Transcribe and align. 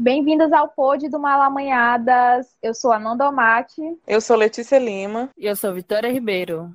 Bem-vindas 0.00 0.52
ao 0.52 0.68
Pod 0.68 1.08
do 1.08 1.18
Malamanhadas. 1.18 2.46
Eu 2.62 2.72
sou 2.72 2.92
a 2.92 3.00
Nandomate. 3.00 3.82
Eu 4.06 4.20
sou 4.20 4.36
Letícia 4.36 4.78
Lima. 4.78 5.28
E 5.36 5.44
eu 5.44 5.56
sou 5.56 5.74
Vitória 5.74 6.08
Ribeiro. 6.08 6.72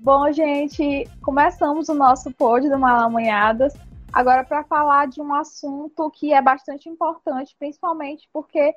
Bom, 0.00 0.32
gente, 0.32 1.08
começamos 1.20 1.88
o 1.88 1.94
nosso 1.94 2.30
pod 2.30 2.68
do 2.68 2.78
Malamanhadas. 2.78 3.74
Agora, 4.12 4.44
para 4.44 4.64
falar 4.64 5.08
de 5.08 5.20
um 5.20 5.34
assunto 5.34 6.10
que 6.10 6.32
é 6.32 6.40
bastante 6.40 6.88
importante, 6.88 7.54
principalmente 7.58 8.28
porque 8.32 8.74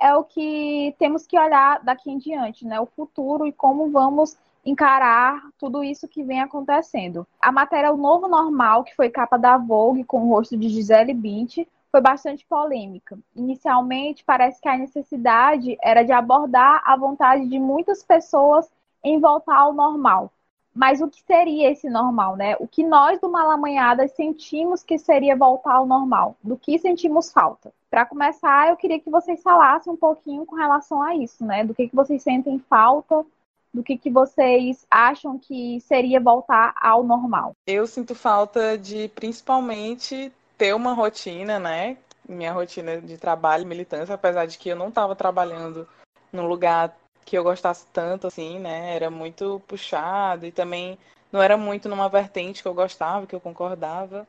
é 0.00 0.14
o 0.14 0.24
que 0.24 0.94
temos 0.98 1.26
que 1.26 1.38
olhar 1.38 1.82
daqui 1.82 2.10
em 2.10 2.18
diante, 2.18 2.66
né? 2.66 2.80
O 2.80 2.86
futuro 2.86 3.46
e 3.46 3.52
como 3.52 3.90
vamos 3.90 4.36
encarar 4.64 5.42
tudo 5.58 5.82
isso 5.82 6.08
que 6.08 6.22
vem 6.22 6.40
acontecendo. 6.40 7.26
A 7.40 7.50
matéria 7.50 7.92
O 7.92 7.96
Novo 7.96 8.28
Normal, 8.28 8.84
que 8.84 8.94
foi 8.94 9.10
capa 9.10 9.36
da 9.36 9.56
Vogue 9.56 10.04
com 10.04 10.22
o 10.22 10.28
rosto 10.28 10.56
de 10.56 10.68
Gisele 10.68 11.14
Bündchen, 11.14 11.66
foi 11.90 12.00
bastante 12.00 12.46
polêmica. 12.46 13.18
Inicialmente, 13.36 14.24
parece 14.24 14.60
que 14.60 14.68
a 14.68 14.78
necessidade 14.78 15.76
era 15.82 16.02
de 16.02 16.12
abordar 16.12 16.82
a 16.86 16.96
vontade 16.96 17.46
de 17.48 17.58
muitas 17.58 18.02
pessoas 18.02 18.70
em 19.04 19.20
voltar 19.20 19.56
ao 19.56 19.74
normal, 19.74 20.32
mas 20.74 21.00
o 21.00 21.08
que 21.08 21.22
seria 21.22 21.70
esse 21.70 21.88
normal, 21.88 22.36
né? 22.36 22.56
O 22.58 22.66
que 22.66 22.82
nós 22.82 23.20
do 23.20 23.28
Malamanhadas 23.28 24.12
sentimos 24.12 24.82
que 24.82 24.98
seria 24.98 25.36
voltar 25.36 25.74
ao 25.74 25.86
normal, 25.86 26.36
do 26.42 26.56
que 26.56 26.78
sentimos 26.78 27.30
falta. 27.30 27.72
Para 27.90 28.06
começar, 28.06 28.70
eu 28.70 28.76
queria 28.76 28.98
que 28.98 29.10
vocês 29.10 29.42
falassem 29.42 29.92
um 29.92 29.96
pouquinho 29.96 30.46
com 30.46 30.56
relação 30.56 31.02
a 31.02 31.14
isso, 31.14 31.44
né? 31.44 31.62
Do 31.62 31.74
que, 31.74 31.88
que 31.88 31.94
vocês 31.94 32.22
sentem 32.22 32.58
falta, 32.70 33.24
do 33.72 33.82
que, 33.82 33.96
que 33.96 34.10
vocês 34.10 34.86
acham 34.90 35.38
que 35.38 35.80
seria 35.80 36.20
voltar 36.20 36.74
ao 36.80 37.02
normal. 37.02 37.54
Eu 37.66 37.86
sinto 37.86 38.14
falta 38.14 38.76
de, 38.78 39.08
principalmente, 39.08 40.32
ter 40.56 40.74
uma 40.74 40.92
rotina, 40.92 41.58
né? 41.58 41.96
Minha 42.28 42.52
rotina 42.52 43.00
de 43.00 43.18
trabalho, 43.18 43.66
militância, 43.66 44.14
apesar 44.14 44.46
de 44.46 44.58
que 44.58 44.68
eu 44.68 44.76
não 44.76 44.88
estava 44.88 45.14
trabalhando 45.14 45.86
num 46.32 46.46
lugar 46.46 46.96
que 47.24 47.36
eu 47.36 47.44
gostasse 47.44 47.86
tanto, 47.92 48.26
assim, 48.26 48.58
né? 48.58 48.94
Era 48.94 49.10
muito 49.10 49.62
puxado 49.66 50.46
e 50.46 50.52
também 50.52 50.98
não 51.30 51.42
era 51.42 51.56
muito 51.56 51.88
numa 51.88 52.08
vertente 52.08 52.62
que 52.62 52.68
eu 52.68 52.74
gostava, 52.74 53.26
que 53.26 53.34
eu 53.34 53.40
concordava. 53.40 54.26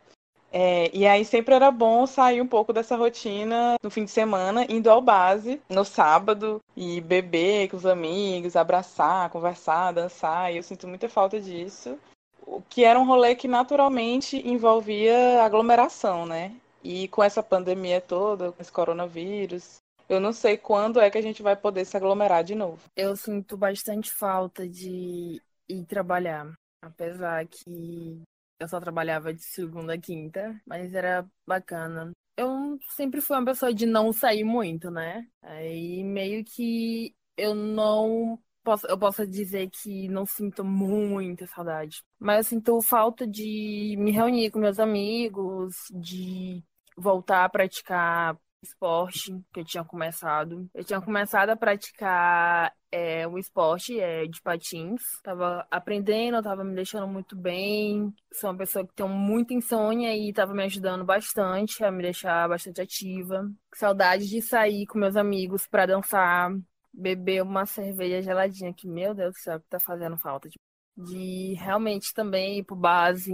É, 0.55 0.91
e 0.93 1.07
aí 1.07 1.25
sempre 1.25 1.55
era 1.55 1.71
bom 1.71 2.05
sair 2.05 2.39
um 2.39 2.47
pouco 2.47 2.71
dessa 2.71 2.95
rotina 2.95 3.75
no 3.81 3.89
fim 3.89 4.05
de 4.05 4.11
semana, 4.11 4.67
indo 4.69 4.87
ao 4.87 5.01
base 5.01 5.59
no 5.67 5.83
sábado 5.83 6.61
e 6.77 7.01
beber 7.01 7.69
com 7.69 7.77
os 7.77 7.87
amigos, 7.87 8.55
abraçar, 8.55 9.31
conversar, 9.31 9.91
dançar. 9.91 10.53
E 10.53 10.57
eu 10.57 10.63
sinto 10.63 10.87
muita 10.87 11.09
falta 11.09 11.41
disso. 11.41 11.97
O 12.45 12.61
que 12.61 12.83
era 12.83 12.99
um 12.99 13.05
rolê 13.05 13.35
que 13.35 13.47
naturalmente 13.47 14.47
envolvia 14.47 15.43
aglomeração, 15.43 16.25
né? 16.25 16.51
E 16.83 17.07
com 17.07 17.23
essa 17.23 17.41
pandemia 17.41 17.99
toda, 17.99 18.51
com 18.51 18.61
esse 18.61 18.71
coronavírus, 18.71 19.77
eu 20.09 20.19
não 20.19 20.33
sei 20.33 20.57
quando 20.57 20.99
é 20.99 21.09
que 21.09 21.17
a 21.17 21.21
gente 21.21 21.41
vai 21.41 21.55
poder 21.55 21.85
se 21.85 21.95
aglomerar 21.97 22.43
de 22.43 22.55
novo. 22.55 22.81
Eu 22.95 23.15
sinto 23.15 23.57
bastante 23.57 24.11
falta 24.11 24.67
de 24.67 25.41
ir 25.67 25.85
trabalhar. 25.85 26.51
Apesar 26.81 27.45
que 27.47 28.21
eu 28.59 28.67
só 28.67 28.79
trabalhava 28.79 29.33
de 29.33 29.41
segunda 29.43 29.93
a 29.93 29.97
quinta, 29.97 30.59
mas 30.65 30.93
era 30.93 31.25
bacana. 31.47 32.11
Eu 32.35 32.77
sempre 32.89 33.21
fui 33.21 33.37
uma 33.37 33.45
pessoa 33.45 33.73
de 33.73 33.85
não 33.85 34.11
sair 34.11 34.43
muito, 34.43 34.89
né? 34.89 35.25
Aí 35.41 36.03
meio 36.03 36.43
que 36.43 37.15
eu 37.37 37.53
não 37.53 38.39
posso, 38.63 38.87
eu 38.87 38.97
posso 38.97 39.27
dizer 39.27 39.69
que 39.69 40.07
não 40.07 40.25
sinto 40.25 40.63
muita 40.63 41.45
saudade. 41.47 42.03
Mas 42.19 42.37
eu 42.37 42.49
sinto 42.49 42.81
falta 42.81 43.27
de 43.27 43.95
me 43.99 44.11
reunir 44.11 44.49
com 44.51 44.59
meus 44.59 44.79
amigos, 44.79 45.75
de 45.91 46.63
voltar 46.97 47.45
a 47.45 47.49
praticar 47.49 48.37
esporte 48.63 49.31
que 49.53 49.59
eu 49.59 49.65
tinha 49.65 49.83
começado. 49.83 50.69
Eu 50.73 50.83
tinha 50.83 51.01
começado 51.01 51.49
a 51.49 51.55
praticar 51.55 52.73
é, 52.91 53.27
um 53.27 53.37
esporte 53.37 53.99
é, 53.99 54.25
de 54.25 54.41
patins. 54.41 55.01
Tava 55.23 55.67
aprendendo, 55.69 56.41
tava 56.41 56.63
me 56.63 56.75
deixando 56.75 57.07
muito 57.07 57.35
bem. 57.35 58.13
Sou 58.33 58.49
uma 58.49 58.57
pessoa 58.57 58.85
que 58.85 58.93
tem 58.93 59.07
muita 59.07 59.53
insônia 59.53 60.15
e 60.15 60.33
tava 60.33 60.53
me 60.53 60.63
ajudando 60.63 61.03
bastante 61.03 61.83
a 61.83 61.91
me 61.91 62.03
deixar 62.03 62.47
bastante 62.47 62.81
ativa. 62.81 63.49
Saudade 63.73 64.27
de 64.27 64.41
sair 64.41 64.85
com 64.87 64.99
meus 64.99 65.15
amigos 65.15 65.67
para 65.67 65.85
dançar, 65.85 66.51
beber 66.93 67.43
uma 67.43 67.65
cerveja 67.65 68.21
geladinha, 68.21 68.73
que, 68.73 68.87
meu 68.87 69.13
Deus 69.13 69.33
do 69.33 69.39
céu, 69.39 69.59
que 69.59 69.67
tá 69.67 69.79
fazendo 69.79 70.17
falta. 70.17 70.49
De, 70.49 70.57
de 70.97 71.53
realmente 71.55 72.13
também 72.13 72.59
ir 72.59 72.63
pro 72.63 72.75
base, 72.75 73.33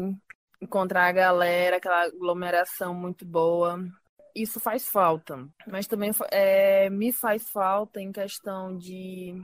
encontrar 0.61 1.07
a 1.07 1.11
galera, 1.11 1.77
aquela 1.77 2.03
aglomeração 2.05 2.93
muito 2.93 3.25
boa 3.25 3.79
isso 4.35 4.59
faz 4.59 4.87
falta, 4.87 5.47
mas 5.67 5.87
também 5.87 6.11
é, 6.31 6.89
me 6.89 7.11
faz 7.11 7.49
falta 7.49 8.01
em 8.01 8.11
questão 8.11 8.77
de, 8.77 9.41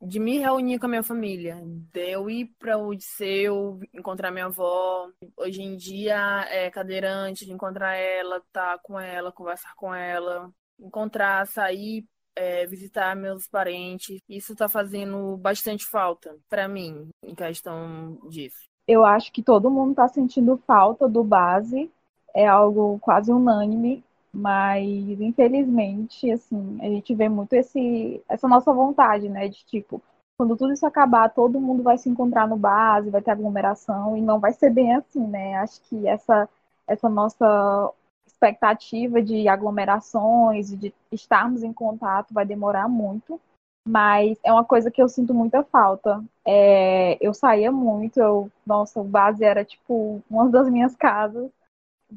de 0.00 0.20
me 0.20 0.38
reunir 0.38 0.78
com 0.78 0.86
a 0.86 0.88
minha 0.88 1.02
família, 1.02 1.60
de 1.64 2.10
eu 2.10 2.28
ir 2.28 2.52
para 2.58 2.76
o 2.78 2.88
Odisseu, 2.88 3.80
encontrar 3.94 4.30
minha 4.30 4.46
avó. 4.46 5.08
Hoje 5.36 5.62
em 5.62 5.76
dia 5.76 6.46
é 6.50 6.70
cadeirante, 6.70 7.44
de 7.44 7.52
encontrar 7.52 7.94
ela, 7.94 8.38
estar 8.38 8.76
tá 8.76 8.78
com 8.78 8.98
ela, 8.98 9.32
conversar 9.32 9.74
com 9.74 9.94
ela, 9.94 10.50
encontrar, 10.78 11.46
sair 11.46 12.04
é, 12.34 12.66
visitar 12.66 13.14
meus 13.16 13.46
parentes. 13.46 14.20
Isso 14.28 14.52
está 14.52 14.68
fazendo 14.68 15.36
bastante 15.36 15.86
falta 15.86 16.36
para 16.48 16.68
mim 16.68 17.08
em 17.22 17.34
questão 17.34 18.18
disso. 18.28 18.64
Eu 18.86 19.04
acho 19.04 19.32
que 19.32 19.42
todo 19.42 19.70
mundo 19.70 19.92
está 19.92 20.08
sentindo 20.08 20.56
falta 20.66 21.08
do 21.08 21.22
base. 21.22 21.90
É 22.34 22.46
algo 22.46 22.98
quase 23.00 23.30
unânime. 23.30 24.02
Mas, 24.34 24.86
infelizmente, 25.20 26.30
assim, 26.30 26.78
a 26.80 26.86
gente 26.86 27.14
vê 27.14 27.28
muito 27.28 27.52
esse, 27.52 28.22
essa 28.28 28.48
nossa 28.48 28.72
vontade, 28.72 29.28
né? 29.28 29.48
De 29.48 29.64
tipo, 29.66 30.02
quando 30.38 30.56
tudo 30.56 30.72
isso 30.72 30.86
acabar, 30.86 31.28
todo 31.28 31.60
mundo 31.60 31.82
vai 31.82 31.98
se 31.98 32.08
encontrar 32.08 32.48
no 32.48 32.56
base, 32.56 33.10
vai 33.10 33.20
ter 33.22 33.30
aglomeração, 33.30 34.16
e 34.16 34.22
não 34.22 34.40
vai 34.40 34.52
ser 34.52 34.70
bem 34.70 34.94
assim, 34.94 35.26
né? 35.26 35.56
Acho 35.56 35.80
que 35.82 36.06
essa, 36.08 36.48
essa 36.86 37.08
nossa 37.08 37.92
expectativa 38.26 39.20
de 39.22 39.46
aglomerações, 39.48 40.76
de 40.76 40.94
estarmos 41.12 41.62
em 41.62 41.72
contato, 41.72 42.32
vai 42.32 42.46
demorar 42.46 42.88
muito. 42.88 43.40
Mas 43.86 44.38
é 44.44 44.52
uma 44.52 44.64
coisa 44.64 44.90
que 44.90 45.02
eu 45.02 45.08
sinto 45.08 45.34
muita 45.34 45.62
falta. 45.64 46.24
É, 46.46 47.18
eu 47.20 47.34
saía 47.34 47.70
muito, 47.70 48.18
eu, 48.20 48.50
nossa, 48.64 49.00
o 49.00 49.04
base 49.04 49.44
era 49.44 49.64
tipo 49.64 50.22
uma 50.30 50.48
das 50.48 50.68
minhas 50.70 50.94
casas, 50.94 51.50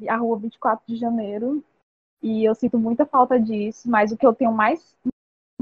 a 0.07 0.15
rua 0.17 0.37
24 0.37 0.85
de 0.87 0.95
janeiro, 0.95 1.63
e 2.25 2.43
eu 2.43 2.55
sinto 2.55 2.79
muita 2.79 3.05
falta 3.05 3.39
disso, 3.39 3.87
mas 3.87 4.11
o 4.11 4.17
que 4.17 4.25
eu 4.25 4.33
tenho 4.33 4.51
mais 4.51 4.95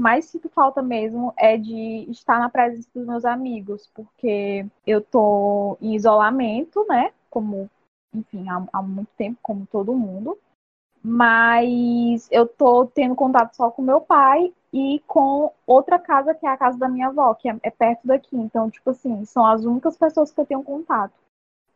mais 0.00 0.24
sinto 0.24 0.48
falta 0.48 0.82
mesmo 0.82 1.32
é 1.36 1.58
de 1.58 2.10
estar 2.10 2.40
na 2.40 2.48
presença 2.48 2.88
dos 2.94 3.06
meus 3.06 3.24
amigos, 3.24 3.88
porque 3.94 4.66
eu 4.86 5.02
tô 5.02 5.76
em 5.80 5.94
isolamento, 5.94 6.84
né? 6.88 7.12
Como, 7.30 7.70
enfim, 8.14 8.48
há, 8.48 8.66
há 8.72 8.82
muito 8.82 9.10
tempo, 9.16 9.38
como 9.42 9.66
todo 9.66 9.94
mundo. 9.94 10.38
Mas 11.02 12.28
eu 12.32 12.48
tô 12.48 12.86
tendo 12.86 13.14
contato 13.14 13.54
só 13.54 13.70
com 13.70 13.82
meu 13.82 14.00
pai 14.00 14.52
e 14.72 15.00
com 15.06 15.52
outra 15.66 15.98
casa, 15.98 16.34
que 16.34 16.46
é 16.46 16.50
a 16.50 16.56
casa 16.56 16.78
da 16.78 16.88
minha 16.88 17.08
avó, 17.08 17.34
que 17.34 17.48
é, 17.48 17.56
é 17.62 17.70
perto 17.70 18.06
daqui. 18.06 18.36
Então, 18.36 18.70
tipo 18.70 18.88
assim, 18.90 19.24
são 19.26 19.44
as 19.46 19.64
únicas 19.64 19.98
pessoas 19.98 20.32
que 20.32 20.40
eu 20.40 20.46
tenho 20.46 20.62
contato. 20.62 21.12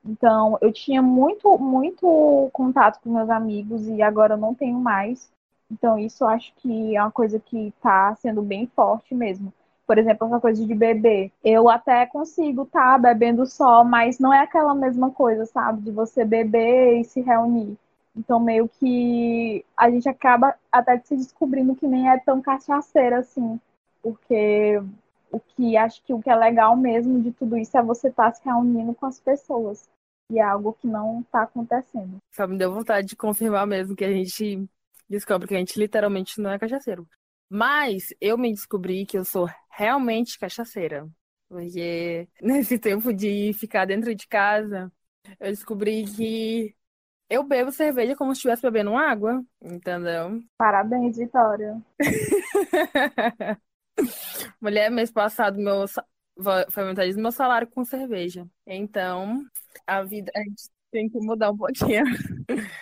Então, 0.05 0.59
eu 0.61 0.73
tinha 0.73 1.03
muito, 1.03 1.59
muito 1.59 2.49
contato 2.53 3.01
com 3.03 3.11
meus 3.11 3.29
amigos 3.29 3.87
e 3.89 4.01
agora 4.03 4.35
eu 4.35 4.39
não 4.39 4.55
tenho 4.55 4.79
mais. 4.79 5.31
Então, 5.71 5.99
isso 5.99 6.25
eu 6.25 6.29
acho 6.29 6.53
que 6.57 6.97
é 6.97 7.03
uma 7.03 7.11
coisa 7.11 7.39
que 7.39 7.69
está 7.69 8.15
sendo 8.17 8.43
bem 8.43 8.67
forte 8.67 9.15
mesmo. 9.15 9.53
Por 9.87 9.99
exemplo, 9.99 10.27
essa 10.27 10.41
coisa 10.41 10.65
de 10.65 10.75
beber. 10.75 11.33
Eu 11.43 11.69
até 11.69 12.07
consigo 12.07 12.63
estar 12.63 12.93
tá, 12.93 12.99
bebendo 12.99 13.47
só, 13.47 13.85
mas 13.85 14.19
não 14.19 14.33
é 14.33 14.41
aquela 14.41 14.75
mesma 14.75 15.11
coisa, 15.11 15.47
sabe? 15.47 15.83
De 15.83 15.91
você 15.91 16.25
beber 16.25 17.01
e 17.01 17.05
se 17.05 17.21
reunir. 17.21 17.77
Então, 18.17 18.41
meio 18.41 18.69
que 18.69 19.65
a 19.77 19.91
gente 19.91 20.09
acaba 20.09 20.55
até 20.73 20.99
se 20.99 21.17
descobrindo 21.17 21.75
que 21.75 21.87
nem 21.87 22.11
é 22.11 22.19
tão 22.19 22.41
cachaceira 22.41 23.19
assim. 23.19 23.61
Porque 24.03 24.81
o 25.31 25.41
que 25.41 25.77
acho 25.77 26.03
que 26.05 26.13
o 26.13 26.21
que 26.21 26.31
é 26.31 26.37
legal 26.37 26.77
mesmo 26.77 27.21
de 27.23 27.33
tudo 27.33 27.57
isso 27.57 27.77
é 27.77 27.83
você 27.83 28.09
estar 28.09 28.31
tá 28.31 28.33
se 28.33 28.45
reunindo 28.45 28.95
com 28.95 29.07
as 29.07 29.21
pessoas. 29.21 29.89
E 30.31 30.39
é 30.39 30.43
algo 30.43 30.75
que 30.75 30.87
não 30.87 31.21
está 31.21 31.43
acontecendo. 31.43 32.19
Só 32.35 32.47
me 32.47 32.59
deu 32.59 32.73
vontade 32.73 33.07
de 33.07 33.17
confirmar 33.17 33.67
mesmo 33.67 33.97
que 33.97 34.05
a 34.05 34.13
gente 34.13 34.69
descobre 35.09 35.49
que 35.49 35.55
a 35.55 35.59
gente 35.59 35.79
literalmente 35.79 36.41
não 36.41 36.51
é 36.51 36.59
cachaceiro. 36.59 37.09
Mas 37.49 38.15
eu 38.21 38.37
me 38.37 38.53
descobri 38.53 39.07
que 39.07 39.17
eu 39.17 39.25
sou 39.25 39.49
realmente 39.71 40.39
cachaceira. 40.39 41.09
Porque 41.49 42.29
nesse 42.43 42.79
tempo 42.79 43.13
de 43.13 43.53
ficar 43.55 43.87
dentro 43.87 44.15
de 44.15 44.27
casa, 44.29 44.93
eu 45.41 45.51
descobri 45.51 46.05
que 46.05 46.75
eu 47.31 47.43
bebo 47.43 47.71
cerveja 47.73 48.17
como 48.17 48.35
se 48.35 48.39
estivesse 48.39 48.63
bebendo 48.63 48.97
água, 48.97 49.43
entendeu? 49.63 50.43
Parabéns, 50.59 51.17
Vitória. 51.17 51.81
Mulher, 54.61 54.91
mês 54.91 55.11
passado, 55.11 55.59
meu 55.59 55.87
foi 56.71 56.85
metade 56.85 57.13
do 57.13 57.21
meu 57.21 57.33
salário 57.33 57.67
com 57.67 57.85
cerveja. 57.85 58.47
Então, 58.67 59.43
a 59.87 60.03
vida, 60.03 60.31
a 60.35 60.41
gente 60.41 60.71
tem 60.91 61.09
que 61.09 61.19
mudar 61.19 61.51
um 61.51 61.57
pouquinho. 61.57 62.05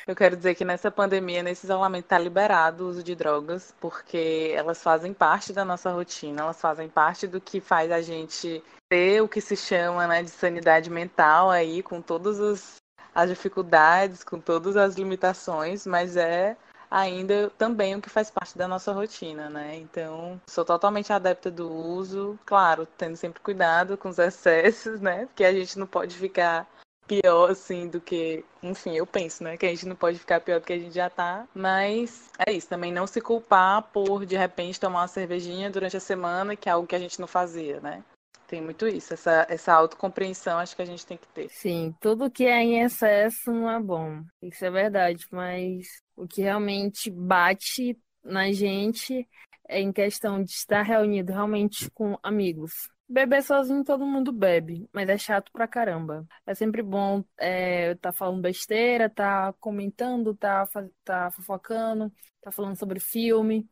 Eu 0.06 0.14
quero 0.14 0.36
dizer 0.36 0.54
que 0.54 0.64
nessa 0.64 0.90
pandemia, 0.90 1.42
nesse 1.42 1.66
isolamento, 1.66 2.04
está 2.04 2.18
liberado 2.18 2.84
o 2.84 2.88
uso 2.88 3.02
de 3.02 3.14
drogas, 3.14 3.74
porque 3.80 4.52
elas 4.54 4.82
fazem 4.82 5.12
parte 5.12 5.52
da 5.52 5.64
nossa 5.64 5.90
rotina, 5.90 6.42
elas 6.42 6.60
fazem 6.60 6.88
parte 6.88 7.26
do 7.26 7.40
que 7.40 7.60
faz 7.60 7.90
a 7.90 8.00
gente 8.00 8.62
ter 8.88 9.20
o 9.20 9.28
que 9.28 9.40
se 9.40 9.56
chama 9.56 10.06
né, 10.06 10.22
de 10.22 10.30
sanidade 10.30 10.90
mental 10.90 11.50
aí, 11.50 11.82
com 11.82 12.00
todas 12.00 12.40
as, 12.40 12.76
as 13.14 13.28
dificuldades, 13.28 14.22
com 14.22 14.38
todas 14.38 14.76
as 14.76 14.94
limitações, 14.94 15.86
mas 15.86 16.16
é 16.16 16.56
ainda 16.90 17.50
também 17.58 17.94
o 17.94 18.02
que 18.02 18.10
faz 18.10 18.30
parte 18.30 18.56
da 18.56 18.68
nossa 18.68 18.92
rotina, 18.92 19.48
né? 19.48 19.76
Então, 19.76 20.40
sou 20.48 20.64
totalmente 20.64 21.12
adepta 21.12 21.50
do 21.50 21.70
uso, 21.70 22.38
claro, 22.44 22.86
tendo 22.96 23.16
sempre 23.16 23.40
cuidado 23.40 23.96
com 23.96 24.08
os 24.08 24.18
excessos, 24.18 25.00
né? 25.00 25.26
Porque 25.26 25.44
a 25.44 25.52
gente 25.52 25.78
não 25.78 25.86
pode 25.86 26.16
ficar 26.16 26.68
pior, 27.06 27.50
assim, 27.50 27.88
do 27.88 28.00
que. 28.00 28.44
Enfim, 28.62 28.96
eu 28.96 29.06
penso, 29.06 29.44
né? 29.44 29.56
Que 29.56 29.66
a 29.66 29.68
gente 29.70 29.86
não 29.86 29.96
pode 29.96 30.18
ficar 30.18 30.40
pior 30.40 30.60
do 30.60 30.66
que 30.66 30.72
a 30.72 30.78
gente 30.78 30.94
já 30.94 31.08
tá. 31.08 31.46
Mas 31.54 32.30
é 32.46 32.52
isso, 32.52 32.68
também 32.68 32.92
não 32.92 33.06
se 33.06 33.20
culpar 33.20 33.82
por, 33.92 34.26
de 34.26 34.36
repente, 34.36 34.80
tomar 34.80 35.00
uma 35.00 35.08
cervejinha 35.08 35.70
durante 35.70 35.96
a 35.96 36.00
semana, 36.00 36.56
que 36.56 36.68
é 36.68 36.72
algo 36.72 36.86
que 36.86 36.96
a 36.96 36.98
gente 36.98 37.20
não 37.20 37.28
fazia, 37.28 37.80
né? 37.80 38.02
Tem 38.46 38.60
muito 38.60 38.86
isso, 38.86 39.12
essa, 39.12 39.44
essa 39.50 39.72
autocompreensão 39.72 40.58
acho 40.58 40.76
que 40.76 40.82
a 40.82 40.86
gente 40.86 41.04
tem 41.04 41.16
que 41.16 41.26
ter. 41.28 41.48
Sim, 41.50 41.92
tudo 42.00 42.30
que 42.30 42.44
é 42.44 42.62
em 42.62 42.80
excesso 42.80 43.52
não 43.52 43.68
é 43.68 43.80
bom. 43.80 44.22
Isso 44.40 44.64
é 44.64 44.70
verdade, 44.70 45.26
mas 45.32 46.00
o 46.16 46.26
que 46.26 46.42
realmente 46.42 47.10
bate 47.10 47.98
na 48.24 48.50
gente 48.50 49.28
é 49.68 49.80
em 49.80 49.92
questão 49.92 50.42
de 50.42 50.50
estar 50.50 50.82
reunido 50.82 51.32
realmente 51.32 51.90
com 51.90 52.18
amigos. 52.22 52.72
Beber 53.08 53.42
sozinho 53.42 53.84
todo 53.84 54.04
mundo 54.04 54.32
bebe, 54.32 54.88
mas 54.92 55.08
é 55.08 55.16
chato 55.16 55.52
pra 55.52 55.68
caramba. 55.68 56.26
É 56.44 56.54
sempre 56.54 56.82
bom 56.82 57.22
é, 57.38 57.94
tá 57.96 58.12
falando 58.12 58.42
besteira, 58.42 59.08
tá 59.08 59.52
comentando, 59.60 60.34
tá, 60.34 60.66
tá 61.04 61.30
fofocando, 61.30 62.12
tá 62.40 62.50
falando 62.50 62.76
sobre 62.76 62.98
filme, 62.98 63.68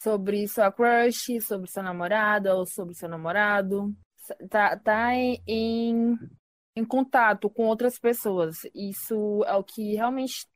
sobre 0.00 0.46
sua 0.46 0.70
crush, 0.70 1.40
sobre 1.40 1.68
sua 1.68 1.82
namorada 1.82 2.54
ou 2.54 2.64
sobre 2.64 2.94
seu 2.94 3.08
namorado. 3.08 3.92
Tá, 4.48 4.76
tá 4.76 5.14
em, 5.14 5.42
em, 5.46 6.16
em 6.76 6.84
contato 6.84 7.50
com 7.50 7.64
outras 7.64 7.98
pessoas. 7.98 8.58
Isso 8.72 9.42
é 9.46 9.54
o 9.56 9.64
que 9.64 9.94
realmente 9.94 10.46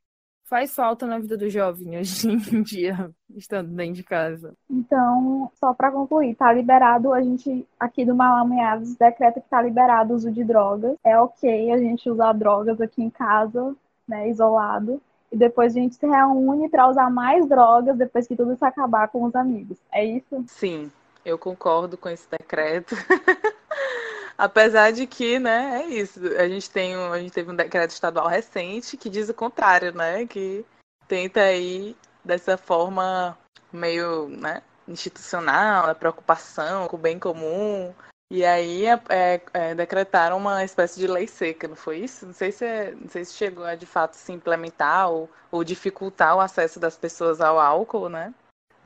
faz 0.51 0.75
falta 0.75 1.07
na 1.07 1.17
vida 1.17 1.37
do 1.37 1.49
jovem 1.49 1.97
hoje 1.97 2.27
em 2.27 2.35
dia, 2.61 3.09
estando 3.33 3.69
dentro 3.69 3.93
de 3.93 4.03
casa. 4.03 4.53
Então, 4.69 5.49
só 5.57 5.73
para 5.73 5.89
concluir, 5.89 6.35
tá 6.35 6.51
liberado, 6.51 7.13
a 7.13 7.21
gente 7.21 7.65
aqui 7.79 8.03
do 8.03 8.13
Malameados 8.13 8.95
decreta 8.95 9.39
que 9.39 9.47
tá 9.47 9.61
liberado 9.61 10.11
o 10.11 10.17
uso 10.17 10.29
de 10.29 10.43
drogas. 10.43 10.97
É 11.05 11.17
ok 11.17 11.71
a 11.71 11.77
gente 11.77 12.09
usar 12.09 12.33
drogas 12.33 12.81
aqui 12.81 13.01
em 13.01 13.09
casa, 13.09 13.73
né, 14.05 14.27
isolado. 14.29 15.01
E 15.31 15.37
depois 15.37 15.73
a 15.73 15.79
gente 15.79 15.95
se 15.95 16.05
reúne 16.05 16.67
para 16.67 16.89
usar 16.89 17.09
mais 17.09 17.47
drogas 17.47 17.97
depois 17.97 18.27
que 18.27 18.35
tudo 18.35 18.51
isso 18.51 18.65
acabar 18.65 19.07
com 19.07 19.23
os 19.23 19.33
amigos. 19.33 19.77
É 19.89 20.03
isso? 20.03 20.43
Sim, 20.47 20.91
eu 21.23 21.37
concordo 21.37 21.95
com 21.97 22.09
esse 22.09 22.29
decreto. 22.29 22.93
Apesar 24.41 24.91
de 24.91 25.05
que, 25.05 25.37
né, 25.37 25.83
é 25.83 25.85
isso. 25.85 26.19
A 26.35 26.49
gente 26.49 26.67
tem 26.67 26.97
um, 26.97 27.13
a 27.13 27.19
gente 27.19 27.31
teve 27.31 27.51
um 27.51 27.55
decreto 27.55 27.91
estadual 27.91 28.27
recente 28.27 28.97
que 28.97 29.07
diz 29.07 29.29
o 29.29 29.35
contrário, 29.35 29.93
né? 29.93 30.25
Que 30.25 30.65
tenta 31.07 31.41
aí 31.41 31.95
dessa 32.25 32.57
forma 32.57 33.37
meio, 33.71 34.27
né, 34.29 34.63
institucional, 34.87 35.87
a 35.87 35.93
preocupação 35.93 36.87
com 36.87 36.95
o 36.95 36.99
bem 36.99 37.19
comum. 37.19 37.93
E 38.31 38.43
aí 38.43 38.87
é, 38.87 38.99
é, 39.09 39.41
é, 39.53 39.75
decretaram 39.75 40.37
uma 40.37 40.63
espécie 40.63 40.99
de 40.99 41.05
lei 41.05 41.27
seca, 41.27 41.67
não 41.67 41.75
foi 41.75 41.99
isso? 41.99 42.25
Não 42.25 42.33
sei 42.33 42.51
se, 42.51 42.65
é, 42.65 42.95
não 42.95 43.09
sei 43.09 43.23
se 43.23 43.33
chegou 43.33 43.63
a 43.63 43.75
de 43.75 43.85
fato 43.85 44.15
se 44.15 44.31
implementar 44.31 45.11
ou, 45.11 45.29
ou 45.51 45.63
dificultar 45.63 46.35
o 46.35 46.39
acesso 46.39 46.79
das 46.79 46.97
pessoas 46.97 47.41
ao 47.41 47.59
álcool, 47.59 48.09
né? 48.09 48.33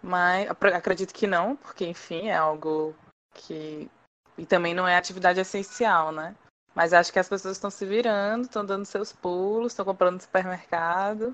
Mas 0.03 0.49
acredito 0.49 1.13
que 1.13 1.25
não, 1.25 1.55
porque 1.55 1.85
enfim, 1.85 2.27
é 2.27 2.35
algo 2.35 2.93
que 3.33 3.89
e 4.37 4.45
também 4.45 4.73
não 4.73 4.87
é 4.87 4.95
atividade 4.95 5.39
essencial, 5.39 6.11
né? 6.11 6.35
Mas 6.73 6.93
acho 6.93 7.11
que 7.11 7.19
as 7.19 7.29
pessoas 7.29 7.55
estão 7.55 7.69
se 7.69 7.85
virando, 7.85 8.43
estão 8.43 8.65
dando 8.65 8.85
seus 8.85 9.13
pulos, 9.13 9.71
estão 9.71 9.85
comprando 9.85 10.15
no 10.15 10.21
supermercado, 10.21 11.33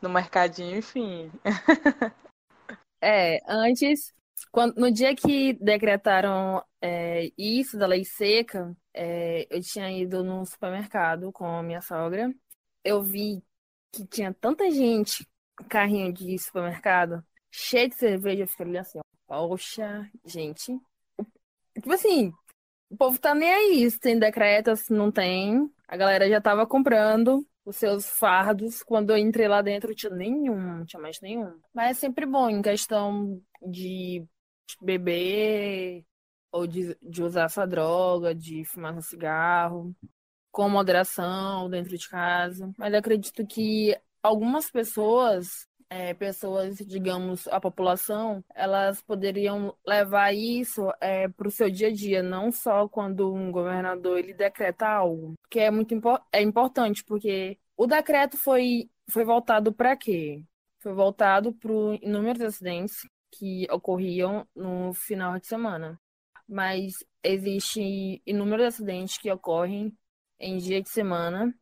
no 0.00 0.08
mercadinho, 0.08 0.78
enfim. 0.78 1.30
é, 3.02 3.38
antes, 3.46 4.14
quando, 4.50 4.76
no 4.76 4.90
dia 4.90 5.14
que 5.14 5.52
decretaram 5.54 6.64
é, 6.80 7.30
isso 7.36 7.76
da 7.76 7.86
lei 7.86 8.04
seca, 8.04 8.74
é, 8.94 9.46
eu 9.50 9.60
tinha 9.60 9.90
ido 9.90 10.24
no 10.24 10.44
supermercado 10.46 11.30
com 11.32 11.46
a 11.46 11.62
minha 11.62 11.82
sogra. 11.82 12.32
Eu 12.82 13.02
vi 13.02 13.42
que 13.92 14.06
tinha 14.06 14.32
tanta 14.32 14.70
gente, 14.70 15.26
carrinho 15.68 16.12
de 16.12 16.38
supermercado, 16.38 17.22
cheio 17.50 17.88
de 17.90 17.96
cerveja, 17.96 18.44
eu 18.44 18.48
fiquei 18.48 18.66
olhando 18.66 18.80
assim, 18.80 19.00
poxa, 19.26 20.10
gente, 20.24 20.78
Tipo 21.80 21.92
assim, 21.92 22.32
o 22.90 22.96
povo 22.96 23.18
tá 23.18 23.34
nem 23.34 23.50
aí. 23.50 23.90
Se 23.90 23.98
tem 23.98 24.18
decreto, 24.18 24.74
se 24.76 24.92
não 24.92 25.10
tem. 25.10 25.70
A 25.86 25.96
galera 25.96 26.28
já 26.28 26.40
tava 26.40 26.66
comprando 26.66 27.46
os 27.64 27.76
seus 27.76 28.08
fardos. 28.08 28.82
Quando 28.82 29.10
eu 29.10 29.16
entrei 29.18 29.48
lá 29.48 29.62
dentro, 29.62 29.94
tinha 29.94 30.14
nenhum, 30.14 30.84
tinha 30.84 31.00
mais 31.00 31.20
nenhum. 31.20 31.60
Mas 31.74 31.96
é 31.96 32.00
sempre 32.00 32.26
bom 32.26 32.48
em 32.48 32.62
questão 32.62 33.40
de 33.62 34.24
beber 34.80 36.04
ou 36.50 36.66
de, 36.66 36.96
de 37.02 37.22
usar 37.22 37.44
essa 37.44 37.66
droga, 37.66 38.34
de 38.34 38.64
fumar 38.64 38.94
um 38.96 39.02
cigarro, 39.02 39.94
com 40.50 40.68
moderação 40.68 41.68
dentro 41.70 41.96
de 41.96 42.08
casa. 42.08 42.72
Mas 42.76 42.94
acredito 42.94 43.46
que 43.46 43.96
algumas 44.22 44.70
pessoas 44.70 45.67
é, 45.90 46.12
pessoas, 46.14 46.76
digamos, 46.78 47.48
a 47.48 47.60
população, 47.60 48.44
elas 48.54 49.00
poderiam 49.02 49.74
levar 49.86 50.32
isso 50.34 50.92
é, 51.00 51.28
para 51.28 51.48
o 51.48 51.50
seu 51.50 51.70
dia 51.70 51.88
a 51.88 51.92
dia, 51.92 52.22
não 52.22 52.52
só 52.52 52.88
quando 52.88 53.32
um 53.32 53.50
governador 53.50 54.18
ele 54.18 54.34
decreta 54.34 54.86
algo, 54.86 55.34
que 55.50 55.60
é 55.60 55.70
muito 55.70 55.94
impo 55.94 56.18
é 56.32 56.42
importante, 56.42 57.04
porque 57.04 57.58
o 57.76 57.86
decreto 57.86 58.36
foi, 58.36 58.90
foi 59.10 59.24
voltado 59.24 59.72
para 59.72 59.96
quê? 59.96 60.42
Foi 60.80 60.92
voltado 60.92 61.52
para 61.54 61.72
inúmeros 62.02 62.42
acidentes 62.42 62.98
que 63.32 63.66
ocorriam 63.70 64.46
no 64.54 64.92
final 64.94 65.38
de 65.38 65.46
semana. 65.46 66.00
Mas 66.48 67.04
existem 67.22 68.22
inúmeros 68.26 68.66
acidentes 68.66 69.18
que 69.18 69.30
ocorrem 69.30 69.96
em 70.40 70.58
dia 70.58 70.80
de 70.82 70.88
semana 70.88 71.54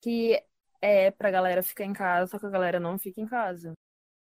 que 0.00 0.42
é 0.82 1.10
pra 1.10 1.30
galera 1.30 1.62
ficar 1.62 1.84
em 1.84 1.92
casa, 1.92 2.30
só 2.30 2.38
que 2.38 2.46
a 2.46 2.50
galera 2.50 2.80
não 2.80 2.98
fica 2.98 3.20
em 3.20 3.26
casa. 3.26 3.72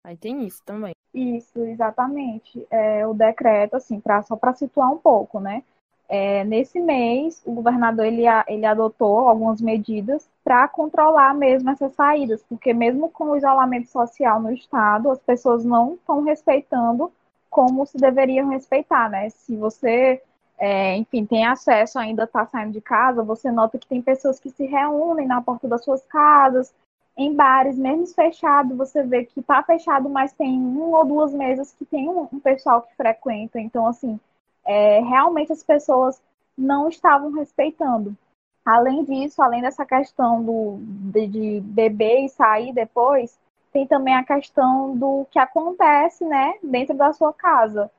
Aí 0.04 0.16
tem 0.16 0.46
isso 0.46 0.62
também. 0.64 0.92
Isso, 1.14 1.58
exatamente. 1.64 2.66
É, 2.70 3.06
o 3.06 3.14
decreto, 3.14 3.76
assim, 3.76 3.98
pra, 3.98 4.22
só 4.22 4.36
para 4.36 4.54
situar 4.54 4.90
um 4.92 4.98
pouco, 4.98 5.40
né? 5.40 5.62
É, 6.08 6.44
nesse 6.44 6.78
mês, 6.78 7.42
o 7.46 7.52
governador 7.52 8.04
ele, 8.04 8.24
ele 8.46 8.66
adotou 8.66 9.28
algumas 9.28 9.60
medidas 9.60 10.28
para 10.44 10.68
controlar 10.68 11.32
mesmo 11.34 11.70
essas 11.70 11.94
saídas, 11.94 12.42
porque 12.48 12.74
mesmo 12.74 13.08
com 13.08 13.30
o 13.30 13.36
isolamento 13.36 13.88
social 13.88 14.40
no 14.40 14.52
estado, 14.52 15.10
as 15.10 15.20
pessoas 15.20 15.64
não 15.64 15.94
estão 15.94 16.22
respeitando 16.22 17.10
como 17.48 17.86
se 17.86 17.96
deveriam 17.96 18.48
respeitar, 18.48 19.08
né? 19.08 19.30
Se 19.30 19.56
você, 19.56 20.22
é, 20.58 20.96
enfim, 20.96 21.24
tem 21.26 21.46
acesso 21.46 21.98
ainda 21.98 22.24
está 22.24 22.46
saindo 22.46 22.72
de 22.72 22.80
casa, 22.80 23.22
você 23.22 23.50
nota 23.50 23.78
que 23.78 23.86
tem 23.86 24.00
pessoas 24.00 24.38
que 24.38 24.50
se 24.50 24.64
reúnem 24.64 25.26
na 25.26 25.40
porta 25.40 25.66
das 25.66 25.84
suas 25.84 26.04
casas, 26.06 26.72
em 27.16 27.34
bares, 27.34 27.76
mesmo 27.76 28.06
fechado, 28.06 28.76
você 28.76 29.02
vê 29.02 29.24
que 29.24 29.40
está 29.40 29.62
fechado, 29.62 30.08
mas 30.08 30.32
tem 30.32 30.58
um 30.58 30.92
ou 30.92 31.04
duas 31.04 31.32
mesas 31.32 31.72
que 31.72 31.84
tem 31.84 32.08
um, 32.08 32.28
um 32.32 32.40
pessoal 32.40 32.82
que 32.82 32.94
frequenta. 32.96 33.60
Então, 33.60 33.86
assim, 33.86 34.18
é, 34.64 35.00
realmente 35.00 35.52
as 35.52 35.62
pessoas 35.62 36.20
não 36.56 36.88
estavam 36.88 37.30
respeitando. 37.32 38.16
Além 38.64 39.04
disso, 39.04 39.42
além 39.42 39.60
dessa 39.60 39.84
questão 39.84 40.42
do, 40.42 40.78
de, 41.12 41.26
de 41.26 41.60
beber 41.60 42.24
e 42.24 42.28
sair 42.28 42.72
depois, 42.72 43.38
tem 43.72 43.86
também 43.86 44.14
a 44.14 44.24
questão 44.24 44.96
do 44.96 45.26
que 45.30 45.38
acontece, 45.38 46.24
né, 46.24 46.54
dentro 46.62 46.94
da 46.94 47.12
sua 47.12 47.32
casa. 47.32 47.90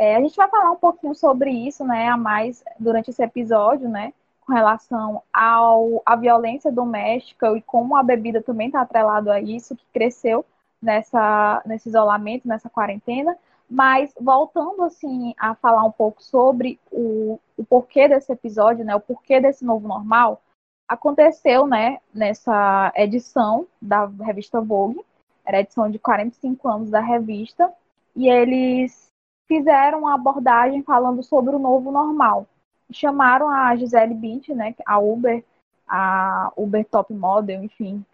É, 0.00 0.16
a 0.16 0.20
gente 0.22 0.34
vai 0.34 0.48
falar 0.48 0.70
um 0.70 0.76
pouquinho 0.76 1.14
sobre 1.14 1.50
isso, 1.50 1.84
né, 1.84 2.08
a 2.08 2.16
mais 2.16 2.64
durante 2.78 3.10
esse 3.10 3.22
episódio, 3.22 3.86
né, 3.86 4.14
com 4.40 4.50
relação 4.50 5.22
ao, 5.30 6.02
à 6.06 6.16
violência 6.16 6.72
doméstica 6.72 7.54
e 7.54 7.60
como 7.60 7.94
a 7.94 8.02
bebida 8.02 8.42
também 8.42 8.68
está 8.68 8.80
atrelado 8.80 9.30
a 9.30 9.38
isso, 9.42 9.76
que 9.76 9.84
cresceu 9.92 10.42
nessa, 10.80 11.62
nesse 11.66 11.90
isolamento, 11.90 12.48
nessa 12.48 12.70
quarentena. 12.70 13.36
Mas 13.68 14.10
voltando 14.18 14.82
assim 14.84 15.34
a 15.38 15.54
falar 15.54 15.84
um 15.84 15.92
pouco 15.92 16.22
sobre 16.22 16.80
o, 16.90 17.38
o 17.58 17.64
porquê 17.66 18.08
desse 18.08 18.32
episódio, 18.32 18.86
né, 18.86 18.96
o 18.96 19.00
porquê 19.00 19.38
desse 19.38 19.66
novo 19.66 19.86
normal, 19.86 20.40
aconteceu, 20.88 21.66
né, 21.66 21.98
nessa 22.12 22.90
edição 22.96 23.66
da 23.82 24.06
revista 24.06 24.62
Vogue, 24.62 25.04
era 25.44 25.58
a 25.58 25.60
edição 25.60 25.90
de 25.90 25.98
45 25.98 26.68
anos 26.68 26.90
da 26.90 27.00
revista, 27.00 27.70
e 28.16 28.30
eles 28.30 29.09
fizeram 29.50 29.98
uma 30.02 30.14
abordagem 30.14 30.80
falando 30.84 31.24
sobre 31.24 31.56
o 31.56 31.58
novo 31.58 31.90
normal. 31.90 32.46
Chamaram 32.92 33.48
a 33.48 33.74
Gisele 33.74 34.14
Bint, 34.14 34.50
né, 34.50 34.76
a 34.86 35.00
Uber, 35.00 35.44
a 35.88 36.52
Uber 36.56 36.86
Top 36.88 37.12
Model, 37.12 37.64
enfim, 37.64 38.04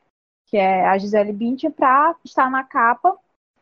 que 0.46 0.56
é 0.56 0.86
a 0.86 0.96
Gisele 0.96 1.34
Bint, 1.34 1.64
para 1.76 2.16
estar 2.24 2.50
na 2.50 2.64
capa, 2.64 3.14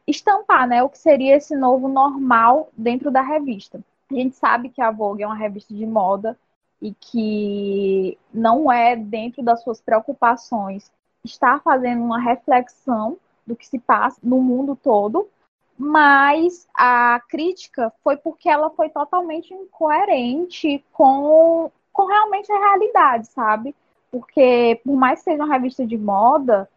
estampar, 0.07 0.69
né, 0.69 0.85
o 0.85 0.89
que 0.89 0.99
seria 0.99 1.35
esse 1.35 1.57
novo 1.57 1.89
normal 1.89 2.69
dentro 2.77 3.11
da 3.11 3.23
revista. 3.23 3.81
A 4.09 4.15
gente 4.15 4.37
sabe 4.37 4.69
que 4.69 4.81
a 4.81 4.93
Vogue 4.93 5.25
é 5.25 5.27
uma 5.27 5.35
revista 5.35 5.75
de 5.75 5.85
moda 5.85 6.39
e 6.81 6.95
que 6.95 8.17
não 8.33 8.71
é 8.71 8.95
dentro 8.95 9.43
das 9.43 9.65
suas 9.65 9.81
preocupações 9.81 10.93
estar 11.25 11.61
fazendo 11.61 12.05
uma 12.05 12.21
reflexão 12.21 13.17
do 13.45 13.57
que 13.57 13.67
se 13.67 13.81
passa 13.81 14.21
no 14.23 14.41
mundo 14.41 14.79
todo, 14.81 15.29
mas 15.77 16.69
a 16.73 17.21
crítica 17.29 17.93
foi 18.03 18.17
porque 18.17 18.49
ela 18.49 18.71
foi 18.71 18.89
totalmente 18.89 19.53
incoerente 19.53 20.85
com, 20.93 21.71
com 21.93 22.07
realmente 22.07 22.51
a 22.53 22.59
realidade, 22.59 23.27
sabe? 23.29 23.75
Porque, 24.11 24.81
por 24.85 24.97
mais 24.97 25.19
que 25.19 25.25
seja 25.25 25.43
uma 25.43 25.53
revista 25.53 25.85
de 25.85 25.99
moda, 25.99 26.69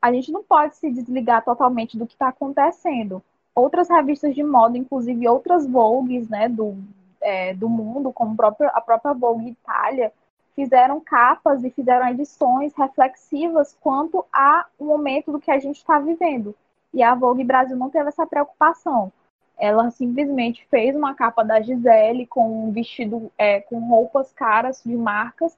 a 0.00 0.12
gente 0.12 0.30
não 0.30 0.44
pode 0.44 0.76
se 0.76 0.90
desligar 0.90 1.44
totalmente 1.44 1.98
do 1.98 2.06
que 2.06 2.12
está 2.12 2.28
acontecendo. 2.28 3.22
Outras 3.54 3.88
revistas 3.88 4.34
de 4.34 4.42
moda, 4.44 4.78
inclusive 4.78 5.28
outras 5.28 5.66
Vogues 5.66 6.28
né, 6.28 6.48
do, 6.48 6.76
é, 7.20 7.54
do 7.54 7.68
mundo, 7.68 8.12
como 8.12 8.36
próprio, 8.36 8.70
a 8.72 8.80
própria 8.80 9.14
Vogue 9.14 9.48
Itália, 9.48 10.12
fizeram 10.54 11.00
capas 11.00 11.64
e 11.64 11.70
fizeram 11.70 12.08
edições 12.08 12.72
reflexivas 12.74 13.76
quanto 13.80 14.24
ao 14.32 14.64
momento 14.78 15.32
do 15.32 15.40
que 15.40 15.50
a 15.50 15.58
gente 15.58 15.76
está 15.76 15.98
vivendo. 15.98 16.54
E 16.94 17.02
a 17.02 17.14
Vogue 17.14 17.44
Brasil 17.44 17.76
não 17.76 17.90
teve 17.90 18.08
essa 18.08 18.26
preocupação. 18.26 19.12
Ela 19.58 19.90
simplesmente 19.90 20.66
fez 20.70 20.96
uma 20.96 21.14
capa 21.14 21.44
da 21.44 21.60
Gisele 21.60 22.26
com 22.26 22.68
um 22.68 22.72
vestido, 22.72 23.30
é, 23.36 23.60
com 23.60 23.80
roupas 23.88 24.32
caras 24.32 24.82
de 24.84 24.96
marcas 24.96 25.56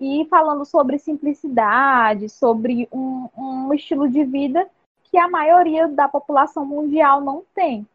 e 0.00 0.26
falando 0.30 0.64
sobre 0.64 0.98
simplicidade, 0.98 2.28
sobre 2.28 2.88
um, 2.90 3.28
um 3.36 3.74
estilo 3.74 4.08
de 4.08 4.24
vida 4.24 4.68
que 5.04 5.18
a 5.18 5.28
maioria 5.28 5.88
da 5.88 6.08
população 6.08 6.64
mundial 6.64 7.20
não 7.20 7.44
tem. 7.54 7.86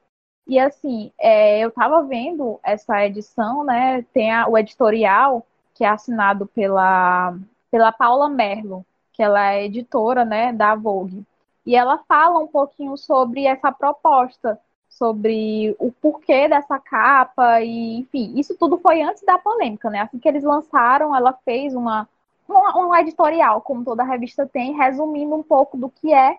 E 0.46 0.60
assim, 0.60 1.12
é, 1.20 1.60
eu 1.60 1.70
estava 1.70 2.04
vendo 2.04 2.60
essa 2.64 3.06
edição, 3.06 3.64
né? 3.64 4.04
Tem 4.14 4.32
a, 4.32 4.48
o 4.48 4.58
editorial 4.58 5.46
que 5.74 5.84
é 5.84 5.88
assinado 5.88 6.46
pela, 6.48 7.36
pela 7.72 7.92
Paula 7.92 8.30
Merlo, 8.30 8.86
que 9.12 9.24
ela 9.24 9.54
é 9.54 9.66
editora, 9.66 10.26
né, 10.26 10.52
da 10.54 10.76
Vogue. 10.76 11.24
E 11.66 11.76
ela 11.76 11.98
fala 12.08 12.40
um 12.40 12.48
pouquinho 12.48 12.98
sobre 12.98 13.46
essa 13.46 13.72
proposta, 13.72 14.60
sobre 14.90 15.76
o 15.80 15.92
porquê 15.92 16.48
dessa 16.48 16.78
capa 16.80 17.62
e, 17.62 18.00
enfim, 18.00 18.34
isso 18.38 18.56
tudo 18.58 18.78
foi 18.78 19.02
antes 19.02 19.24
da 19.24 19.38
polêmica, 19.38 19.90
né? 19.90 20.02
Assim 20.02 20.20
que 20.20 20.28
eles 20.28 20.44
lançaram, 20.44 21.16
ela 21.16 21.34
fez 21.46 21.74
uma 21.74 22.08
um, 22.50 22.96
editorial, 22.96 23.62
como 23.62 23.84
toda 23.84 24.04
revista 24.04 24.46
tem, 24.46 24.74
resumindo 24.74 25.36
um 25.36 25.44
pouco 25.44 25.78
do 25.78 25.90
que 25.90 26.14
é 26.14 26.38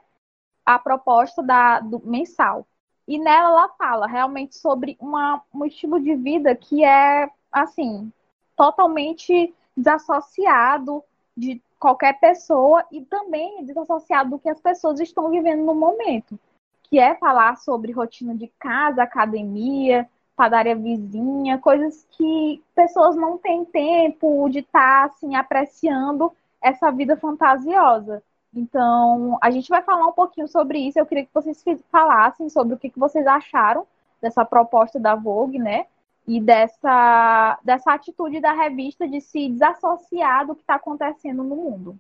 a 0.65 0.79
proposta 0.79 1.43
da, 1.43 1.81
do 1.81 2.01
mensal. 2.05 2.67
E 3.07 3.19
nela 3.19 3.49
ela 3.49 3.69
fala 3.71 4.07
realmente 4.07 4.57
sobre 4.57 4.97
uma, 5.01 5.43
um 5.53 5.65
estilo 5.65 6.01
de 6.01 6.15
vida 6.15 6.55
que 6.55 6.85
é, 6.85 7.29
assim, 7.53 8.11
totalmente 8.57 9.55
desassociado 9.77 11.03
de 11.37 11.61
qualquer 11.85 12.19
pessoa 12.19 12.83
e 12.91 13.03
também 13.03 13.63
desassociado 13.63 14.31
do 14.31 14.39
que 14.39 14.49
as 14.49 14.59
pessoas 14.59 15.01
estão 15.01 15.29
vivendo 15.29 15.67
no 15.67 15.75
momento, 15.75 16.41
que 16.85 16.99
é 16.99 17.15
falar 17.17 17.59
sobre 17.59 17.93
rotina 17.93 18.35
de 18.35 18.51
casa, 18.59 19.03
academia, 19.03 20.09
padaria 20.35 20.75
vizinha, 20.75 21.59
coisas 21.59 22.07
que 22.13 22.63
pessoas 22.75 23.15
não 23.17 23.37
têm 23.37 23.67
tempo 23.67 24.49
de 24.49 24.61
estar 24.61 25.11
tá, 25.11 25.15
assim 25.15 25.37
apreciando 25.37 26.33
essa 26.59 26.91
vida 26.91 27.19
fantasiosa. 27.19 28.23
Então, 28.55 29.37
a 29.43 29.51
gente 29.51 29.69
vai 29.69 29.83
falar 29.83 30.07
um 30.07 30.13
pouquinho 30.13 30.49
sobre 30.49 30.79
isso. 30.79 30.99
Eu 30.99 31.05
queria 31.05 31.27
que 31.27 31.35
vocês 31.35 31.63
falassem 31.93 32.49
sobre 32.49 32.77
o 32.77 32.79
que 32.79 32.91
vocês 32.97 33.27
acharam 33.27 33.87
dessa 34.23 34.43
proposta 34.43 34.99
da 34.99 35.15
Vogue, 35.15 35.59
né? 35.59 35.85
E 36.27 36.41
dessa, 36.41 37.59
dessa 37.63 37.93
atitude 37.93 38.41
da 38.41 38.53
revista 38.53 39.07
de 39.07 39.21
se 39.21 39.49
desassociar 39.51 40.47
do 40.47 40.55
que 40.55 40.63
está 40.63 40.77
acontecendo 40.77 41.43
no 41.43 41.57
mundo. 41.57 41.99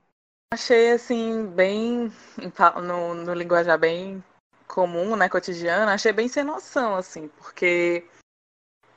Achei 0.52 0.92
assim 0.92 1.46
bem 1.46 2.12
no, 2.82 3.14
no 3.14 3.34
linguajar 3.34 3.78
bem 3.78 4.22
comum, 4.66 5.14
né, 5.16 5.28
cotidiano, 5.28 5.90
achei 5.90 6.12
bem 6.12 6.26
sem 6.28 6.42
noção 6.42 6.96
assim, 6.96 7.28
porque 7.28 8.04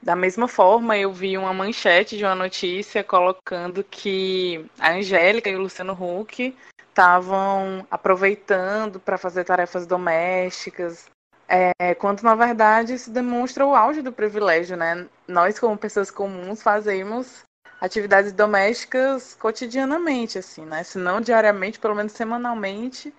da 0.01 0.15
mesma 0.15 0.47
forma 0.47 0.97
eu 0.97 1.11
vi 1.11 1.37
uma 1.37 1.53
manchete 1.53 2.17
de 2.17 2.23
uma 2.23 2.35
notícia 2.35 3.03
colocando 3.03 3.83
que 3.83 4.69
a 4.79 4.91
Angélica 4.91 5.49
e 5.49 5.55
o 5.55 5.61
Luciano 5.61 5.93
Huck 5.93 6.55
estavam 6.79 7.85
aproveitando 7.91 8.99
para 8.99 9.17
fazer 9.17 9.43
tarefas 9.43 9.85
domésticas, 9.85 11.09
é, 11.47 11.95
quando 11.95 12.21
na 12.21 12.35
verdade 12.35 12.93
isso 12.93 13.09
demonstra 13.09 13.65
o 13.65 13.75
auge 13.75 14.01
do 14.01 14.11
privilégio, 14.11 14.75
né? 14.75 15.07
Nós, 15.27 15.57
como 15.59 15.77
pessoas 15.77 16.11
comuns, 16.11 16.61
fazemos 16.61 17.43
atividades 17.79 18.31
domésticas 18.31 19.35
cotidianamente, 19.35 20.37
assim, 20.37 20.65
né? 20.65 20.83
Se 20.83 20.97
não 20.97 21.21
diariamente, 21.21 21.79
pelo 21.79 21.95
menos 21.95 22.11
semanalmente. 22.11 23.13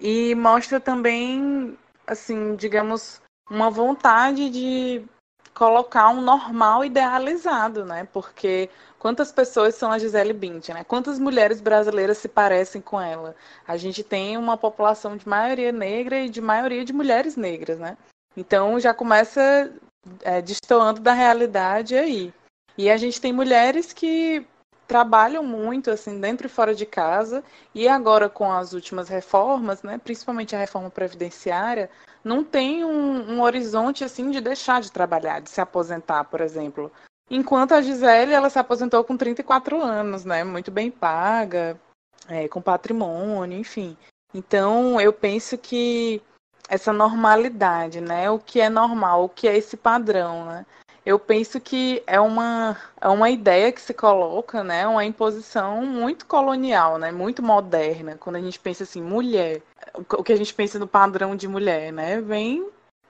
E 0.00 0.34
mostra 0.34 0.80
também, 0.80 1.76
assim, 2.06 2.54
digamos, 2.56 3.20
uma 3.50 3.70
vontade 3.70 4.50
de 4.50 5.04
colocar 5.54 6.08
um 6.08 6.20
normal 6.20 6.84
idealizado, 6.84 7.84
né? 7.84 8.06
Porque 8.12 8.70
quantas 8.98 9.30
pessoas 9.30 9.74
são 9.74 9.92
a 9.92 9.98
Gisele 9.98 10.32
Bündchen, 10.32 10.74
né? 10.74 10.84
Quantas 10.84 11.18
mulheres 11.18 11.60
brasileiras 11.60 12.18
se 12.18 12.28
parecem 12.28 12.80
com 12.80 13.00
ela? 13.00 13.34
A 13.66 13.76
gente 13.76 14.02
tem 14.02 14.36
uma 14.36 14.56
população 14.56 15.16
de 15.16 15.28
maioria 15.28 15.72
negra 15.72 16.20
e 16.20 16.28
de 16.28 16.40
maioria 16.40 16.84
de 16.84 16.92
mulheres 16.92 17.36
negras, 17.36 17.78
né? 17.78 17.96
Então 18.36 18.80
já 18.80 18.94
começa 18.94 19.72
é, 20.22 20.40
destoando 20.40 21.00
da 21.00 21.12
realidade 21.12 21.94
aí. 21.94 22.32
E 22.76 22.90
a 22.90 22.96
gente 22.96 23.20
tem 23.20 23.32
mulheres 23.32 23.92
que 23.92 24.46
trabalham 24.86 25.42
muito 25.42 25.90
assim 25.90 26.20
dentro 26.20 26.46
e 26.46 26.50
fora 26.50 26.74
de 26.74 26.84
casa 26.84 27.42
e 27.74 27.88
agora 27.88 28.28
com 28.28 28.52
as 28.52 28.72
últimas 28.72 29.08
reformas, 29.08 29.82
né, 29.82 29.98
principalmente 29.98 30.54
a 30.54 30.58
reforma 30.58 30.90
previdenciária, 30.90 31.88
não 32.24 32.44
tem 32.44 32.84
um, 32.84 33.34
um 33.34 33.42
horizonte 33.42 34.04
assim 34.04 34.30
de 34.30 34.40
deixar 34.40 34.80
de 34.80 34.92
trabalhar, 34.92 35.40
de 35.40 35.50
se 35.50 35.60
aposentar, 35.60 36.24
por 36.24 36.40
exemplo. 36.40 36.90
Enquanto 37.30 37.72
a 37.72 37.82
Gisele, 37.82 38.32
ela 38.32 38.50
se 38.50 38.58
aposentou 38.58 39.02
com 39.04 39.16
34 39.16 39.80
anos, 39.82 40.24
né? 40.24 40.44
Muito 40.44 40.70
bem 40.70 40.90
paga, 40.90 41.78
é, 42.28 42.46
com 42.48 42.60
patrimônio, 42.60 43.58
enfim. 43.58 43.96
Então, 44.34 45.00
eu 45.00 45.12
penso 45.12 45.56
que 45.58 46.22
essa 46.68 46.92
normalidade, 46.92 48.00
né? 48.00 48.30
O 48.30 48.38
que 48.38 48.60
é 48.60 48.68
normal, 48.68 49.24
o 49.24 49.28
que 49.28 49.48
é 49.48 49.56
esse 49.56 49.76
padrão, 49.76 50.46
né? 50.46 50.66
Eu 51.04 51.18
penso 51.18 51.60
que 51.60 52.02
é 52.06 52.20
uma, 52.20 52.76
é 53.00 53.08
uma 53.08 53.28
ideia 53.28 53.72
que 53.72 53.80
se 53.80 53.92
coloca, 53.92 54.62
né? 54.62 54.86
Uma 54.86 55.04
imposição 55.04 55.84
muito 55.84 56.26
colonial, 56.26 56.96
né? 56.96 57.10
Muito 57.10 57.42
moderna. 57.42 58.16
Quando 58.16 58.36
a 58.36 58.40
gente 58.40 58.58
pensa 58.58 58.84
assim, 58.84 59.02
mulher, 59.02 59.62
o 59.94 60.22
que 60.22 60.32
a 60.32 60.36
gente 60.36 60.54
pensa 60.54 60.78
no 60.78 60.86
padrão 60.86 61.34
de 61.34 61.48
mulher, 61.48 61.92
né? 61.92 62.20
Vem 62.20 62.68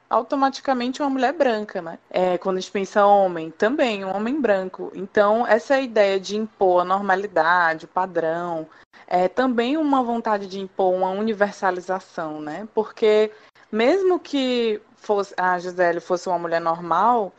automaticamente 0.09 1.03
uma 1.03 1.11
mulher 1.11 1.33
branca, 1.33 1.83
né? 1.83 1.99
É, 2.11 2.39
quando 2.39 2.57
a 2.57 2.61
gente 2.61 2.73
pensa 2.73 3.05
homem, 3.05 3.51
também 3.51 4.05
um 4.05 4.15
homem 4.15 4.41
branco. 4.41 4.91
Então, 4.95 5.47
essa 5.47 5.79
ideia 5.81 6.19
de 6.19 6.37
impor 6.37 6.83
a 6.83 6.85
normalidade, 6.85 7.85
o 7.85 7.89
padrão, 7.89 8.67
é 9.07 9.29
também 9.29 9.77
uma 9.77 10.03
vontade 10.03 10.47
de 10.47 10.61
impor 10.61 10.95
uma 10.95 11.11
universalização, 11.11 12.41
né? 12.41 12.67
Porque 12.75 13.31
mesmo 13.71 14.19
que 14.19 14.81
fosse, 14.97 15.35
a 15.37 15.59
Gisele 15.59 16.01
fosse 16.01 16.29
uma 16.29 16.39
mulher 16.39 16.61
normal, 16.61 17.33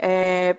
é, 0.00 0.56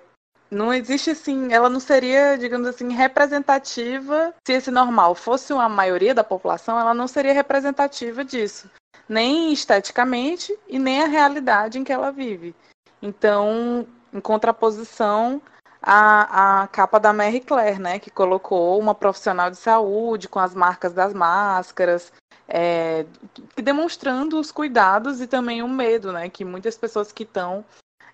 não 0.50 0.72
existe 0.72 1.10
assim, 1.10 1.52
ela 1.52 1.68
não 1.68 1.80
seria, 1.80 2.36
digamos 2.36 2.68
assim, 2.68 2.92
representativa. 2.92 4.34
Se 4.46 4.52
esse 4.52 4.70
normal 4.70 5.14
fosse 5.14 5.52
uma 5.52 5.68
maioria 5.68 6.14
da 6.14 6.22
população, 6.22 6.78
ela 6.78 6.94
não 6.94 7.08
seria 7.08 7.32
representativa 7.32 8.24
disso 8.24 8.70
nem 9.08 9.52
esteticamente 9.52 10.56
e 10.66 10.78
nem 10.78 11.02
a 11.02 11.06
realidade 11.06 11.78
em 11.78 11.84
que 11.84 11.92
ela 11.92 12.10
vive. 12.10 12.54
Então, 13.00 13.86
em 14.12 14.20
contraposição 14.20 15.42
à, 15.82 16.62
à 16.62 16.68
capa 16.68 16.98
da 16.98 17.12
Mary 17.12 17.40
Claire, 17.40 17.78
né, 17.78 17.98
que 17.98 18.10
colocou 18.10 18.78
uma 18.78 18.94
profissional 18.94 19.50
de 19.50 19.56
saúde 19.56 20.28
com 20.28 20.38
as 20.38 20.54
marcas 20.54 20.94
das 20.94 21.12
máscaras, 21.12 22.10
é, 22.48 23.04
demonstrando 23.56 24.38
os 24.38 24.52
cuidados 24.52 25.20
e 25.20 25.26
também 25.26 25.62
o 25.62 25.68
medo, 25.68 26.12
né, 26.12 26.28
que 26.28 26.44
muitas 26.44 26.78
pessoas 26.78 27.12
que 27.12 27.24
estão 27.24 27.64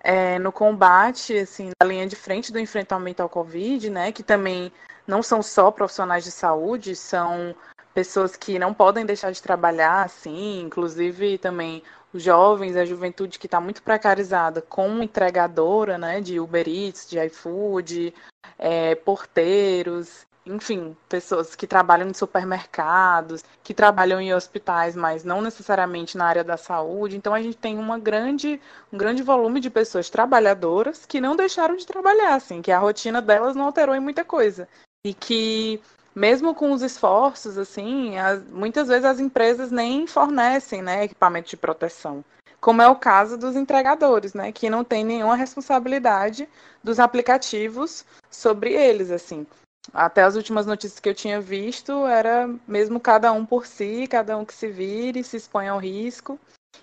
é, 0.00 0.38
no 0.38 0.52
combate, 0.52 1.37
assim, 1.38 1.71
na 1.81 1.87
linha 1.87 2.07
de 2.07 2.17
frente 2.17 2.52
do 2.52 2.59
enfrentamento 2.59 3.23
ao 3.23 3.28
Covid, 3.28 3.90
né, 3.90 4.12
que 4.12 4.23
também 4.23 4.73
não 5.07 5.23
são 5.23 5.43
só 5.43 5.71
profissionais 5.71 6.25
de 6.25 6.31
saúde, 6.31 6.95
são 6.95 7.55
pessoas 7.95 8.37
que 8.37 8.59
não 8.59 8.73
podem 8.73 9.05
deixar 9.05 9.33
de 9.33 9.43
trabalhar, 9.43 10.05
assim, 10.05 10.61
inclusive 10.61 11.38
também 11.38 11.83
os 12.12 12.23
jovens, 12.23 12.76
a 12.76 12.85
juventude 12.85 13.38
que 13.38 13.47
está 13.47 13.61
muito 13.61 13.83
precarizada 13.83 14.62
como 14.62 15.02
entregadora, 15.02 15.99
né, 15.99 16.21
de 16.21 16.38
Uber 16.38 16.67
Eats, 16.69 17.09
de 17.09 17.19
iFood, 17.19 18.14
é, 18.59 18.95
porteiros, 18.95 20.27
enfim, 20.49 20.97
pessoas 21.09 21.55
que 21.55 21.67
trabalham 21.67 22.09
em 22.09 22.14
supermercados, 22.14 23.45
que 23.62 23.75
trabalham 23.75 24.21
em 24.21 24.35
hospitais, 24.35 24.97
mas 24.97 25.25
não 25.25 25.40
necessariamente 25.40 26.17
na 26.17 26.26
área 26.26 26.43
da 26.43 26.57
saúde. 26.57 27.17
Então 27.17 27.35
a 27.35 27.43
gente 27.43 27.57
tem 27.57 27.78
uma 27.78 27.99
grande, 27.99 28.61
um 28.93 28.99
grande 28.99 29.23
volume 29.23 29.61
de 29.61 29.71
pessoas 29.71 30.11
trabalhadoras 30.11 31.05
que 31.07 31.21
não 31.21 31.37
deixaram 31.37 31.76
de 31.76 31.87
trabalhar, 31.87 32.35
assim, 32.35 32.62
que 32.62 32.73
a 32.73 32.78
rotina 32.78 33.21
delas 33.21 33.55
não 33.55 33.67
alterou 33.67 33.95
em 33.95 34.00
muita 34.00 34.25
coisa. 34.25 34.69
E 35.05 35.14
que 35.14 35.81
mesmo 36.14 36.55
com 36.55 36.73
os 36.73 36.83
esforços, 36.83 37.57
assim, 37.59 38.19
as, 38.19 38.43
muitas 38.49 38.88
vezes 38.88 39.05
as 39.05 39.21
empresas 39.21 39.71
nem 39.71 40.07
fornecem, 40.07 40.83
né, 40.83 41.05
equipamento 41.05 41.50
de 41.50 41.57
proteção 41.57 42.25
como 42.61 42.83
é 42.83 42.88
o 42.88 42.97
caso 42.97 43.37
dos 43.37 43.55
entregadores, 43.55 44.35
né, 44.35 44.52
que 44.52 44.69
não 44.69 44.83
tem 44.83 45.05
nenhuma 45.05 45.37
responsabilidade 45.37 46.49
dos 46.83 46.99
aplicativos 46.99 48.05
sobre 48.31 48.73
eles, 48.73 49.11
assim. 49.11 49.47
Até 49.92 50.23
as 50.23 50.37
últimas 50.37 50.66
notícias 50.66 51.00
que 51.00 51.08
eu 51.08 51.14
tinha 51.14 51.40
visto 51.40 52.06
era 52.06 52.49
mesmo 52.66 53.00
cada 53.00 53.32
um 53.32 53.44
por 53.44 53.66
si, 53.66 54.06
cada 54.06 54.37
um 54.37 54.44
que 54.44 54.54
se 54.54 54.68
vire, 54.68 55.25
se 55.25 55.37
expõe 55.37 55.68
ao 55.68 55.78
risco. 55.78 56.38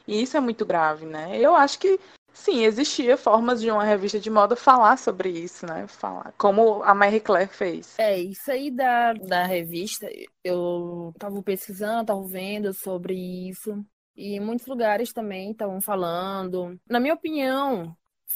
E 0.08 0.22
isso 0.22 0.36
é 0.36 0.40
muito 0.40 0.66
grave, 0.66 1.06
né? 1.06 1.38
Eu 1.40 1.56
acho 1.56 1.80
que 1.80 2.00
sim, 2.34 2.64
existia 2.64 3.18
formas 3.18 3.62
de 3.62 3.70
uma 3.72 3.84
revista 3.84 4.20
de 4.20 4.30
moda 4.30 4.56
falar 4.56 4.98
sobre 4.98 5.30
isso, 5.30 5.66
né? 5.66 5.88
Falar, 5.88 6.34
como 6.38 6.84
a 6.84 6.94
Marie 6.94 7.20
Claire 7.20 7.50
fez. 7.50 7.96
É, 7.98 8.20
isso 8.20 8.52
aí 8.52 8.72
da, 8.72 9.14
da 9.14 9.46
revista, 9.46 10.08
eu 10.44 11.14
tava 11.18 11.42
pesquisando, 11.42 12.06
tava 12.06 12.28
vendo 12.28 12.74
sobre 12.74 13.16
isso. 13.50 13.86
E 14.16 14.40
muitos 14.40 14.66
lugares 14.66 15.12
também 15.12 15.52
estavam 15.52 15.82
falando. 15.82 16.80
Na 16.90 17.00
minha 17.00 17.14
opinião, 17.14 17.96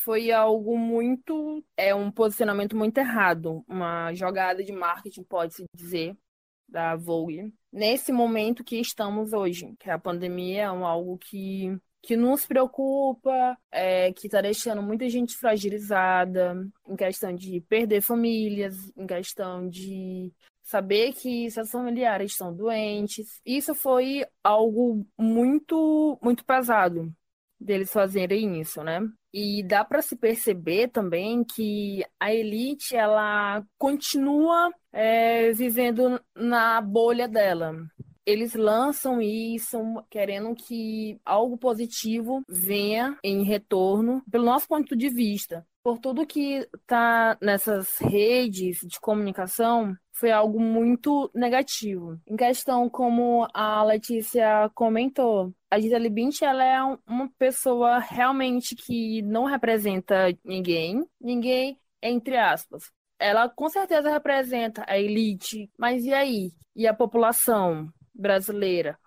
foi 0.09 0.31
algo 0.31 0.75
muito. 0.75 1.63
É 1.77 1.93
um 1.93 2.09
posicionamento 2.09 2.75
muito 2.75 2.97
errado. 2.97 3.63
Uma 3.67 4.11
jogada 4.15 4.63
de 4.63 4.71
marketing, 4.71 5.21
pode-se 5.21 5.65
dizer, 5.71 6.17
da 6.67 6.95
Vogue. 6.95 7.53
Nesse 7.71 8.11
momento 8.11 8.63
que 8.63 8.77
estamos 8.77 9.33
hoje, 9.33 9.75
que 9.79 9.87
a 9.87 9.99
pandemia 9.99 10.61
é 10.61 10.65
algo 10.65 11.15
que 11.19 11.77
que 12.01 12.15
nos 12.15 12.45
preocupa, 12.45 13.57
é, 13.69 14.13
que 14.13 14.27
está 14.27 14.41
deixando 14.41 14.81
muita 14.81 15.07
gente 15.09 15.35
fragilizada, 15.35 16.55
em 16.87 16.95
questão 16.95 17.35
de 17.35 17.59
perder 17.67 18.01
famílias, 18.01 18.73
em 18.95 19.05
questão 19.05 19.67
de 19.67 20.31
saber 20.63 21.11
que 21.11 21.51
seus 21.51 21.69
familiares 21.69 22.31
estão 22.31 22.55
doentes. 22.55 23.41
Isso 23.45 23.75
foi 23.75 24.25
algo 24.41 25.05
muito, 25.17 26.17
muito 26.23 26.45
pesado 26.45 27.13
deles 27.59 27.91
fazerem 27.91 28.61
isso, 28.61 28.81
né? 28.81 29.01
E 29.33 29.63
dá 29.63 29.85
para 29.85 30.01
se 30.01 30.15
perceber 30.15 30.87
também 30.89 31.43
que 31.43 32.03
a 32.19 32.33
elite 32.33 32.95
ela 32.95 33.63
continua 33.77 34.71
é, 34.91 35.51
vivendo 35.53 36.19
na 36.35 36.81
bolha 36.81 37.27
dela. 37.27 37.75
Eles 38.25 38.53
lançam 38.53 39.21
isso 39.21 39.79
querendo 40.09 40.53
que 40.55 41.19
algo 41.25 41.57
positivo 41.57 42.43
venha 42.47 43.17
em 43.23 43.43
retorno, 43.43 44.23
pelo 44.29 44.45
nosso 44.45 44.67
ponto 44.67 44.95
de 44.95 45.09
vista. 45.09 45.65
Por 45.83 45.97
tudo 45.99 46.27
que 46.27 46.67
está 46.75 47.37
nessas 47.41 47.97
redes 47.97 48.79
de 48.83 48.99
comunicação, 48.99 49.95
foi 50.11 50.31
algo 50.31 50.59
muito 50.59 51.31
negativo. 51.33 52.19
Em 52.27 52.35
questão, 52.35 52.89
como 52.89 53.47
a 53.53 53.81
Letícia 53.83 54.69
comentou, 54.75 55.53
a 55.71 55.79
Gisele 55.79 56.09
Bündchen 56.09 56.47
ela 56.47 56.63
é 56.63 56.83
uma 57.07 57.29
pessoa 57.37 57.99
realmente 57.99 58.75
que 58.75 59.21
não 59.21 59.45
representa 59.45 60.37
ninguém, 60.43 61.05
ninguém 61.19 61.79
entre 62.01 62.37
aspas. 62.37 62.83
Ela 63.17 63.49
com 63.49 63.69
certeza 63.69 64.09
representa 64.09 64.83
a 64.87 64.97
elite, 64.97 65.69
mas 65.77 66.03
e 66.03 66.13
aí? 66.13 66.51
E 66.75 66.87
a 66.87 66.93
população 66.93 67.87
brasileira? 68.13 68.97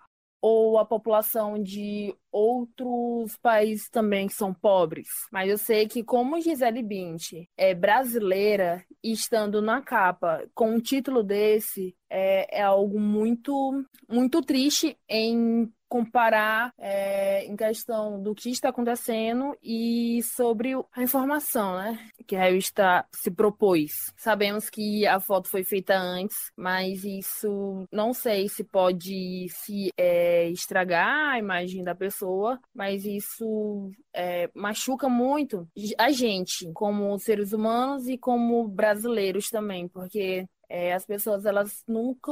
Ou 0.45 0.77
a 0.77 0.83
população 0.83 1.57
de 1.57 2.13
outros 2.29 3.37
países 3.37 3.89
também 3.89 4.27
que 4.27 4.33
são 4.33 4.53
pobres. 4.53 5.07
Mas 5.31 5.49
eu 5.49 5.57
sei 5.57 5.87
que 5.87 6.03
como 6.03 6.41
Gisele 6.41 6.83
Bündchen 6.83 7.47
é 7.55 7.73
brasileira 7.73 8.83
estando 9.01 9.61
na 9.61 9.81
capa 9.81 10.45
com 10.53 10.71
um 10.71 10.81
título 10.81 11.23
desse 11.23 11.95
é, 12.09 12.59
é 12.59 12.61
algo 12.61 12.99
muito 12.99 13.85
muito 14.09 14.41
triste 14.41 14.97
em 15.07 15.71
comparar 15.93 16.73
é, 16.79 17.45
em 17.45 17.55
questão 17.55 18.19
do 18.19 18.33
que 18.33 18.49
está 18.49 18.69
acontecendo 18.69 19.55
e 19.61 20.23
sobre 20.23 20.73
a 20.91 21.03
informação, 21.03 21.77
né? 21.77 21.99
Que 22.25 22.35
a 22.35 22.41
revista 22.45 23.05
se 23.11 23.29
propôs. 23.29 24.11
Sabemos 24.17 24.71
que 24.71 25.05
a 25.05 25.19
foto 25.19 25.47
foi 25.47 25.63
feita 25.63 25.95
antes, 25.95 26.35
mas 26.57 27.03
isso 27.03 27.87
não 27.91 28.11
sei 28.11 28.49
se 28.49 28.63
pode 28.63 29.45
se 29.49 29.91
é, 29.95 30.49
estragar 30.49 31.33
a 31.33 31.37
imagem 31.37 31.83
da 31.83 31.93
pessoa, 31.93 32.59
mas 32.73 33.05
isso 33.05 33.91
é, 34.15 34.49
machuca 34.55 35.07
muito 35.07 35.67
a 35.99 36.09
gente, 36.09 36.71
como 36.73 37.19
seres 37.19 37.53
humanos 37.53 38.07
e 38.07 38.17
como 38.17 38.67
brasileiros 38.67 39.47
também, 39.51 39.87
porque 39.87 40.47
é, 40.67 40.91
as 40.91 41.05
pessoas 41.05 41.45
elas 41.45 41.83
nunca 41.87 42.31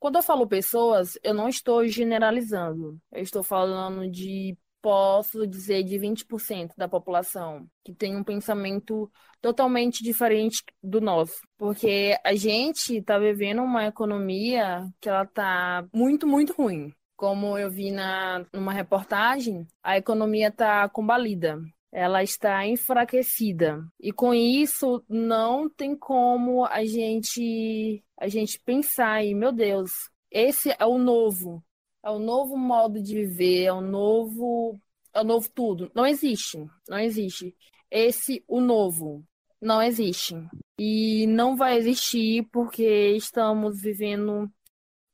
quando 0.00 0.16
eu 0.16 0.22
falo 0.22 0.48
pessoas, 0.48 1.18
eu 1.22 1.34
não 1.34 1.48
estou 1.48 1.86
generalizando. 1.86 2.98
Eu 3.12 3.22
estou 3.22 3.42
falando 3.42 4.10
de, 4.10 4.56
posso 4.80 5.46
dizer, 5.46 5.84
de 5.84 5.98
20% 5.98 6.72
da 6.76 6.88
população 6.88 7.68
que 7.84 7.94
tem 7.94 8.16
um 8.16 8.24
pensamento 8.24 9.10
totalmente 9.42 10.02
diferente 10.02 10.64
do 10.82 11.00
nosso. 11.00 11.40
Porque 11.58 12.16
a 12.24 12.34
gente 12.34 12.96
está 12.96 13.18
vivendo 13.18 13.62
uma 13.62 13.86
economia 13.86 14.88
que 15.00 15.08
ela 15.08 15.24
está 15.24 15.86
muito, 15.92 16.26
muito 16.26 16.54
ruim. 16.54 16.92
Como 17.14 17.58
eu 17.58 17.70
vi 17.70 17.90
na, 17.92 18.46
numa 18.54 18.72
reportagem, 18.72 19.66
a 19.82 19.98
economia 19.98 20.48
está 20.48 20.88
combalida 20.88 21.60
ela 21.92 22.22
está 22.22 22.66
enfraquecida. 22.66 23.84
E 23.98 24.12
com 24.12 24.32
isso 24.32 25.04
não 25.08 25.68
tem 25.68 25.96
como 25.96 26.64
a 26.64 26.84
gente 26.84 28.02
a 28.16 28.28
gente 28.28 28.60
pensar 28.60 29.24
em, 29.24 29.34
meu 29.34 29.50
Deus, 29.50 29.90
esse 30.30 30.70
é 30.78 30.84
o 30.84 30.98
novo, 30.98 31.64
é 32.04 32.10
o 32.10 32.18
novo 32.18 32.56
modo 32.56 33.02
de 33.02 33.14
viver, 33.14 33.64
é 33.64 33.72
o 33.72 33.80
novo, 33.80 34.78
é 35.12 35.20
o 35.20 35.24
novo 35.24 35.48
tudo. 35.50 35.90
Não 35.94 36.06
existe, 36.06 36.58
não 36.88 36.98
existe. 36.98 37.56
Esse 37.90 38.44
o 38.46 38.60
novo 38.60 39.24
não 39.60 39.82
existe. 39.82 40.34
E 40.78 41.26
não 41.26 41.56
vai 41.56 41.76
existir 41.76 42.46
porque 42.52 43.12
estamos 43.16 43.80
vivendo 43.80 44.50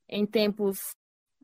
em 0.07 0.25
tempos 0.25 0.95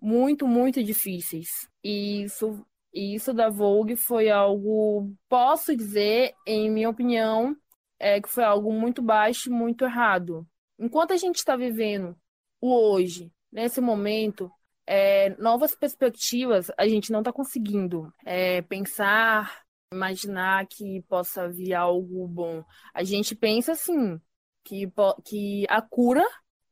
muito, 0.02 0.48
muito 0.48 0.84
difíceis. 0.84 1.48
E 1.84 2.24
isso 2.24 2.66
e 2.94 3.16
isso 3.16 3.34
da 3.34 3.50
Vogue 3.50 3.96
foi 3.96 4.30
algo, 4.30 5.12
posso 5.28 5.76
dizer, 5.76 6.34
em 6.46 6.70
minha 6.70 6.90
opinião, 6.90 7.56
é, 8.00 8.22
que 8.22 8.30
foi 8.30 8.44
algo 8.44 8.72
muito 8.72 9.02
baixo, 9.02 9.52
muito 9.52 9.86
errado. 9.86 10.48
Enquanto 10.78 11.12
a 11.12 11.18
gente 11.18 11.38
está 11.38 11.56
vivendo 11.56 12.16
o 12.62 12.74
hoje, 12.74 13.32
nesse 13.52 13.82
momento, 13.82 14.52
é, 14.86 15.30
novas 15.42 15.76
perspectivas, 15.76 16.70
a 16.78 16.88
gente 16.88 17.12
não 17.12 17.20
está 17.20 17.34
conseguindo 17.34 18.14
é, 18.26 18.62
pensar, 18.62 19.64
imaginar 19.92 20.68
que 20.68 21.02
possa 21.08 21.50
vir 21.50 21.74
algo 21.74 22.28
bom. 22.28 22.64
A 22.94 23.04
gente 23.04 23.36
pensa 23.36 23.72
assim, 23.72 24.20
que, 24.64 24.92
que 25.26 25.66
a 25.70 25.82
cura 25.82 26.26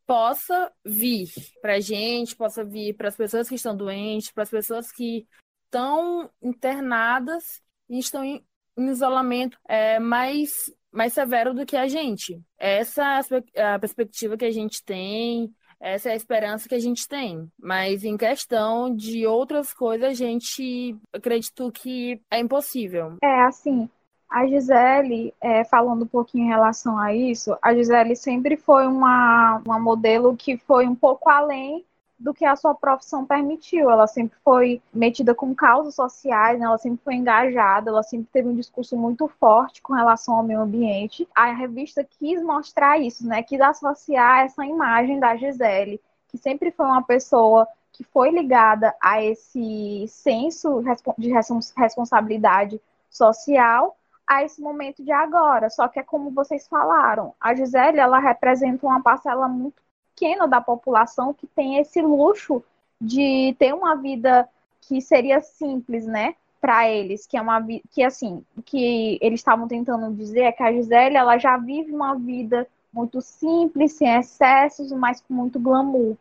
possa 0.06 0.72
vir 0.86 1.30
para 1.62 1.76
a 1.76 1.80
gente, 1.80 2.36
possa 2.36 2.64
vir 2.64 2.96
para 2.96 3.08
as 3.08 3.16
pessoas 3.16 3.48
que 3.48 3.56
estão 3.56 3.76
doentes, 3.76 4.32
para 4.32 4.44
as 4.44 4.50
pessoas 4.50 4.92
que 4.92 5.26
estão 5.72 6.30
internadas 6.44 7.62
e 7.90 7.98
estão 7.98 8.24
em, 8.24 8.44
em 8.78 8.90
isolamento 8.90 9.58
é, 9.68 10.00
mais, 10.00 10.52
mais 10.92 11.14
severo 11.14 11.54
do 11.54 11.66
que 11.66 11.78
a 11.78 11.88
gente. 11.88 12.42
Essa 12.60 13.22
é 13.56 13.64
a 13.64 13.80
perspectiva 13.80 14.36
que 14.36 14.46
a 14.46 14.52
gente 14.52 14.84
tem, 14.84 15.50
essa 15.80 16.10
é 16.10 16.12
a 16.12 16.16
esperança 16.16 16.68
que 16.68 16.76
a 16.76 16.80
gente 16.80 17.08
tem. 17.08 17.50
Mas 17.58 18.04
em 18.04 18.18
questão 18.18 18.94
de 18.94 19.26
outras 19.26 19.74
coisas, 19.74 20.10
a 20.10 20.14
gente 20.14 20.96
acredito 21.14 21.72
que 21.72 22.22
é 22.30 22.40
impossível. 22.40 23.16
É, 23.24 23.42
assim, 23.44 23.90
a 24.30 24.46
Gisele, 24.46 25.34
é, 25.40 25.64
falando 25.64 26.04
um 26.04 26.08
pouquinho 26.08 26.46
em 26.46 26.50
relação 26.50 26.98
a 26.98 27.16
isso, 27.16 27.58
a 27.62 27.74
Gisele 27.74 28.16
sempre 28.16 28.58
foi 28.58 28.86
uma, 28.88 29.62
uma 29.66 29.80
modelo 29.80 30.36
que 30.36 30.58
foi 30.58 30.86
um 30.86 30.96
pouco 30.96 31.30
além 31.30 31.86
do 32.22 32.34
que 32.34 32.46
a 32.46 32.56
sua 32.56 32.76
profissão 32.76 33.26
permitiu. 33.26 33.90
Ela 33.90 34.06
sempre 34.06 34.38
foi 34.44 34.82
metida 34.94 35.34
com 35.34 35.56
causas 35.56 35.96
sociais, 35.96 36.60
né? 36.60 36.66
ela 36.66 36.78
sempre 36.78 37.04
foi 37.04 37.16
engajada, 37.16 37.90
ela 37.90 38.04
sempre 38.04 38.28
teve 38.32 38.48
um 38.48 38.56
discurso 38.56 38.96
muito 38.96 39.28
forte 39.28 39.82
com 39.82 39.94
relação 39.94 40.36
ao 40.36 40.44
meio 40.44 40.62
ambiente. 40.62 41.28
A 41.36 41.52
revista 41.52 42.04
quis 42.04 42.42
mostrar 42.44 43.00
isso, 43.00 43.28
né? 43.28 43.42
Quis 43.42 43.60
associar 43.60 44.46
essa 44.46 44.66
imagem 44.66 45.20
da 45.20 45.36
Gisele, 45.36 46.00
que 46.28 46.38
sempre 46.38 46.72
foi 46.72 46.86
uma 46.86 47.02
pessoa 47.02 47.68
que 47.92 48.04
foi 48.04 48.30
ligada 48.30 48.96
a 49.02 49.22
esse 49.22 50.06
senso 50.08 50.84
de 51.18 51.32
responsabilidade 51.76 52.80
social 53.10 53.98
a 54.26 54.44
esse 54.44 54.62
momento 54.62 55.04
de 55.04 55.12
agora. 55.12 55.70
Só 55.70 55.88
que 55.88 56.00
é 56.00 56.04
como 56.04 56.32
vocês 56.32 56.68
falaram, 56.68 57.34
a 57.40 57.54
Gisele 57.54 58.00
ela 58.00 58.20
representa 58.20 58.86
uma 58.86 59.02
parcela 59.02 59.48
muito 59.48 59.82
pequena 60.22 60.48
da 60.48 60.62
população 60.62 61.34
que 61.34 61.48
tem 61.48 61.80
esse 61.80 62.00
luxo 62.00 62.64
de 63.00 63.56
ter 63.58 63.74
uma 63.74 63.96
vida 63.96 64.48
que 64.82 65.02
seria 65.02 65.42
simples, 65.42 66.06
né? 66.06 66.36
Para 66.60 66.88
eles, 66.88 67.26
que 67.26 67.36
é 67.36 67.42
uma 67.42 67.60
que 67.90 68.04
assim, 68.04 68.46
que 68.64 69.18
eles 69.20 69.40
estavam 69.40 69.68
tentando 69.68 70.16
dizer 70.16 70.42
é 70.42 70.52
que 70.52 70.62
a 70.62 70.72
Gisele 70.72 71.18
ela 71.18 71.40
já 71.40 71.58
vive 71.58 71.92
uma 71.92 72.14
vida 72.14 72.68
muito 72.94 73.20
simples, 73.20 73.94
sem 73.94 74.16
excessos, 74.16 74.92
mas 74.92 75.22
com 75.22 75.34
muito 75.34 75.60
glamour. 75.60 76.16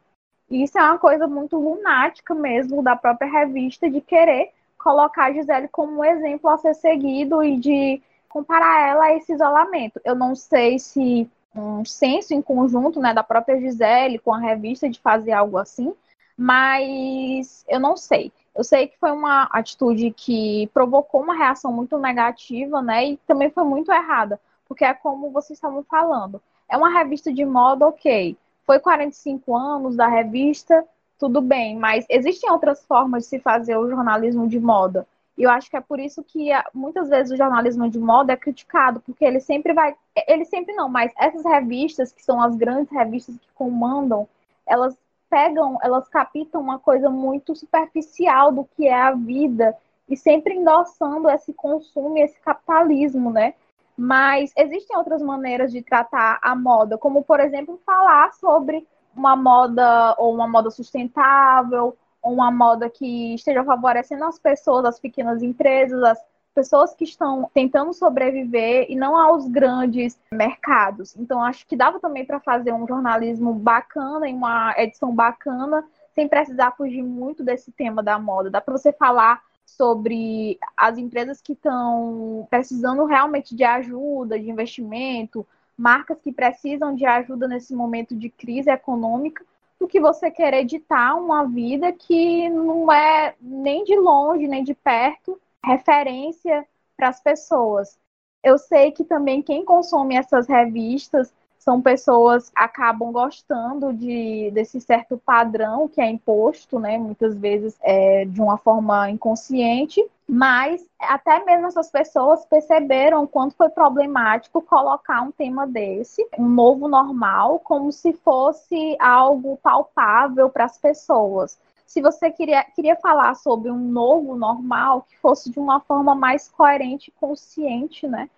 E 0.48 0.62
isso 0.62 0.78
é 0.78 0.82
uma 0.82 0.98
coisa 0.98 1.28
muito 1.28 1.58
lunática 1.58 2.34
mesmo 2.34 2.82
da 2.82 2.96
própria 2.96 3.30
revista 3.30 3.90
de 3.90 4.00
querer 4.00 4.50
colocar 4.78 5.26
a 5.26 5.32
Gisele 5.32 5.68
como 5.68 5.98
um 5.98 6.04
exemplo 6.04 6.48
a 6.48 6.56
ser 6.56 6.74
seguido 6.74 7.42
e 7.42 7.58
de 7.58 8.00
comparar 8.30 8.88
ela 8.88 9.04
a 9.04 9.14
esse 9.14 9.34
isolamento. 9.34 10.00
Eu 10.02 10.14
não 10.14 10.34
sei 10.34 10.78
se 10.78 11.28
um 11.54 11.84
senso 11.84 12.32
em 12.32 12.42
conjunto 12.42 13.00
né, 13.00 13.12
da 13.12 13.22
própria 13.22 13.58
Gisele 13.58 14.18
com 14.18 14.32
a 14.32 14.38
revista 14.38 14.88
de 14.88 15.00
fazer 15.00 15.32
algo 15.32 15.58
assim, 15.58 15.94
mas 16.36 17.64
eu 17.68 17.80
não 17.80 17.96
sei. 17.96 18.32
Eu 18.54 18.64
sei 18.64 18.88
que 18.88 18.98
foi 18.98 19.10
uma 19.12 19.44
atitude 19.44 20.10
que 20.10 20.68
provocou 20.72 21.22
uma 21.22 21.34
reação 21.34 21.72
muito 21.72 21.98
negativa, 21.98 22.82
né? 22.82 23.10
E 23.10 23.16
também 23.18 23.50
foi 23.50 23.64
muito 23.64 23.92
errada, 23.92 24.40
porque 24.66 24.84
é 24.84 24.94
como 24.94 25.30
vocês 25.30 25.56
estavam 25.56 25.82
falando. 25.84 26.42
É 26.68 26.76
uma 26.76 26.90
revista 26.90 27.32
de 27.32 27.44
moda, 27.44 27.86
ok. 27.86 28.36
Foi 28.64 28.78
45 28.78 29.56
anos 29.56 29.96
da 29.96 30.06
revista, 30.06 30.84
tudo 31.18 31.40
bem, 31.40 31.76
mas 31.76 32.06
existem 32.08 32.50
outras 32.50 32.84
formas 32.84 33.24
de 33.24 33.28
se 33.28 33.38
fazer 33.38 33.76
o 33.76 33.88
jornalismo 33.88 34.48
de 34.48 34.58
moda. 34.58 35.06
E 35.36 35.42
eu 35.42 35.50
acho 35.50 35.70
que 35.70 35.76
é 35.76 35.80
por 35.80 35.98
isso 35.98 36.22
que 36.22 36.52
ah, 36.52 36.64
muitas 36.74 37.08
vezes 37.08 37.32
o 37.32 37.36
jornalismo 37.36 37.88
de 37.88 37.98
moda 37.98 38.32
é 38.32 38.36
criticado, 38.36 39.00
porque 39.00 39.24
ele 39.24 39.40
sempre 39.40 39.72
vai. 39.72 39.94
Ele 40.26 40.44
sempre 40.44 40.74
não, 40.74 40.88
mas 40.88 41.12
essas 41.16 41.44
revistas, 41.44 42.12
que 42.12 42.22
são 42.22 42.40
as 42.40 42.56
grandes 42.56 42.92
revistas 42.92 43.36
que 43.36 43.48
comandam, 43.54 44.28
elas 44.66 44.96
pegam, 45.30 45.78
elas 45.82 46.08
captam 46.08 46.60
uma 46.60 46.78
coisa 46.78 47.08
muito 47.08 47.54
superficial 47.54 48.52
do 48.52 48.64
que 48.76 48.88
é 48.88 49.00
a 49.00 49.12
vida 49.12 49.76
e 50.08 50.16
sempre 50.16 50.54
endossando 50.54 51.30
esse 51.30 51.54
consumo 51.54 52.18
e 52.18 52.22
esse 52.22 52.38
capitalismo, 52.40 53.30
né? 53.30 53.54
Mas 53.96 54.52
existem 54.56 54.96
outras 54.96 55.22
maneiras 55.22 55.70
de 55.70 55.82
tratar 55.82 56.38
a 56.42 56.54
moda, 56.56 56.98
como 56.98 57.22
por 57.22 57.38
exemplo 57.38 57.80
falar 57.86 58.32
sobre 58.34 58.86
uma 59.14 59.36
moda 59.36 60.14
ou 60.18 60.34
uma 60.34 60.48
moda 60.48 60.70
sustentável, 60.70 61.96
uma 62.22 62.50
moda 62.50 62.88
que 62.90 63.34
esteja 63.34 63.64
favorecendo 63.64 64.24
as 64.24 64.38
pessoas, 64.38 64.84
as 64.84 65.00
pequenas 65.00 65.42
empresas, 65.42 66.02
as 66.02 66.18
pessoas 66.54 66.94
que 66.94 67.04
estão 67.04 67.48
tentando 67.54 67.92
sobreviver 67.92 68.86
e 68.88 68.96
não 68.96 69.16
aos 69.16 69.46
grandes 69.48 70.18
mercados. 70.32 71.16
Então, 71.16 71.42
acho 71.42 71.66
que 71.66 71.76
dava 71.76 72.00
também 72.00 72.24
para 72.24 72.40
fazer 72.40 72.72
um 72.72 72.86
jornalismo 72.86 73.54
bacana 73.54 74.28
e 74.28 74.34
uma 74.34 74.74
edição 74.76 75.14
bacana, 75.14 75.84
sem 76.14 76.28
precisar 76.28 76.72
fugir 76.72 77.02
muito 77.02 77.42
desse 77.42 77.70
tema 77.70 78.02
da 78.02 78.18
moda. 78.18 78.50
Dá 78.50 78.60
para 78.60 78.76
você 78.76 78.92
falar 78.92 79.40
sobre 79.64 80.58
as 80.76 80.98
empresas 80.98 81.40
que 81.40 81.52
estão 81.52 82.46
precisando 82.50 83.04
realmente 83.04 83.54
de 83.54 83.62
ajuda, 83.62 84.38
de 84.38 84.50
investimento, 84.50 85.46
marcas 85.76 86.20
que 86.20 86.32
precisam 86.32 86.94
de 86.94 87.06
ajuda 87.06 87.46
nesse 87.46 87.74
momento 87.74 88.14
de 88.14 88.28
crise 88.28 88.70
econômica, 88.70 89.44
do 89.80 89.88
que 89.88 89.98
você 89.98 90.30
querer 90.30 90.58
editar 90.58 91.14
uma 91.16 91.44
vida 91.44 91.90
que 91.90 92.50
não 92.50 92.92
é 92.92 93.34
nem 93.40 93.82
de 93.82 93.96
longe, 93.96 94.46
nem 94.46 94.62
de 94.62 94.74
perto 94.74 95.40
referência 95.64 96.66
para 96.96 97.08
as 97.08 97.20
pessoas. 97.22 97.98
Eu 98.44 98.58
sei 98.58 98.92
que 98.92 99.04
também 99.04 99.42
quem 99.42 99.64
consome 99.64 100.16
essas 100.16 100.46
revistas 100.46 101.32
são 101.60 101.80
pessoas 101.80 102.50
acabam 102.56 103.12
gostando 103.12 103.92
de, 103.92 104.50
desse 104.50 104.80
certo 104.80 105.18
padrão 105.18 105.86
que 105.86 106.00
é 106.00 106.08
imposto, 106.08 106.78
né, 106.80 106.96
muitas 106.96 107.36
vezes 107.36 107.76
é, 107.82 108.24
de 108.24 108.40
uma 108.40 108.56
forma 108.56 109.10
inconsciente, 109.10 110.02
mas 110.26 110.82
até 110.98 111.44
mesmo 111.44 111.66
essas 111.66 111.90
pessoas 111.90 112.46
perceberam 112.46 113.26
quanto 113.26 113.54
foi 113.56 113.68
problemático 113.68 114.62
colocar 114.62 115.20
um 115.20 115.30
tema 115.30 115.66
desse, 115.66 116.26
um 116.38 116.48
novo 116.48 116.88
normal, 116.88 117.58
como 117.58 117.92
se 117.92 118.14
fosse 118.14 118.96
algo 118.98 119.58
palpável 119.62 120.48
para 120.48 120.64
as 120.64 120.78
pessoas. 120.78 121.58
Se 121.84 122.00
você 122.00 122.30
queria, 122.30 122.64
queria 122.64 122.96
falar 122.96 123.34
sobre 123.34 123.70
um 123.70 123.76
novo 123.76 124.34
normal 124.34 125.02
que 125.02 125.18
fosse 125.18 125.50
de 125.50 125.58
uma 125.58 125.80
forma 125.80 126.14
mais 126.14 126.48
coerente 126.48 127.10
e 127.10 127.20
consciente, 127.20 128.06
né? 128.06 128.30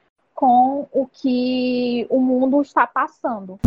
Com 0.42 0.88
o 0.90 1.07
que 1.07 2.05
o 2.11 2.18
mundo 2.18 2.61
está 2.62 2.85
passando. 2.85 3.61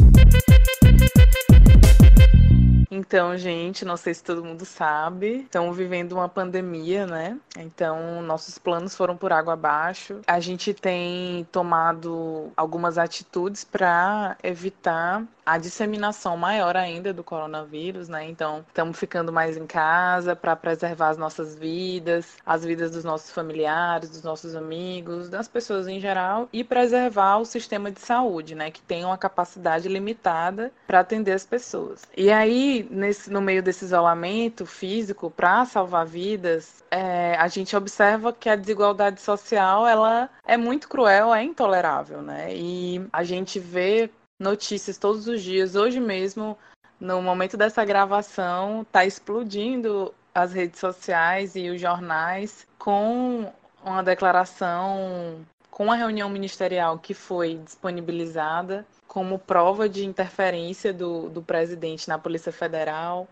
Então, 2.91 3.37
gente, 3.37 3.85
não 3.85 3.95
sei 3.95 4.13
se 4.13 4.21
todo 4.21 4.43
mundo 4.43 4.65
sabe, 4.65 5.43
estamos 5.43 5.75
vivendo 5.77 6.11
uma 6.11 6.27
pandemia, 6.27 7.07
né? 7.07 7.37
Então, 7.57 8.21
nossos 8.21 8.57
planos 8.57 8.93
foram 8.93 9.15
por 9.15 9.31
água 9.31 9.53
abaixo. 9.53 10.19
A 10.27 10.41
gente 10.41 10.73
tem 10.73 11.45
tomado 11.49 12.51
algumas 12.57 12.97
atitudes 12.97 13.63
para 13.63 14.37
evitar 14.43 15.23
a 15.45 15.57
disseminação 15.57 16.35
maior 16.35 16.75
ainda 16.75 17.13
do 17.13 17.23
coronavírus, 17.23 18.09
né? 18.09 18.25
Então, 18.25 18.65
estamos 18.67 18.97
ficando 18.97 19.31
mais 19.31 19.55
em 19.55 19.67
casa 19.67 20.35
para 20.35 20.55
preservar 20.55 21.09
as 21.09 21.17
nossas 21.17 21.55
vidas, 21.55 22.37
as 22.45 22.65
vidas 22.65 22.91
dos 22.91 23.03
nossos 23.03 23.31
familiares, 23.31 24.09
dos 24.09 24.23
nossos 24.23 24.55
amigos, 24.55 25.29
das 25.29 25.47
pessoas 25.47 25.87
em 25.87 25.99
geral 25.99 26.49
e 26.51 26.63
preservar 26.63 27.37
o 27.37 27.45
sistema 27.45 27.91
de 27.91 27.99
saúde, 27.99 28.55
né? 28.55 28.71
Que 28.71 28.81
tem 28.81 29.05
uma 29.05 29.17
capacidade 29.17 29.87
limitada 29.87 30.71
para 30.87 31.01
atender 31.01 31.33
as 31.33 31.45
pessoas. 31.45 32.03
E 32.17 32.31
aí, 32.31 32.87
nesse, 32.89 33.29
no 33.29 33.41
meio 33.41 33.61
desse 33.61 33.85
isolamento 33.85 34.65
físico, 34.65 35.29
para 35.29 35.65
salvar 35.65 36.05
vidas, 36.05 36.83
é, 36.89 37.35
a 37.35 37.47
gente 37.47 37.75
observa 37.75 38.33
que 38.33 38.49
a 38.49 38.55
desigualdade 38.55 39.21
social 39.21 39.85
ela 39.85 40.29
é 40.45 40.57
muito 40.57 40.87
cruel, 40.87 41.33
é 41.33 41.43
intolerável, 41.43 42.21
né? 42.21 42.55
E 42.55 43.05
a 43.13 43.23
gente 43.23 43.59
vê 43.59 44.09
notícias 44.39 44.97
todos 44.97 45.27
os 45.27 45.41
dias. 45.41 45.75
Hoje 45.75 45.99
mesmo, 45.99 46.57
no 46.99 47.21
momento 47.21 47.57
dessa 47.57 47.83
gravação, 47.85 48.81
está 48.81 49.05
explodindo 49.05 50.13
as 50.33 50.53
redes 50.53 50.79
sociais 50.79 51.55
e 51.55 51.69
os 51.69 51.79
jornais 51.79 52.67
com 52.77 53.51
uma 53.83 54.03
declaração, 54.03 55.45
com 55.71 55.91
a 55.91 55.95
reunião 55.95 56.29
ministerial 56.29 56.99
que 56.99 57.13
foi 57.13 57.55
disponibilizada 57.63 58.85
como 59.07 59.39
prova 59.39 59.87
de 59.87 60.05
interferência 60.05 60.91
do, 60.91 61.29
do 61.29 61.41
presidente 61.41 62.09
na 62.09 62.19
Polícia 62.19 62.51
Federal. 62.51 63.27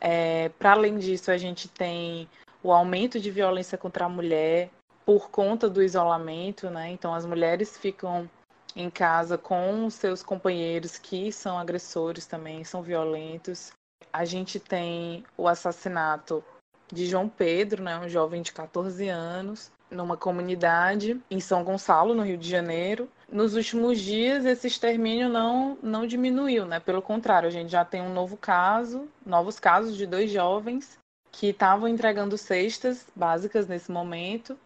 É, 0.00 0.50
Para 0.50 0.72
além 0.72 0.98
disso, 0.98 1.30
a 1.30 1.36
gente 1.36 1.68
tem 1.68 2.28
o 2.62 2.72
aumento 2.72 3.18
de 3.18 3.30
violência 3.30 3.76
contra 3.76 4.04
a 4.04 4.08
mulher 4.08 4.70
por 5.04 5.30
conta 5.30 5.68
do 5.68 5.82
isolamento, 5.82 6.68
né? 6.68 6.90
Então 6.90 7.14
as 7.14 7.24
mulheres 7.24 7.76
ficam 7.76 8.28
em 8.76 8.90
casa 8.90 9.38
com 9.38 9.88
seus 9.88 10.22
companheiros 10.22 10.98
que 10.98 11.32
são 11.32 11.58
agressores 11.58 12.26
também, 12.26 12.62
são 12.62 12.82
violentos. 12.82 13.72
A 14.12 14.26
gente 14.26 14.60
tem 14.60 15.24
o 15.36 15.48
assassinato 15.48 16.44
de 16.92 17.06
João 17.06 17.26
Pedro, 17.28 17.82
né, 17.82 17.98
um 17.98 18.08
jovem 18.08 18.42
de 18.42 18.52
14 18.52 19.08
anos, 19.08 19.72
numa 19.90 20.16
comunidade 20.16 21.20
em 21.30 21.40
São 21.40 21.64
Gonçalo, 21.64 22.14
no 22.14 22.22
Rio 22.22 22.36
de 22.36 22.48
Janeiro. 22.48 23.08
Nos 23.32 23.54
últimos 23.54 23.98
dias, 23.98 24.44
esse 24.44 24.66
extermínio 24.66 25.28
não, 25.28 25.78
não 25.82 26.06
diminuiu, 26.06 26.66
né? 26.66 26.78
Pelo 26.78 27.00
contrário, 27.00 27.48
a 27.48 27.52
gente 27.52 27.70
já 27.70 27.84
tem 27.84 28.02
um 28.02 28.12
novo 28.12 28.36
caso, 28.36 29.08
novos 29.24 29.58
casos 29.58 29.96
de 29.96 30.06
dois 30.06 30.30
jovens 30.30 30.98
que 31.32 31.48
estavam 31.48 31.88
entregando 31.88 32.36
cestas 32.36 33.06
básicas 33.14 33.66
nesse 33.66 33.90
momento 33.90 34.56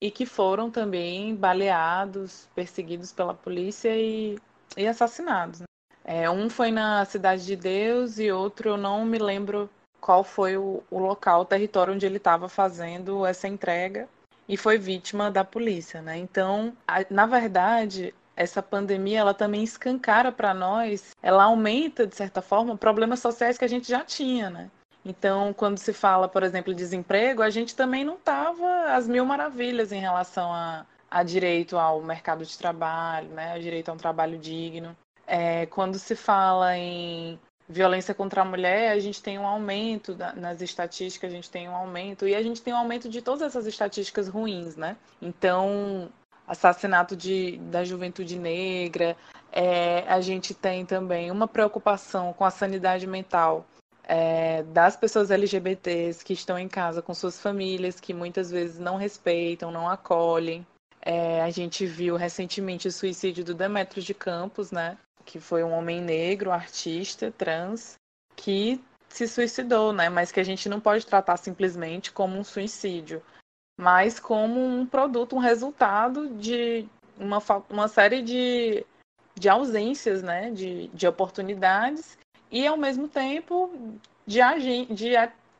e 0.00 0.10
que 0.10 0.26
foram 0.26 0.70
também 0.70 1.34
baleados, 1.34 2.48
perseguidos 2.54 3.12
pela 3.12 3.34
polícia 3.34 3.96
e, 3.96 4.38
e 4.76 4.86
assassinados. 4.86 5.60
Né? 5.60 5.66
É, 6.04 6.30
um 6.30 6.48
foi 6.48 6.70
na 6.70 7.04
Cidade 7.04 7.44
de 7.44 7.56
Deus 7.56 8.18
e 8.18 8.30
outro 8.30 8.70
eu 8.70 8.76
não 8.76 9.04
me 9.04 9.18
lembro 9.18 9.68
qual 10.00 10.22
foi 10.22 10.56
o, 10.56 10.82
o 10.90 10.98
local, 10.98 11.40
o 11.40 11.44
território 11.44 11.94
onde 11.94 12.06
ele 12.06 12.18
estava 12.18 12.48
fazendo 12.48 13.26
essa 13.26 13.48
entrega 13.48 14.08
e 14.48 14.56
foi 14.56 14.78
vítima 14.78 15.30
da 15.30 15.44
polícia, 15.44 16.00
né? 16.00 16.16
Então, 16.16 16.76
a, 16.86 17.04
na 17.10 17.26
verdade, 17.26 18.14
essa 18.36 18.62
pandemia 18.62 19.20
ela 19.20 19.34
também 19.34 19.64
escancara 19.64 20.30
para 20.30 20.54
nós, 20.54 21.10
ela 21.20 21.44
aumenta 21.44 22.06
de 22.06 22.14
certa 22.14 22.40
forma 22.40 22.76
problemas 22.76 23.18
sociais 23.18 23.58
que 23.58 23.64
a 23.64 23.68
gente 23.68 23.88
já 23.88 24.04
tinha, 24.04 24.50
né? 24.50 24.70
Então, 25.08 25.52
quando 25.52 25.78
se 25.78 25.92
fala, 25.92 26.28
por 26.28 26.42
exemplo, 26.42 26.74
desemprego, 26.74 27.40
a 27.40 27.48
gente 27.48 27.76
também 27.76 28.04
não 28.04 28.14
estava 28.14 28.92
às 28.92 29.06
mil 29.06 29.24
maravilhas 29.24 29.92
em 29.92 30.00
relação 30.00 30.52
a, 30.52 30.84
a 31.08 31.22
direito 31.22 31.78
ao 31.78 32.02
mercado 32.02 32.44
de 32.44 32.58
trabalho, 32.58 33.28
né, 33.28 33.52
a 33.52 33.58
direito 33.58 33.88
a 33.88 33.92
um 33.92 33.96
trabalho 33.96 34.36
digno. 34.36 34.96
É, 35.24 35.64
quando 35.66 35.96
se 35.96 36.16
fala 36.16 36.76
em 36.76 37.38
violência 37.68 38.12
contra 38.12 38.42
a 38.42 38.44
mulher, 38.44 38.90
a 38.90 38.98
gente 38.98 39.22
tem 39.22 39.38
um 39.38 39.46
aumento 39.46 40.12
da, 40.12 40.32
nas 40.32 40.60
estatísticas, 40.60 41.30
a 41.30 41.34
gente 41.36 41.50
tem 41.50 41.68
um 41.68 41.76
aumento, 41.76 42.26
e 42.26 42.34
a 42.34 42.42
gente 42.42 42.60
tem 42.60 42.74
um 42.74 42.78
aumento 42.78 43.08
de 43.08 43.22
todas 43.22 43.42
essas 43.42 43.64
estatísticas 43.64 44.26
ruins, 44.26 44.74
né? 44.74 44.96
Então, 45.22 46.08
assassinato 46.48 47.14
de, 47.14 47.58
da 47.58 47.84
juventude 47.84 48.36
negra, 48.36 49.16
é, 49.52 50.00
a 50.08 50.20
gente 50.20 50.52
tem 50.52 50.84
também 50.84 51.30
uma 51.30 51.46
preocupação 51.46 52.32
com 52.32 52.44
a 52.44 52.50
sanidade 52.50 53.06
mental 53.06 53.64
é, 54.06 54.62
das 54.62 54.96
pessoas 54.96 55.30
LGBTs 55.30 56.24
que 56.24 56.32
estão 56.32 56.58
em 56.58 56.68
casa 56.68 57.02
com 57.02 57.12
suas 57.12 57.40
famílias, 57.40 58.00
que 58.00 58.14
muitas 58.14 58.50
vezes 58.50 58.78
não 58.78 58.96
respeitam, 58.96 59.70
não 59.70 59.88
acolhem. 59.88 60.66
É, 61.02 61.42
a 61.42 61.50
gente 61.50 61.84
viu 61.84 62.16
recentemente 62.16 62.88
o 62.88 62.92
suicídio 62.92 63.44
do 63.44 63.54
Demetrio 63.54 64.02
de 64.02 64.14
Campos, 64.14 64.70
né? 64.70 64.96
que 65.26 65.40
foi 65.40 65.64
um 65.64 65.72
homem 65.72 66.00
negro, 66.00 66.52
artista, 66.52 67.32
trans, 67.36 67.98
que 68.36 68.80
se 69.08 69.26
suicidou, 69.26 69.92
né? 69.92 70.08
Mas 70.08 70.30
que 70.30 70.40
a 70.40 70.44
gente 70.44 70.68
não 70.68 70.80
pode 70.80 71.04
tratar 71.04 71.36
simplesmente 71.36 72.12
como 72.12 72.38
um 72.38 72.44
suicídio, 72.44 73.20
mas 73.78 74.20
como 74.20 74.64
um 74.64 74.86
produto, 74.86 75.34
um 75.34 75.40
resultado 75.40 76.28
de 76.36 76.88
uma, 77.18 77.38
uma 77.68 77.88
série 77.88 78.22
de, 78.22 78.86
de 79.34 79.48
ausências, 79.48 80.22
né? 80.22 80.50
De, 80.50 80.88
de 80.88 81.06
oportunidades 81.06 82.16
e, 82.50 82.66
ao 82.66 82.76
mesmo 82.76 83.08
tempo, 83.08 83.98
de, 84.26 84.40
de 84.86 85.12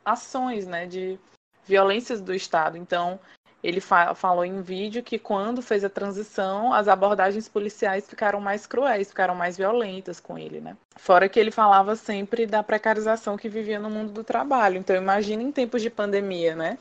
ações, 0.05 0.65
né? 0.65 0.85
De 0.85 1.19
violências 1.65 2.21
do 2.21 2.33
Estado. 2.33 2.77
Então, 2.77 3.19
ele 3.63 3.81
fa 3.81 4.13
falou 4.13 4.45
em 4.45 4.61
vídeo 4.61 5.03
que 5.03 5.19
quando 5.19 5.61
fez 5.61 5.83
a 5.83 5.89
transição, 5.89 6.73
as 6.73 6.87
abordagens 6.87 7.49
policiais 7.49 8.07
ficaram 8.07 8.39
mais 8.39 8.65
cruéis, 8.65 9.09
ficaram 9.09 9.35
mais 9.35 9.57
violentas 9.57 10.19
com 10.19 10.37
ele, 10.37 10.61
né? 10.61 10.77
Fora 10.95 11.27
que 11.27 11.39
ele 11.39 11.51
falava 11.51 11.95
sempre 11.95 12.45
da 12.45 12.63
precarização 12.63 13.35
que 13.35 13.49
vivia 13.49 13.79
no 13.79 13.89
mundo 13.89 14.13
do 14.13 14.23
trabalho. 14.23 14.77
Então, 14.77 14.95
imagina 14.95 15.43
em 15.43 15.51
tempos 15.51 15.81
de 15.81 15.89
pandemia, 15.89 16.55
né? 16.55 16.77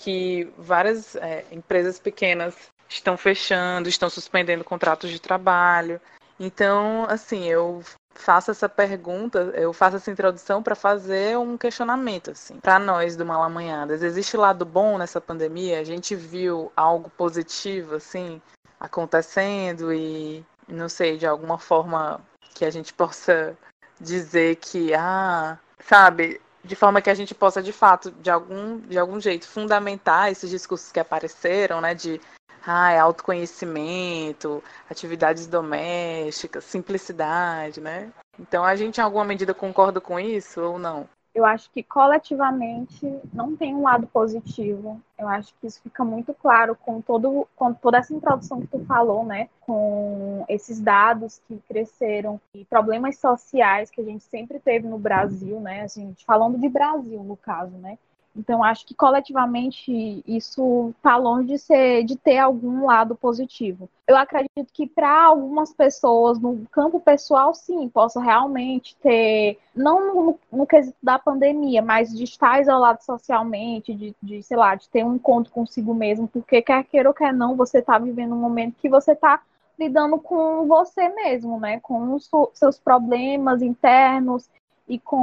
Que 0.00 0.50
várias 0.56 1.16
é, 1.16 1.44
empresas 1.50 1.98
pequenas 1.98 2.54
estão 2.88 3.16
fechando, 3.16 3.88
estão 3.88 4.08
suspendendo 4.08 4.64
contratos 4.64 5.10
de 5.10 5.20
trabalho. 5.20 6.00
Então, 6.38 7.04
assim, 7.08 7.44
eu 7.44 7.82
faço 8.14 8.50
essa 8.50 8.68
pergunta, 8.68 9.38
eu 9.54 9.72
faço 9.72 9.96
essa 9.96 10.10
introdução 10.10 10.62
para 10.62 10.74
fazer 10.74 11.36
um 11.38 11.56
questionamento 11.56 12.30
assim, 12.30 12.58
para 12.60 12.78
nós 12.78 13.16
do 13.16 13.26
Malamanhadas. 13.26 14.02
Existe 14.02 14.36
lado 14.36 14.64
bom 14.64 14.98
nessa 14.98 15.20
pandemia? 15.20 15.80
A 15.80 15.84
gente 15.84 16.14
viu 16.14 16.70
algo 16.76 17.10
positivo 17.10 17.96
assim 17.96 18.40
acontecendo 18.78 19.92
e 19.92 20.44
não 20.68 20.88
sei, 20.88 21.16
de 21.16 21.26
alguma 21.26 21.58
forma 21.58 22.20
que 22.54 22.64
a 22.64 22.70
gente 22.70 22.92
possa 22.92 23.56
dizer 24.00 24.56
que 24.56 24.94
ah, 24.94 25.58
sabe, 25.80 26.40
de 26.64 26.76
forma 26.76 27.00
que 27.00 27.10
a 27.10 27.14
gente 27.14 27.34
possa 27.34 27.62
de 27.62 27.72
fato 27.72 28.10
de 28.10 28.30
algum 28.30 28.78
de 28.80 28.98
algum 28.98 29.20
jeito 29.20 29.46
fundamentar 29.46 30.30
esses 30.30 30.50
discursos 30.50 30.92
que 30.92 31.00
apareceram, 31.00 31.80
né, 31.80 31.94
de 31.94 32.20
ah, 32.64 33.00
autoconhecimento, 33.00 34.62
atividades 34.88 35.46
domésticas, 35.46 36.64
simplicidade, 36.64 37.80
né? 37.80 38.12
Então 38.38 38.64
a 38.64 38.74
gente 38.74 38.98
em 38.98 39.02
alguma 39.02 39.24
medida 39.24 39.52
concorda 39.52 40.00
com 40.00 40.18
isso 40.18 40.60
ou 40.60 40.78
não? 40.78 41.08
Eu 41.34 41.46
acho 41.46 41.70
que 41.70 41.82
coletivamente 41.82 43.06
não 43.32 43.56
tem 43.56 43.74
um 43.74 43.82
lado 43.82 44.06
positivo. 44.06 45.00
Eu 45.18 45.26
acho 45.26 45.54
que 45.58 45.66
isso 45.66 45.80
fica 45.82 46.04
muito 46.04 46.34
claro 46.34 46.76
com, 46.76 47.00
todo, 47.00 47.48
com 47.56 47.72
toda 47.72 47.98
essa 47.98 48.12
introdução 48.12 48.60
que 48.60 48.66
tu 48.66 48.84
falou, 48.84 49.24
né? 49.24 49.48
Com 49.62 50.44
esses 50.46 50.78
dados 50.78 51.40
que 51.48 51.58
cresceram 51.66 52.38
e 52.54 52.66
problemas 52.66 53.16
sociais 53.16 53.90
que 53.90 54.02
a 54.02 54.04
gente 54.04 54.24
sempre 54.24 54.60
teve 54.60 54.86
no 54.86 54.98
Brasil, 54.98 55.58
né? 55.58 55.80
A 55.82 55.86
gente 55.86 56.22
falando 56.22 56.58
de 56.58 56.68
Brasil 56.68 57.22
no 57.24 57.36
caso, 57.36 57.78
né? 57.78 57.96
Então, 58.34 58.64
acho 58.64 58.86
que 58.86 58.94
coletivamente 58.94 60.22
isso 60.26 60.92
está 60.96 61.16
longe 61.16 61.48
de, 61.48 61.58
ser, 61.58 62.04
de 62.04 62.16
ter 62.16 62.38
algum 62.38 62.86
lado 62.86 63.14
positivo. 63.14 63.88
Eu 64.06 64.16
acredito 64.16 64.72
que 64.72 64.86
para 64.86 65.24
algumas 65.24 65.72
pessoas, 65.74 66.38
no 66.38 66.66
campo 66.70 66.98
pessoal, 66.98 67.54
sim, 67.54 67.88
possa 67.88 68.20
realmente 68.20 68.96
ter, 69.02 69.58
não 69.74 70.14
no, 70.14 70.38
no, 70.50 70.66
quesito 70.66 70.96
da 71.02 71.18
pandemia, 71.18 71.82
mas 71.82 72.16
de 72.16 72.24
estar 72.24 72.60
isolado 72.60 73.02
socialmente, 73.04 73.94
de, 73.94 74.16
de, 74.22 74.42
sei 74.42 74.56
lá, 74.56 74.74
de 74.74 74.88
ter 74.88 75.04
um 75.04 75.16
encontro 75.16 75.52
consigo 75.52 75.94
mesmo, 75.94 76.26
porque 76.26 76.62
quer 76.62 76.84
queira 76.84 77.08
ou 77.08 77.14
quer 77.14 77.32
não, 77.34 77.54
você 77.54 77.78
está 77.78 77.98
vivendo 77.98 78.34
um 78.34 78.40
momento 78.40 78.76
que 78.80 78.88
você 78.88 79.12
está 79.12 79.42
lidando 79.78 80.18
com 80.18 80.66
você 80.66 81.08
mesmo, 81.08 81.58
né? 81.58 81.80
Com 81.80 82.14
os 82.14 82.30
seus 82.54 82.78
problemas 82.78 83.62
internos 83.62 84.48
e 84.88 84.98
com 84.98 85.18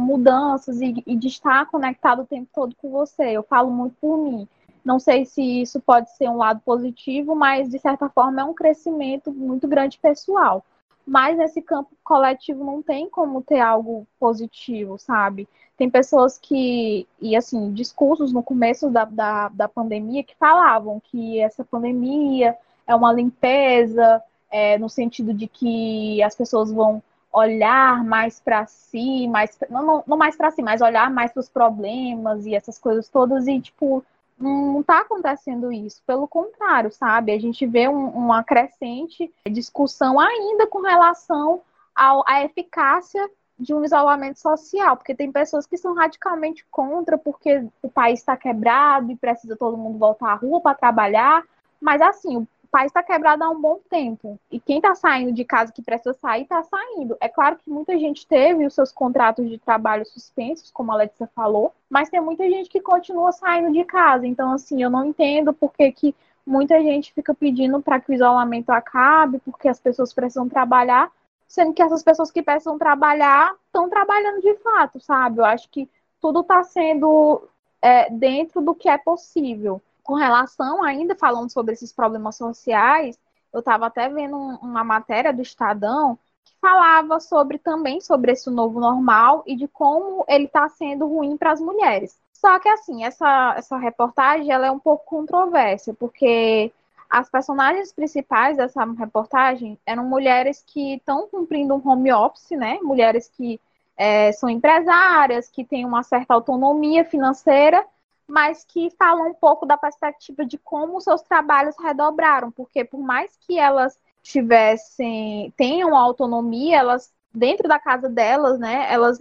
mudanças 0.00 0.80
e, 0.80 1.02
e 1.06 1.16
de 1.16 1.28
estar 1.28 1.66
conectado 1.66 2.22
o 2.22 2.26
tempo 2.26 2.48
todo 2.54 2.74
com 2.76 2.90
você. 2.90 3.30
Eu 3.30 3.42
falo 3.42 3.70
muito 3.70 3.96
por 4.00 4.18
mim. 4.18 4.48
Não 4.84 4.98
sei 4.98 5.24
se 5.24 5.42
isso 5.62 5.80
pode 5.80 6.10
ser 6.14 6.28
um 6.28 6.36
lado 6.36 6.60
positivo, 6.64 7.34
mas 7.34 7.70
de 7.70 7.78
certa 7.78 8.08
forma 8.08 8.40
é 8.40 8.44
um 8.44 8.54
crescimento 8.54 9.32
muito 9.32 9.66
grande 9.66 9.98
pessoal. 9.98 10.64
Mas 11.06 11.36
nesse 11.36 11.60
campo 11.62 11.90
coletivo 12.02 12.64
não 12.64 12.82
tem 12.82 13.08
como 13.08 13.42
ter 13.42 13.60
algo 13.60 14.06
positivo, 14.18 14.98
sabe? 14.98 15.48
Tem 15.76 15.90
pessoas 15.90 16.38
que, 16.38 17.06
e 17.20 17.34
assim, 17.34 17.72
discursos 17.72 18.32
no 18.32 18.42
começo 18.42 18.90
da, 18.90 19.04
da, 19.04 19.48
da 19.48 19.68
pandemia 19.68 20.22
que 20.22 20.36
falavam 20.36 21.00
que 21.00 21.40
essa 21.40 21.64
pandemia 21.64 22.56
é 22.86 22.94
uma 22.94 23.12
limpeza, 23.12 24.22
é, 24.50 24.78
no 24.78 24.88
sentido 24.88 25.34
de 25.34 25.48
que 25.48 26.22
as 26.22 26.34
pessoas 26.34 26.70
vão 26.70 27.02
olhar 27.34 28.04
mais 28.04 28.38
para 28.38 28.64
si, 28.66 29.26
mais 29.28 29.58
não, 29.68 29.84
não, 29.84 30.04
não 30.06 30.16
mais 30.16 30.36
para 30.36 30.50
si, 30.50 30.62
mas 30.62 30.80
olhar 30.80 31.10
mais 31.10 31.32
para 31.32 31.40
os 31.40 31.48
problemas 31.48 32.46
e 32.46 32.54
essas 32.54 32.78
coisas 32.78 33.08
todas 33.08 33.46
e 33.46 33.60
tipo 33.60 34.04
não 34.38 34.80
está 34.80 35.00
acontecendo 35.00 35.72
isso, 35.72 36.02
pelo 36.06 36.26
contrário, 36.26 36.90
sabe? 36.90 37.32
A 37.32 37.38
gente 37.38 37.64
vê 37.66 37.88
um, 37.88 38.08
uma 38.08 38.42
crescente 38.42 39.32
discussão 39.48 40.18
ainda 40.18 40.66
com 40.66 40.80
relação 40.80 41.62
ao, 41.94 42.24
à 42.26 42.42
eficácia 42.44 43.30
de 43.56 43.72
um 43.72 43.84
isolamento 43.84 44.40
social, 44.40 44.96
porque 44.96 45.14
tem 45.14 45.30
pessoas 45.30 45.66
que 45.66 45.76
são 45.76 45.94
radicalmente 45.94 46.66
contra, 46.70 47.16
porque 47.16 47.64
o 47.80 47.88
país 47.88 48.18
está 48.18 48.36
quebrado 48.36 49.12
e 49.12 49.16
precisa 49.16 49.56
todo 49.56 49.76
mundo 49.76 49.98
voltar 49.98 50.32
à 50.32 50.34
rua 50.34 50.60
para 50.60 50.76
trabalhar, 50.76 51.44
mas 51.80 52.02
assim, 52.02 52.46
país 52.74 52.86
está 52.86 53.04
quebrado 53.04 53.44
há 53.44 53.48
um 53.48 53.60
bom 53.60 53.78
tempo. 53.88 54.36
E 54.50 54.58
quem 54.58 54.78
está 54.78 54.96
saindo 54.96 55.30
de 55.30 55.44
casa 55.44 55.72
que 55.72 55.80
precisa 55.80 56.12
sair, 56.14 56.42
está 56.42 56.60
saindo. 56.64 57.16
É 57.20 57.28
claro 57.28 57.56
que 57.56 57.70
muita 57.70 57.96
gente 57.96 58.26
teve 58.26 58.66
os 58.66 58.74
seus 58.74 58.90
contratos 58.90 59.48
de 59.48 59.58
trabalho 59.58 60.04
suspensos, 60.04 60.72
como 60.72 60.90
a 60.90 60.96
Letícia 60.96 61.30
falou, 61.36 61.72
mas 61.88 62.08
tem 62.08 62.20
muita 62.20 62.42
gente 62.50 62.68
que 62.68 62.80
continua 62.80 63.30
saindo 63.30 63.72
de 63.72 63.84
casa. 63.84 64.26
Então, 64.26 64.50
assim, 64.50 64.82
eu 64.82 64.90
não 64.90 65.04
entendo 65.04 65.52
por 65.52 65.72
que, 65.72 65.92
que 65.92 66.16
muita 66.44 66.82
gente 66.82 67.12
fica 67.12 67.32
pedindo 67.32 67.80
para 67.80 68.00
que 68.00 68.10
o 68.10 68.14
isolamento 68.14 68.70
acabe, 68.70 69.38
porque 69.44 69.68
as 69.68 69.78
pessoas 69.78 70.12
precisam 70.12 70.48
trabalhar, 70.48 71.12
sendo 71.46 71.72
que 71.72 71.80
essas 71.82 72.02
pessoas 72.02 72.32
que 72.32 72.42
precisam 72.42 72.76
trabalhar 72.76 73.54
estão 73.66 73.88
trabalhando 73.88 74.40
de 74.40 74.56
fato, 74.56 74.98
sabe? 74.98 75.38
Eu 75.38 75.44
acho 75.44 75.68
que 75.68 75.88
tudo 76.20 76.40
está 76.40 76.64
sendo 76.64 77.48
é, 77.80 78.10
dentro 78.10 78.60
do 78.60 78.74
que 78.74 78.88
é 78.88 78.98
possível 78.98 79.80
com 80.04 80.14
relação 80.14 80.84
ainda 80.84 81.16
falando 81.16 81.50
sobre 81.50 81.72
esses 81.72 81.92
problemas 81.92 82.36
sociais, 82.36 83.18
eu 83.52 83.60
estava 83.60 83.86
até 83.86 84.08
vendo 84.08 84.36
uma 84.36 84.84
matéria 84.84 85.32
do 85.32 85.40
Estadão 85.40 86.18
que 86.44 86.52
falava 86.60 87.18
sobre 87.18 87.58
também 87.58 88.00
sobre 88.00 88.32
esse 88.32 88.50
novo 88.50 88.78
normal 88.78 89.42
e 89.46 89.56
de 89.56 89.66
como 89.66 90.24
ele 90.28 90.44
está 90.44 90.68
sendo 90.68 91.06
ruim 91.06 91.36
para 91.38 91.52
as 91.52 91.60
mulheres. 91.60 92.20
Só 92.32 92.58
que 92.58 92.68
assim, 92.68 93.02
essa, 93.02 93.54
essa 93.56 93.78
reportagem 93.78 94.52
ela 94.52 94.66
é 94.66 94.70
um 94.70 94.78
pouco 94.78 95.06
controversa, 95.06 95.94
porque 95.94 96.70
as 97.08 97.30
personagens 97.30 97.90
principais 97.90 98.58
dessa 98.58 98.84
reportagem 98.84 99.78
eram 99.86 100.04
mulheres 100.04 100.62
que 100.66 100.96
estão 100.96 101.26
cumprindo 101.28 101.74
um 101.74 101.88
home 101.88 102.12
office, 102.12 102.50
né? 102.50 102.78
Mulheres 102.82 103.30
que 103.34 103.58
é, 103.96 104.32
são 104.32 104.50
empresárias, 104.50 105.48
que 105.48 105.64
têm 105.64 105.86
uma 105.86 106.02
certa 106.02 106.34
autonomia 106.34 107.04
financeira 107.04 107.86
mas 108.26 108.64
que 108.64 108.90
falam 108.98 109.28
um 109.28 109.34
pouco 109.34 109.66
da 109.66 109.76
perspectiva 109.76 110.44
de 110.44 110.58
como 110.58 111.00
seus 111.00 111.22
trabalhos 111.22 111.76
redobraram, 111.78 112.50
porque 112.50 112.84
por 112.84 113.00
mais 113.00 113.36
que 113.36 113.58
elas 113.58 113.98
tivessem, 114.22 115.52
tenham 115.56 115.96
autonomia, 115.96 116.78
elas 116.78 117.12
dentro 117.32 117.68
da 117.68 117.78
casa 117.78 118.08
delas, 118.08 118.58
né, 118.58 118.86
elas 118.90 119.18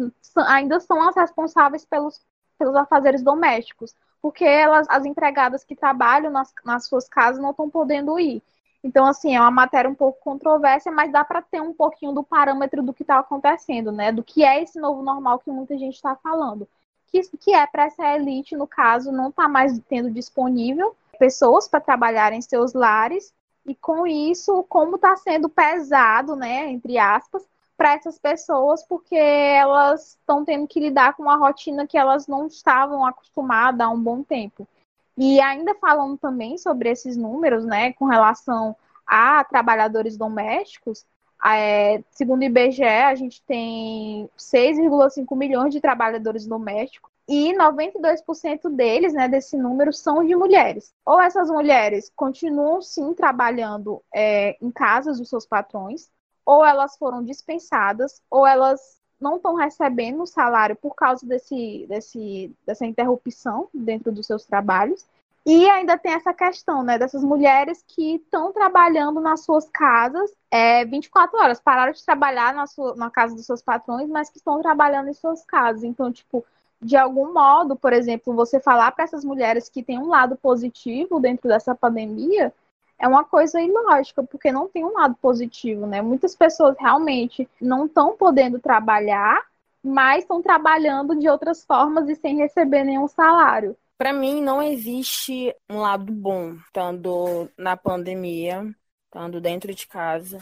ainda 0.47 0.79
são 0.79 1.01
as 1.07 1.15
responsáveis 1.15 1.83
pelos, 1.83 2.21
pelos 2.57 2.75
afazeres 2.75 3.23
domésticos, 3.23 3.95
porque 4.21 4.45
elas, 4.45 4.87
as 4.89 5.03
empregadas 5.05 5.63
que 5.63 5.75
trabalham 5.75 6.31
nas, 6.31 6.53
nas 6.63 6.87
suas 6.87 7.09
casas 7.09 7.41
não 7.41 7.51
estão 7.51 7.69
podendo 7.69 8.17
ir. 8.19 8.41
Então, 8.83 9.05
assim, 9.05 9.35
é 9.35 9.39
uma 9.39 9.51
matéria 9.51 9.89
um 9.89 9.95
pouco 9.95 10.19
controversa, 10.21 10.91
mas 10.91 11.11
dá 11.11 11.23
para 11.23 11.41
ter 11.41 11.61
um 11.61 11.73
pouquinho 11.73 12.13
do 12.13 12.23
parâmetro 12.23 12.83
do 12.83 12.93
que 12.93 13.03
está 13.03 13.17
acontecendo, 13.19 13.91
né? 13.91 14.11
Do 14.11 14.21
que 14.23 14.43
é 14.43 14.61
esse 14.61 14.77
novo 14.79 15.01
normal 15.01 15.39
que 15.39 15.49
muita 15.49 15.77
gente 15.77 15.95
está 15.95 16.15
falando 16.17 16.67
que, 17.13 17.37
que 17.37 17.53
é 17.53 17.67
para 17.67 17.83
essa 17.85 18.15
elite, 18.15 18.55
no 18.55 18.65
caso, 18.65 19.11
não 19.11 19.29
está 19.29 19.47
mais 19.47 19.79
tendo 19.87 20.09
disponível 20.09 20.95
pessoas 21.19 21.67
para 21.67 21.79
trabalhar 21.79 22.33
em 22.33 22.41
seus 22.41 22.73
lares, 22.73 23.31
e 23.65 23.75
com 23.75 24.05
isso, 24.07 24.63
como 24.67 24.95
está 24.95 25.15
sendo 25.15 25.47
pesado, 25.47 26.35
né, 26.35 26.69
entre 26.69 26.97
aspas, 26.97 27.47
para 27.77 27.93
essas 27.93 28.17
pessoas, 28.17 28.83
porque 28.83 29.15
elas 29.15 30.17
estão 30.19 30.43
tendo 30.43 30.67
que 30.67 30.79
lidar 30.79 31.13
com 31.15 31.23
uma 31.23 31.37
rotina 31.37 31.87
que 31.87 31.97
elas 31.97 32.27
não 32.27 32.47
estavam 32.47 33.05
acostumadas 33.05 33.79
há 33.79 33.89
um 33.89 34.01
bom 34.01 34.23
tempo. 34.23 34.67
E 35.15 35.39
ainda 35.39 35.75
falando 35.75 36.17
também 36.17 36.57
sobre 36.57 36.89
esses 36.89 37.15
números, 37.15 37.63
né, 37.63 37.93
com 37.93 38.05
relação 38.05 38.75
a 39.05 39.43
trabalhadores 39.43 40.17
domésticos, 40.17 41.05
é, 41.45 42.03
segundo 42.11 42.41
o 42.41 42.45
IBGE, 42.45 42.83
a 42.83 43.15
gente 43.15 43.41
tem 43.43 44.29
6,5 44.37 45.35
milhões 45.35 45.73
de 45.73 45.81
trabalhadores 45.81 46.45
domésticos 46.45 47.11
e 47.27 47.53
92% 47.53 48.69
deles, 48.69 49.13
né, 49.13 49.27
desse 49.27 49.57
número, 49.57 49.93
são 49.93 50.25
de 50.25 50.35
mulheres. 50.35 50.93
Ou 51.05 51.21
essas 51.21 51.49
mulheres 51.49 52.11
continuam 52.15 52.81
sim 52.81 53.13
trabalhando 53.13 54.01
é, 54.13 54.57
em 54.61 54.71
casas 54.71 55.19
dos 55.19 55.29
seus 55.29 55.45
patrões, 55.45 56.09
ou 56.45 56.65
elas 56.65 56.97
foram 56.97 57.23
dispensadas, 57.23 58.21
ou 58.29 58.45
elas 58.45 58.99
não 59.19 59.37
estão 59.37 59.55
recebendo 59.55 60.25
salário 60.27 60.75
por 60.75 60.95
causa 60.95 61.25
desse, 61.25 61.85
desse, 61.87 62.53
dessa 62.65 62.85
interrupção 62.85 63.69
dentro 63.73 64.11
dos 64.11 64.27
seus 64.27 64.45
trabalhos. 64.45 65.05
E 65.45 65.69
ainda 65.69 65.97
tem 65.97 66.13
essa 66.13 66.33
questão, 66.33 66.83
né, 66.83 66.97
dessas 66.97 67.21
mulheres 67.21 67.83
que 67.85 68.15
estão 68.15 68.53
trabalhando 68.53 69.19
nas 69.19 69.43
suas 69.43 69.69
casas 69.69 70.31
é, 70.49 70.85
24 70.85 71.37
horas, 71.37 71.59
pararam 71.59 71.91
de 71.91 72.03
trabalhar 72.05 72.53
na, 72.53 72.65
sua, 72.65 72.95
na 72.95 73.09
casa 73.09 73.35
dos 73.35 73.45
seus 73.45 73.61
patrões, 73.61 74.07
mas 74.07 74.29
que 74.29 74.37
estão 74.37 74.61
trabalhando 74.61 75.09
em 75.09 75.13
suas 75.13 75.43
casas. 75.43 75.83
Então, 75.83 76.11
tipo, 76.11 76.45
de 76.81 76.95
algum 76.95 77.33
modo, 77.33 77.75
por 77.75 77.91
exemplo, 77.91 78.33
você 78.33 78.59
falar 78.59 78.91
para 78.91 79.03
essas 79.03 79.25
mulheres 79.25 79.67
que 79.67 79.83
tem 79.83 79.99
um 79.99 80.07
lado 80.07 80.37
positivo 80.37 81.19
dentro 81.19 81.49
dessa 81.49 81.75
pandemia 81.75 82.53
é 82.97 83.07
uma 83.07 83.25
coisa 83.25 83.59
ilógica, 83.59 84.23
porque 84.23 84.51
não 84.51 84.69
tem 84.69 84.85
um 84.85 84.93
lado 84.93 85.15
positivo, 85.21 85.85
né? 85.85 86.01
Muitas 86.01 86.35
pessoas 86.35 86.75
realmente 86.79 87.49
não 87.59 87.85
estão 87.85 88.15
podendo 88.15 88.59
trabalhar, 88.59 89.41
mas 89.83 90.23
estão 90.23 90.41
trabalhando 90.41 91.15
de 91.15 91.27
outras 91.27 91.65
formas 91.65 92.07
e 92.07 92.15
sem 92.15 92.37
receber 92.37 92.83
nenhum 92.85 93.07
salário. 93.07 93.75
Para 93.97 94.11
mim, 94.13 94.41
não 94.41 94.61
existe 94.61 95.55
um 95.69 95.77
lado 95.79 96.11
bom, 96.11 96.55
estando 96.55 97.49
na 97.57 97.77
pandemia, 97.77 98.63
estando 99.05 99.39
dentro 99.39 99.73
de 99.73 99.87
casa. 99.87 100.39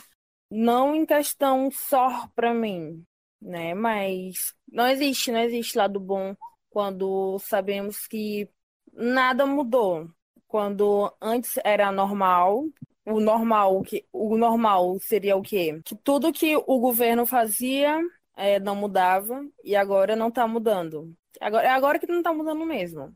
Não 0.50 0.96
em 0.96 1.06
questão 1.06 1.70
só 1.72 2.28
para 2.36 2.54
mim, 2.54 3.06
né? 3.42 3.74
Mas 3.74 4.54
não 4.68 4.88
existe, 4.88 5.32
não 5.32 5.40
existe 5.42 5.78
lado 5.78 6.00
bom 6.00 6.36
quando 6.70 7.38
sabemos 7.40 8.08
que 8.08 8.50
nada 8.94 9.46
mudou. 9.46 10.10
Quando 10.48 11.14
antes 11.22 11.58
era 11.64 11.92
normal, 11.92 12.66
o 13.06 13.20
normal 13.20 13.82
que 13.84 14.06
o 14.12 14.38
normal 14.38 14.98
seria 15.00 15.36
o 15.38 15.42
quê? 15.42 15.82
Que 15.86 15.96
tudo 15.96 16.34
que 16.34 16.56
o 16.56 16.80
governo 16.80 17.26
fazia 17.26 18.00
é, 18.36 18.60
não 18.60 18.76
mudava 18.76 19.46
e 19.64 19.76
agora 19.76 20.16
não 20.16 20.28
está 20.30 20.48
mudando. 20.48 21.16
Agora, 21.42 21.68
é 21.68 21.70
agora 21.72 21.98
que 21.98 22.06
não 22.06 22.20
está 22.20 22.32
mudando 22.32 22.64
mesmo. 22.66 23.14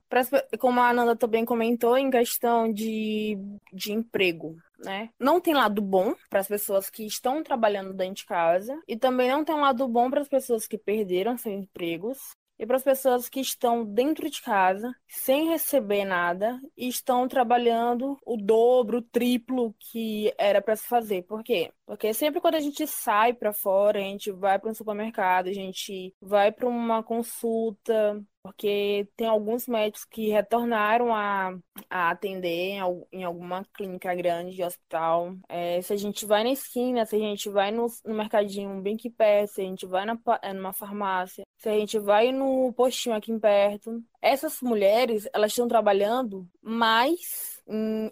Como 0.60 0.80
a 0.80 0.90
Ananda 0.90 1.16
também 1.16 1.46
comentou, 1.46 1.96
em 1.96 2.10
questão 2.10 2.72
de, 2.74 3.38
de 3.72 3.94
emprego, 3.94 4.56
né? 4.80 5.10
Não 5.20 5.40
tem 5.40 5.54
lado 5.54 5.80
bom 5.80 6.16
para 6.28 6.40
as 6.40 6.48
pessoas 6.48 6.90
que 6.90 7.06
estão 7.06 7.44
trabalhando 7.44 7.94
dentro 7.94 8.16
de 8.16 8.26
casa 8.26 8.82
e 8.88 8.98
também 8.98 9.30
não 9.30 9.46
tem 9.46 9.56
lado 9.56 9.88
bom 9.88 10.10
para 10.10 10.22
as 10.22 10.28
pessoas 10.28 10.66
que 10.68 10.78
perderam 10.78 11.38
seus 11.38 11.56
empregos 11.56 12.18
e 12.58 12.65
para 12.65 12.78
as 12.78 12.84
pessoas 12.84 13.30
que 13.30 13.39
estão 13.39 13.84
dentro 13.84 14.30
de 14.30 14.41
casa, 14.41 14.94
sem 15.08 15.50
receber 15.50 16.06
nada, 16.06 16.60
e 16.78 16.88
estão 16.88 17.28
trabalhando 17.28 18.18
o 18.26 18.38
dobro, 18.38 19.00
o 19.00 19.02
triplo 19.02 19.76
que 19.80 20.34
era 20.38 20.62
para 20.62 20.76
se 20.76 20.88
fazer. 20.88 21.24
Por 21.24 21.44
quê? 21.44 21.72
Porque 21.86 22.13
sempre 22.13 22.39
quando 22.41 22.56
a 22.56 22.60
gente 22.60 22.86
sai 22.88 23.34
para 23.34 23.54
fora, 23.54 24.00
a 24.00 24.04
gente 24.04 24.32
vai 24.32 24.58
para 24.60 24.72
um 24.72 24.74
supermercado, 24.74 25.48
a 25.48 25.54
gente 25.54 26.13
vai 26.22 26.52
para 26.52 26.68
uma 26.68 27.04
consulta, 27.04 28.24
porque 28.46 29.08
tem 29.18 29.26
alguns 29.26 29.66
médicos 29.66 30.06
que 30.06 30.30
retornaram 30.30 31.12
a, 31.12 31.58
a 31.90 32.12
atender 32.12 32.74
em, 32.76 32.80
em 33.12 33.24
alguma 33.24 33.66
clínica 33.74 34.14
grande 34.14 34.56
de 34.56 34.64
hospital. 34.64 35.36
É, 35.50 35.82
se 35.82 35.92
a 35.92 35.96
gente 35.96 36.28
vai 36.28 36.44
na 36.44 36.52
esquina, 36.52 37.08
se 37.08 37.16
a 37.16 37.20
gente 37.20 37.50
vai 37.50 37.72
no, 37.72 37.88
no 38.06 38.14
mercadinho 38.14 38.80
bem 38.84 38.94
aqui 38.94 39.10
perto, 39.10 39.54
se 39.54 39.62
a 39.62 39.64
gente 39.64 39.88
vai 39.88 40.06
na, 40.06 40.16
é, 40.44 40.54
numa 40.54 40.74
farmácia, 40.74 41.44
se 41.58 41.68
a 41.68 41.74
gente 41.74 41.98
vai 41.98 42.32
no 42.32 42.72
postinho 42.74 43.16
aqui 43.16 43.36
perto, 43.40 44.00
essas 44.22 44.62
mulheres, 44.62 45.28
elas 45.34 45.52
estão 45.52 45.68
trabalhando 45.68 46.48
mais 46.62 47.55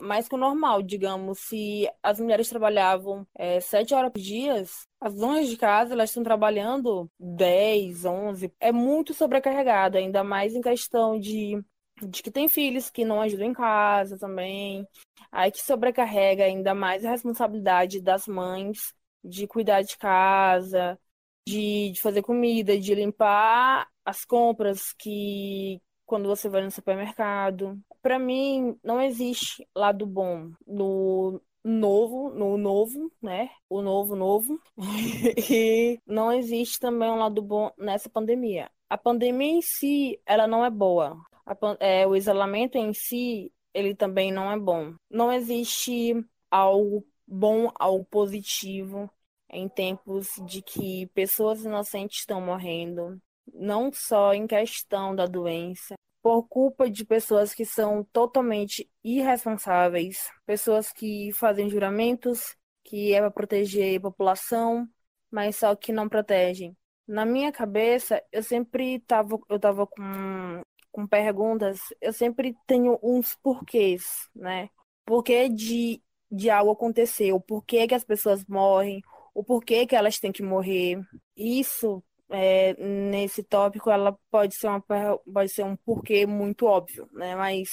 mais 0.02 0.28
que 0.28 0.36
o 0.36 0.38
normal, 0.38 0.82
digamos. 0.82 1.40
Se 1.40 1.90
as 2.02 2.20
mulheres 2.20 2.50
trabalhavam 2.50 3.28
é, 3.36 3.60
sete 3.60 3.94
horas 3.94 4.12
por 4.12 4.20
dia, 4.22 4.64
as 5.00 5.14
donas 5.14 5.48
de 5.48 5.58
casa 5.58 5.94
elas 5.94 6.10
estão 6.10 6.24
trabalhando 6.24 7.10
10, 7.20 8.06
11. 8.06 8.54
É 8.60 8.72
muito 8.72 9.14
sobrecarregado, 9.14 9.98
ainda 9.98 10.24
mais 10.24 10.56
em 10.56 10.62
questão 10.62 11.20
de, 11.20 11.64
de 12.02 12.24
que 12.24 12.32
tem 12.32 12.48
filhos 12.50 12.90
que 12.90 13.06
não 13.06 13.22
ajudam 13.22 13.48
em 13.48 13.54
casa 13.54 14.18
também. 14.18 14.88
Aí 15.32 15.52
que 15.52 15.62
sobrecarrega 15.62 16.44
ainda 16.46 16.74
mais 16.74 17.06
a 17.06 17.12
responsabilidade 17.12 18.02
das 18.02 18.28
mães 18.28 18.94
de 19.24 19.48
cuidar 19.48 19.82
de 19.84 19.98
casa, 19.98 21.00
de, 21.48 21.92
de 21.92 22.02
fazer 22.02 22.22
comida, 22.22 22.78
de 22.80 22.96
limpar 22.96 23.88
as 24.06 24.26
compras 24.26 24.94
que 24.94 25.82
quando 26.14 26.28
você 26.28 26.48
vai 26.48 26.62
no 26.62 26.70
supermercado 26.70 27.82
para 28.00 28.20
mim 28.20 28.78
não 28.84 29.02
existe 29.02 29.68
lado 29.76 30.06
bom 30.06 30.52
no 30.68 31.42
novo, 31.64 32.30
no 32.30 32.56
novo, 32.56 33.12
né? 33.20 33.50
O 33.68 33.82
novo 33.82 34.16
novo. 34.16 34.62
e 35.50 36.00
não 36.06 36.32
existe 36.32 36.80
também 36.80 37.10
um 37.10 37.16
lado 37.16 37.42
bom 37.42 37.72
nessa 37.80 38.12
pandemia. 38.12 38.70
A 38.88 38.96
pandemia 38.96 39.54
em 39.54 39.62
si, 39.64 40.22
ela 40.24 40.46
não 40.46 40.64
é 40.64 40.70
boa. 40.70 41.18
A, 41.48 41.58
é, 41.80 42.06
o 42.06 42.16
isolamento 42.16 42.78
em 42.78 42.94
si, 42.94 43.52
ele 43.74 43.96
também 43.96 44.32
não 44.32 44.52
é 44.52 44.60
bom. 44.60 44.94
Não 45.10 45.34
existe 45.34 46.14
algo 46.52 47.04
bom, 47.26 47.72
algo 47.74 48.06
positivo 48.06 49.10
em 49.50 49.68
tempos 49.68 50.30
de 50.46 50.62
que 50.62 51.08
pessoas 51.08 51.66
inocentes 51.66 52.20
estão 52.20 52.40
morrendo, 52.40 53.20
não 53.52 53.92
só 53.92 54.34
em 54.34 54.48
questão 54.48 55.16
da 55.16 55.26
doença, 55.26 55.96
por 56.22 56.48
culpa 56.48 56.90
de 56.90 57.06
pessoas 57.06 57.54
que 57.54 57.66
são 57.66 58.04
totalmente 58.06 58.90
irresponsáveis, 59.04 60.30
pessoas 60.46 60.92
que 60.92 61.32
fazem 61.34 61.70
juramentos 61.70 62.56
que 62.84 63.14
é 63.14 63.20
para 63.20 63.32
proteger 63.32 63.98
a 63.98 64.02
população, 64.02 64.88
mas 65.32 65.56
só 65.58 65.76
que 65.76 65.92
não 65.92 66.08
protegem. 66.10 66.76
Na 67.08 67.26
minha 67.26 67.52
cabeça, 67.52 68.22
eu 68.32 68.44
sempre 68.44 69.00
tava, 69.02 69.38
eu 69.50 69.60
tava 69.60 69.88
com, 69.88 70.62
com 70.92 71.08
perguntas, 71.08 71.80
eu 72.02 72.14
sempre 72.14 72.56
tenho 72.68 73.00
uns 73.02 73.36
porquês, 73.36 74.30
né? 74.36 74.70
Porquê 75.06 75.50
de, 75.50 76.02
de 76.32 76.50
algo 76.50 76.72
acontecer, 76.72 77.34
o 77.34 77.42
porquê 77.42 77.88
que 77.88 77.96
as 77.96 78.04
pessoas 78.06 78.46
morrem, 78.46 79.02
o 79.34 79.44
porquê 79.44 79.86
que 79.86 79.96
elas 79.96 80.20
têm 80.20 80.32
que 80.32 80.44
morrer. 80.44 81.02
Isso 81.36 82.04
é, 82.30 82.74
nesse 82.84 83.44
tópico, 83.44 83.90
ela 83.90 84.18
pode 84.32 84.56
ser, 84.56 84.68
uma, 84.68 84.82
pode 84.82 85.50
ser 85.50 85.64
um 85.64 85.76
porquê 85.76 86.26
muito 86.26 86.66
óbvio, 86.66 87.08
né? 87.12 87.36
Mas 87.36 87.70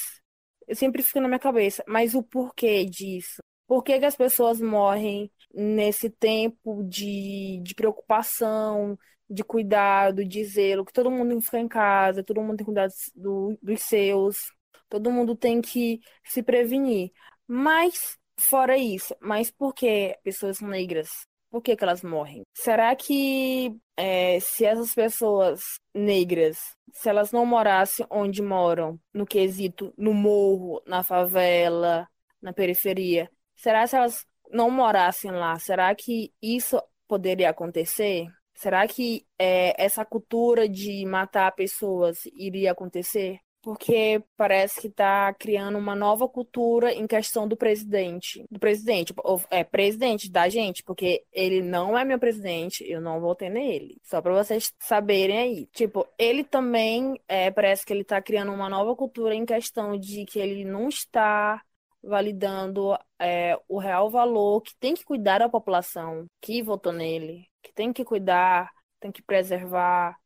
eu 0.67 0.75
sempre 0.75 1.03
fico 1.03 1.19
na 1.19 1.27
minha 1.27 1.39
cabeça, 1.39 1.83
mas 1.87 2.13
o 2.15 2.23
porquê 2.23 2.85
disso? 2.85 3.41
Por 3.67 3.83
que, 3.83 3.99
que 3.99 4.05
as 4.05 4.15
pessoas 4.15 4.59
morrem 4.61 5.31
nesse 5.53 6.09
tempo 6.09 6.83
de, 6.83 7.59
de 7.63 7.73
preocupação, 7.75 8.97
de 9.29 9.43
cuidado, 9.43 10.25
de 10.25 10.43
zelo, 10.43 10.85
que 10.85 10.93
todo 10.93 11.09
mundo 11.11 11.29
tem 11.29 11.39
que 11.39 11.45
ficar 11.45 11.59
em 11.59 11.67
casa, 11.67 12.23
todo 12.23 12.41
mundo 12.41 12.57
tem 12.57 12.65
que 12.65 12.65
cuidar 12.65 12.89
do, 13.15 13.57
dos 13.61 13.81
seus, 13.81 14.51
todo 14.89 15.09
mundo 15.11 15.35
tem 15.35 15.61
que 15.61 16.01
se 16.25 16.43
prevenir. 16.43 17.11
Mas, 17.47 18.17
fora 18.37 18.77
isso, 18.77 19.15
mas 19.21 19.49
por 19.51 19.73
que 19.73 20.17
pessoas 20.23 20.59
negras 20.61 21.09
por 21.51 21.61
que, 21.61 21.75
que 21.75 21.83
elas 21.83 22.01
morrem? 22.01 22.43
Será 22.53 22.95
que 22.95 23.77
é, 23.97 24.39
se 24.39 24.65
essas 24.65 24.95
pessoas 24.95 25.61
negras, 25.93 26.57
se 26.93 27.09
elas 27.09 27.31
não 27.31 27.45
morassem 27.45 28.05
onde 28.09 28.41
moram, 28.41 28.97
no 29.13 29.25
quesito, 29.25 29.93
no 29.97 30.13
morro, 30.13 30.81
na 30.87 31.03
favela, 31.03 32.07
na 32.41 32.53
periferia, 32.53 33.29
será 33.53 33.85
que 33.85 33.95
elas 33.95 34.25
não 34.49 34.71
morassem 34.71 35.29
lá? 35.31 35.59
Será 35.59 35.93
que 35.93 36.33
isso 36.41 36.81
poderia 37.07 37.49
acontecer? 37.49 38.27
Será 38.53 38.87
que 38.87 39.25
é, 39.37 39.75
essa 39.83 40.05
cultura 40.05 40.69
de 40.69 41.05
matar 41.05 41.51
pessoas 41.51 42.21
iria 42.33 42.71
acontecer? 42.71 43.39
Porque 43.61 44.23
parece 44.35 44.81
que 44.81 44.87
está 44.87 45.31
criando 45.33 45.77
uma 45.77 45.95
nova 45.95 46.27
cultura 46.27 46.91
em 46.91 47.05
questão 47.05 47.47
do 47.47 47.55
presidente. 47.55 48.43
Do 48.49 48.59
presidente, 48.59 49.13
é 49.51 49.63
presidente 49.63 50.31
da 50.31 50.49
gente, 50.49 50.83
porque 50.83 51.23
ele 51.31 51.61
não 51.61 51.97
é 51.97 52.03
meu 52.03 52.17
presidente, 52.17 52.83
eu 52.89 52.99
não 52.99 53.21
votei 53.21 53.49
nele. 53.49 53.97
Só 54.03 54.21
para 54.21 54.33
vocês 54.33 54.73
saberem 54.79 55.37
aí. 55.37 55.65
Tipo, 55.67 56.07
ele 56.17 56.43
também 56.43 57.19
é, 57.27 57.51
parece 57.51 57.85
que 57.85 57.93
ele 57.93 58.01
está 58.01 58.21
criando 58.21 58.51
uma 58.51 58.69
nova 58.69 58.95
cultura 58.95 59.35
em 59.35 59.45
questão 59.45 59.97
de 59.97 60.25
que 60.25 60.39
ele 60.39 60.65
não 60.65 60.89
está 60.89 61.61
validando 62.03 62.97
é, 63.19 63.59
o 63.67 63.77
real 63.77 64.09
valor 64.09 64.61
que 64.61 64.75
tem 64.79 64.95
que 64.95 65.03
cuidar 65.05 65.37
da 65.39 65.49
população 65.49 66.25
que 66.41 66.63
votou 66.63 66.91
nele, 66.91 67.47
que 67.61 67.71
tem 67.71 67.93
que 67.93 68.03
cuidar, 68.03 68.71
tem 68.99 69.11
que 69.11 69.21
preservar, 69.21 70.17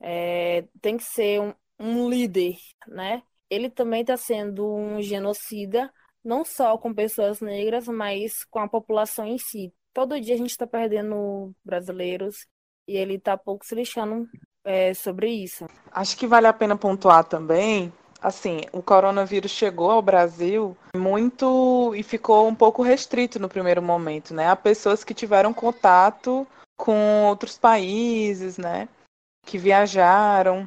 é, 0.00 0.64
tem 0.80 0.96
que 0.96 1.02
ser 1.02 1.40
um, 1.40 1.52
um 1.78 2.08
líder, 2.08 2.56
né? 2.88 3.22
Ele 3.50 3.70
também 3.70 4.00
está 4.00 4.16
sendo 4.16 4.66
um 4.66 5.02
genocida, 5.02 5.92
não 6.24 6.44
só 6.44 6.76
com 6.78 6.94
pessoas 6.94 7.40
negras, 7.40 7.86
mas 7.86 8.44
com 8.50 8.58
a 8.58 8.68
população 8.68 9.26
em 9.26 9.38
si. 9.38 9.72
Todo 9.92 10.20
dia 10.20 10.34
a 10.34 10.38
gente 10.38 10.50
está 10.50 10.66
perdendo 10.66 11.52
brasileiros 11.64 12.46
e 12.88 12.96
ele 12.96 13.14
está 13.14 13.36
pouco 13.36 13.64
se 13.64 13.74
lixando 13.74 14.26
é, 14.64 14.92
sobre 14.94 15.30
isso. 15.30 15.66
Acho 15.92 16.16
que 16.16 16.26
vale 16.26 16.46
a 16.46 16.52
pena 16.52 16.76
pontuar 16.76 17.24
também 17.24 17.92
assim, 18.24 18.62
o 18.72 18.82
coronavírus 18.82 19.50
chegou 19.50 19.90
ao 19.90 20.00
Brasil 20.00 20.74
muito 20.96 21.94
e 21.94 22.02
ficou 22.02 22.48
um 22.48 22.54
pouco 22.54 22.82
restrito 22.82 23.38
no 23.38 23.50
primeiro 23.50 23.82
momento, 23.82 24.32
né? 24.32 24.48
A 24.48 24.56
pessoas 24.56 25.04
que 25.04 25.12
tiveram 25.12 25.52
contato 25.52 26.46
com 26.74 27.26
outros 27.26 27.58
países, 27.58 28.56
né? 28.56 28.88
Que 29.46 29.58
viajaram 29.58 30.66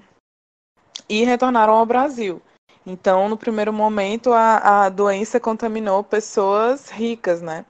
e 1.09 1.23
retornaram 1.23 1.73
ao 1.73 1.85
Brasil. 1.85 2.41
Então, 2.85 3.27
no 3.27 3.37
primeiro 3.37 3.73
momento, 3.73 4.31
a, 4.31 4.85
a 4.85 4.89
doença 4.89 5.39
contaminou 5.39 6.03
pessoas 6.03 6.89
ricas, 6.89 7.41
né? 7.41 7.65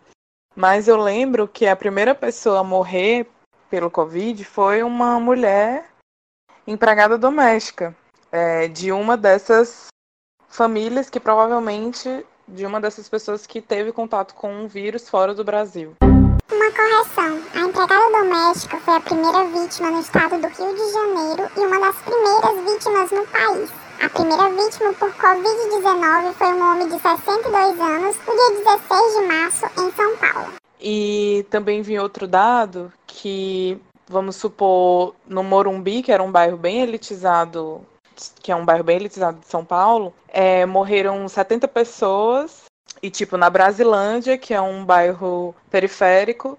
Mas 0.56 0.88
eu 0.88 0.98
lembro 0.98 1.48
que 1.48 1.68
a 1.68 1.76
primeira 1.76 2.14
pessoa 2.14 2.60
a 2.60 2.64
morrer 2.64 3.28
pelo 3.70 3.92
Covid 3.92 4.44
foi 4.44 4.84
uma 4.84 5.20
mulher 5.20 5.86
empregada 6.66 7.18
doméstica 7.18 7.96
é, 8.32 8.68
de 8.68 8.92
uma 8.92 9.18
dessas 9.18 9.88
famílias 10.48 11.10
que 11.10 11.20
provavelmente 11.20 12.26
de 12.48 12.66
uma 12.66 12.80
dessas 12.80 13.10
pessoas 13.10 13.46
que 13.46 13.62
teve 13.62 13.92
contato 13.92 14.34
com 14.34 14.52
um 14.52 14.68
vírus 14.68 15.10
fora 15.10 15.34
do 15.34 15.44
Brasil. 15.44 15.94
Uma 16.50 16.72
correção: 16.72 17.42
a 17.56 17.68
empregada 17.68 18.10
doméstica 18.10 18.78
foi 18.78 18.96
a 18.96 19.02
primeira 19.02 19.44
vítima 19.46 19.92
no 19.92 20.00
estado 20.00 20.40
do 20.40 20.48
Rio 20.48 20.74
de 20.74 20.92
Janeiro 20.94 21.52
e 21.58 21.60
uma 21.60 21.78
das 21.78 21.96
primeiras 21.98 22.72
vítimas 22.72 23.12
no 23.12 23.28
país. 23.28 23.70
A 24.02 24.10
primeira 24.10 24.50
vítima 24.52 24.94
por 24.94 25.12
Covid-19 25.12 26.34
foi 26.36 26.48
um 26.48 26.72
homem 26.72 26.88
de 26.88 27.02
62 27.02 27.80
anos 27.82 28.16
no 28.26 28.34
dia 28.34 28.64
16 28.64 29.14
de 29.14 29.28
março, 29.28 29.66
em 29.66 29.92
São 29.92 30.18
Paulo. 30.18 30.54
E 30.80 31.46
também 31.50 31.82
vi 31.82 32.00
outro 32.00 32.26
dado 32.26 32.94
que, 33.06 33.78
vamos 34.08 34.38
supor, 34.38 35.16
no 35.28 35.44
Morumbi, 35.44 36.02
que 36.02 36.14
era 36.14 36.24
um 36.24 36.32
bairro 36.32 36.56
bem 36.56 36.80
elitizado, 36.80 37.82
que 38.42 38.54
é 38.54 38.56
um 38.56 38.64
bairro 38.64 38.86
bem 38.86 38.96
elitizado 38.96 39.40
de 39.40 39.48
São 39.48 39.66
Paulo, 39.66 40.14
é, 40.30 40.66
morreram 40.66 41.28
70 41.28 41.68
pessoas 41.68 42.67
e, 43.02 43.10
tipo, 43.10 43.38
na 43.38 43.50
Brasilândia, 43.50 44.38
que 44.38 44.54
é 44.54 44.62
um 44.62 44.84
bairro 44.84 45.56
periférico, 45.70 46.58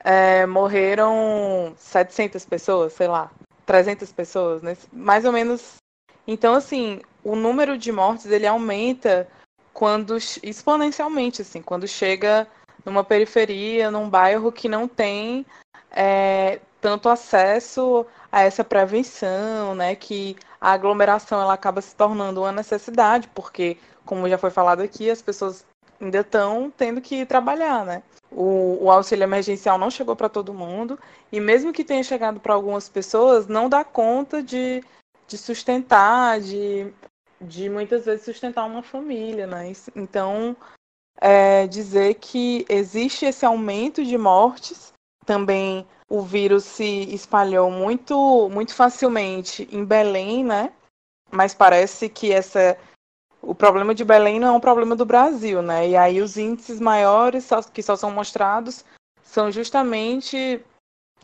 é, 0.00 0.46
morreram 0.46 1.74
700 1.76 2.44
pessoas, 2.44 2.92
sei 2.92 3.08
lá, 3.08 3.30
300 3.66 4.12
pessoas, 4.12 4.62
né? 4.62 4.76
mais 4.92 5.24
ou 5.24 5.32
menos. 5.32 5.76
Então, 6.26 6.54
assim, 6.54 7.00
o 7.24 7.36
número 7.36 7.76
de 7.76 7.92
mortes 7.92 8.26
ele 8.26 8.46
aumenta 8.46 9.28
quando 9.72 10.16
exponencialmente, 10.42 11.42
assim, 11.42 11.62
quando 11.62 11.86
chega 11.86 12.46
numa 12.84 13.04
periferia, 13.04 13.90
num 13.90 14.08
bairro 14.08 14.50
que 14.50 14.68
não 14.68 14.88
tem 14.88 15.44
é, 15.90 16.60
tanto 16.80 17.08
acesso 17.08 18.06
a 18.32 18.42
essa 18.42 18.64
prevenção, 18.64 19.74
né? 19.74 19.94
Que 19.94 20.36
a 20.60 20.72
aglomeração 20.72 21.40
ela 21.40 21.54
acaba 21.54 21.80
se 21.80 21.94
tornando 21.94 22.40
uma 22.40 22.52
necessidade, 22.52 23.28
porque, 23.34 23.76
como 24.04 24.28
já 24.28 24.38
foi 24.38 24.50
falado 24.50 24.80
aqui, 24.80 25.10
as 25.10 25.22
pessoas 25.22 25.64
ainda 26.00 26.20
estão 26.20 26.72
tendo 26.76 27.00
que 27.00 27.26
trabalhar, 27.26 27.84
né? 27.84 28.02
O, 28.30 28.84
o 28.84 28.90
auxílio 28.90 29.24
emergencial 29.24 29.76
não 29.76 29.90
chegou 29.90 30.16
para 30.16 30.28
todo 30.28 30.54
mundo, 30.54 30.98
e 31.30 31.40
mesmo 31.40 31.72
que 31.72 31.84
tenha 31.84 32.02
chegado 32.02 32.40
para 32.40 32.54
algumas 32.54 32.88
pessoas, 32.88 33.46
não 33.46 33.68
dá 33.68 33.84
conta 33.84 34.42
de, 34.42 34.82
de 35.26 35.36
sustentar, 35.36 36.40
de, 36.40 36.92
de 37.40 37.68
muitas 37.68 38.04
vezes 38.06 38.24
sustentar 38.24 38.64
uma 38.64 38.82
família, 38.82 39.46
né? 39.46 39.72
Então, 39.94 40.56
é, 41.20 41.66
dizer 41.66 42.14
que 42.14 42.64
existe 42.68 43.26
esse 43.26 43.44
aumento 43.44 44.04
de 44.04 44.16
mortes, 44.16 44.92
também 45.26 45.86
o 46.08 46.22
vírus 46.22 46.64
se 46.64 47.14
espalhou 47.14 47.70
muito, 47.70 48.48
muito 48.50 48.74
facilmente 48.74 49.68
em 49.70 49.84
Belém, 49.84 50.44
né? 50.44 50.72
Mas 51.30 51.54
parece 51.54 52.08
que 52.08 52.32
essa 52.32 52.76
o 53.42 53.54
problema 53.54 53.94
de 53.94 54.04
Belém 54.04 54.38
não 54.38 54.48
é 54.48 54.52
um 54.52 54.60
problema 54.60 54.94
do 54.94 55.06
Brasil, 55.06 55.62
né? 55.62 55.88
E 55.88 55.96
aí 55.96 56.20
os 56.20 56.36
índices 56.36 56.80
maiores 56.80 57.48
que 57.72 57.82
só 57.82 57.96
são 57.96 58.10
mostrados 58.10 58.84
são 59.22 59.50
justamente 59.50 60.62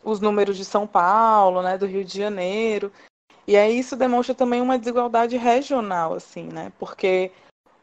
os 0.03 0.19
números 0.19 0.57
de 0.57 0.65
São 0.65 0.87
Paulo, 0.87 1.61
né, 1.61 1.77
do 1.77 1.85
Rio 1.85 2.03
de 2.03 2.17
Janeiro. 2.17 2.91
E 3.45 3.55
aí 3.57 3.77
isso 3.77 3.95
demonstra 3.95 4.33
também 4.33 4.61
uma 4.61 4.77
desigualdade 4.77 5.37
regional, 5.37 6.13
assim, 6.13 6.43
né? 6.43 6.71
Porque 6.79 7.31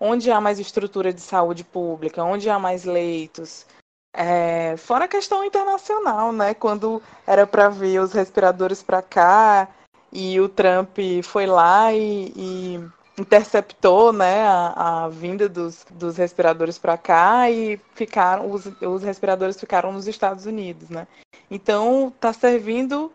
onde 0.01 0.31
há 0.31 0.41
mais 0.41 0.59
estrutura 0.59 1.13
de 1.13 1.21
saúde 1.21 1.65
pública, 1.65 2.25
onde 2.25 2.51
há 2.51 2.59
mais 2.59 2.85
leitos, 2.85 3.67
é, 4.13 4.77
fora 4.77 5.07
a 5.07 5.09
questão 5.09 5.45
internacional, 5.45 6.33
né? 6.33 6.55
Quando 6.55 7.03
era 7.27 7.47
para 7.47 7.69
vir 7.69 8.01
os 8.01 8.13
respiradores 8.13 8.83
para 8.83 9.03
cá 9.03 9.69
e 10.13 10.41
o 10.41 10.49
Trump 10.49 10.99
foi 11.23 11.47
lá 11.47 11.93
e, 11.93 12.33
e 12.37 12.89
interceptou 13.19 14.13
né, 14.13 14.43
a, 14.43 15.05
a, 15.05 15.09
vinda 15.09 15.49
dos, 15.49 15.85
dos 15.91 16.17
respiradores 16.17 16.79
para 16.79 16.99
cá 16.99 17.51
e 17.51 17.79
ficaram 17.95 18.51
os, 18.51 18.67
os 18.83 19.03
respiradores 19.03 19.59
ficaram 19.59 19.93
nos 19.93 20.09
Estados 20.09 20.47
Unidos, 20.47 20.91
né? 20.91 21.07
Então 21.51 22.09
está 22.09 22.33
servindo 22.33 23.13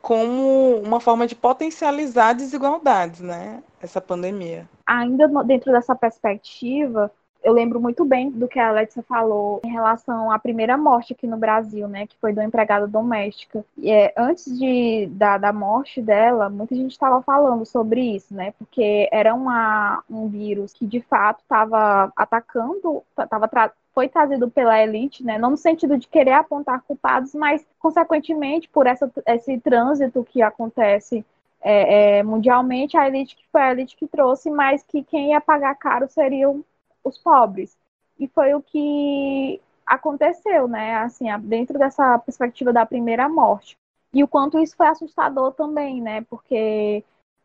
como 0.00 0.76
uma 0.80 1.00
forma 1.00 1.26
de 1.26 1.34
potencializar 1.34 2.34
desigualdades, 2.34 3.20
né? 3.20 3.62
Essa 3.80 4.00
pandemia. 4.00 4.68
Ainda 4.86 5.28
dentro 5.44 5.72
dessa 5.72 5.94
perspectiva, 5.94 7.10
eu 7.42 7.52
lembro 7.52 7.80
muito 7.80 8.04
bem 8.04 8.30
do 8.30 8.48
que 8.48 8.58
a 8.58 8.68
Alexia 8.68 9.02
falou 9.02 9.60
em 9.64 9.70
relação 9.70 10.30
à 10.30 10.38
primeira 10.38 10.76
morte 10.76 11.12
aqui 11.12 11.26
no 11.26 11.36
Brasil, 11.36 11.88
né, 11.88 12.06
que 12.06 12.16
foi 12.20 12.32
do 12.32 12.40
empregado 12.40 12.86
doméstica. 12.86 13.64
E 13.76 13.90
é, 13.90 14.12
antes 14.16 14.58
de, 14.58 15.06
da, 15.12 15.38
da 15.38 15.52
morte 15.52 16.00
dela, 16.00 16.48
muita 16.48 16.74
gente 16.74 16.92
estava 16.92 17.22
falando 17.22 17.64
sobre 17.66 18.00
isso, 18.00 18.34
né, 18.34 18.52
porque 18.58 19.08
era 19.12 19.34
uma, 19.34 20.02
um 20.08 20.28
vírus 20.28 20.72
que 20.72 20.86
de 20.86 21.00
fato 21.00 21.40
estava 21.40 22.12
atacando, 22.16 23.02
estava 23.18 23.48
tra 23.48 23.72
foi 23.94 24.08
trazido 24.08 24.50
pela 24.50 24.82
elite, 24.82 25.22
né? 25.22 25.36
não 25.38 25.50
no 25.50 25.56
sentido 25.58 25.98
de 25.98 26.08
querer 26.08 26.32
apontar 26.32 26.80
culpados, 26.80 27.34
mas 27.34 27.62
consequentemente 27.78 28.66
por 28.66 28.86
essa, 28.86 29.10
esse 29.26 29.58
trânsito 29.58 30.24
que 30.24 30.40
acontece 30.40 31.22
é, 31.60 32.18
é, 32.18 32.22
mundialmente, 32.22 32.96
a 32.96 33.06
elite 33.06 33.36
que 33.36 33.44
foi 33.52 33.60
a 33.60 33.70
elite 33.70 33.96
que 33.96 34.06
trouxe, 34.06 34.50
mas 34.50 34.82
que 34.82 35.04
quem 35.04 35.30
ia 35.30 35.40
pagar 35.40 35.74
caro 35.76 36.08
seriam 36.08 36.64
os 37.04 37.18
pobres. 37.18 37.76
E 38.18 38.28
foi 38.28 38.54
o 38.54 38.62
que 38.62 39.60
aconteceu, 39.86 40.68
né? 40.68 40.96
Assim, 40.96 41.26
dentro 41.40 41.78
dessa 41.78 42.18
perspectiva 42.18 42.72
da 42.72 42.86
primeira 42.86 43.28
morte. 43.28 43.76
E 44.14 44.22
o 44.22 44.28
quanto 44.28 44.58
isso 44.58 44.76
foi 44.76 44.86
assustador 44.86 45.52
também, 45.52 46.00
né? 46.00 46.22
Porque 46.22 47.04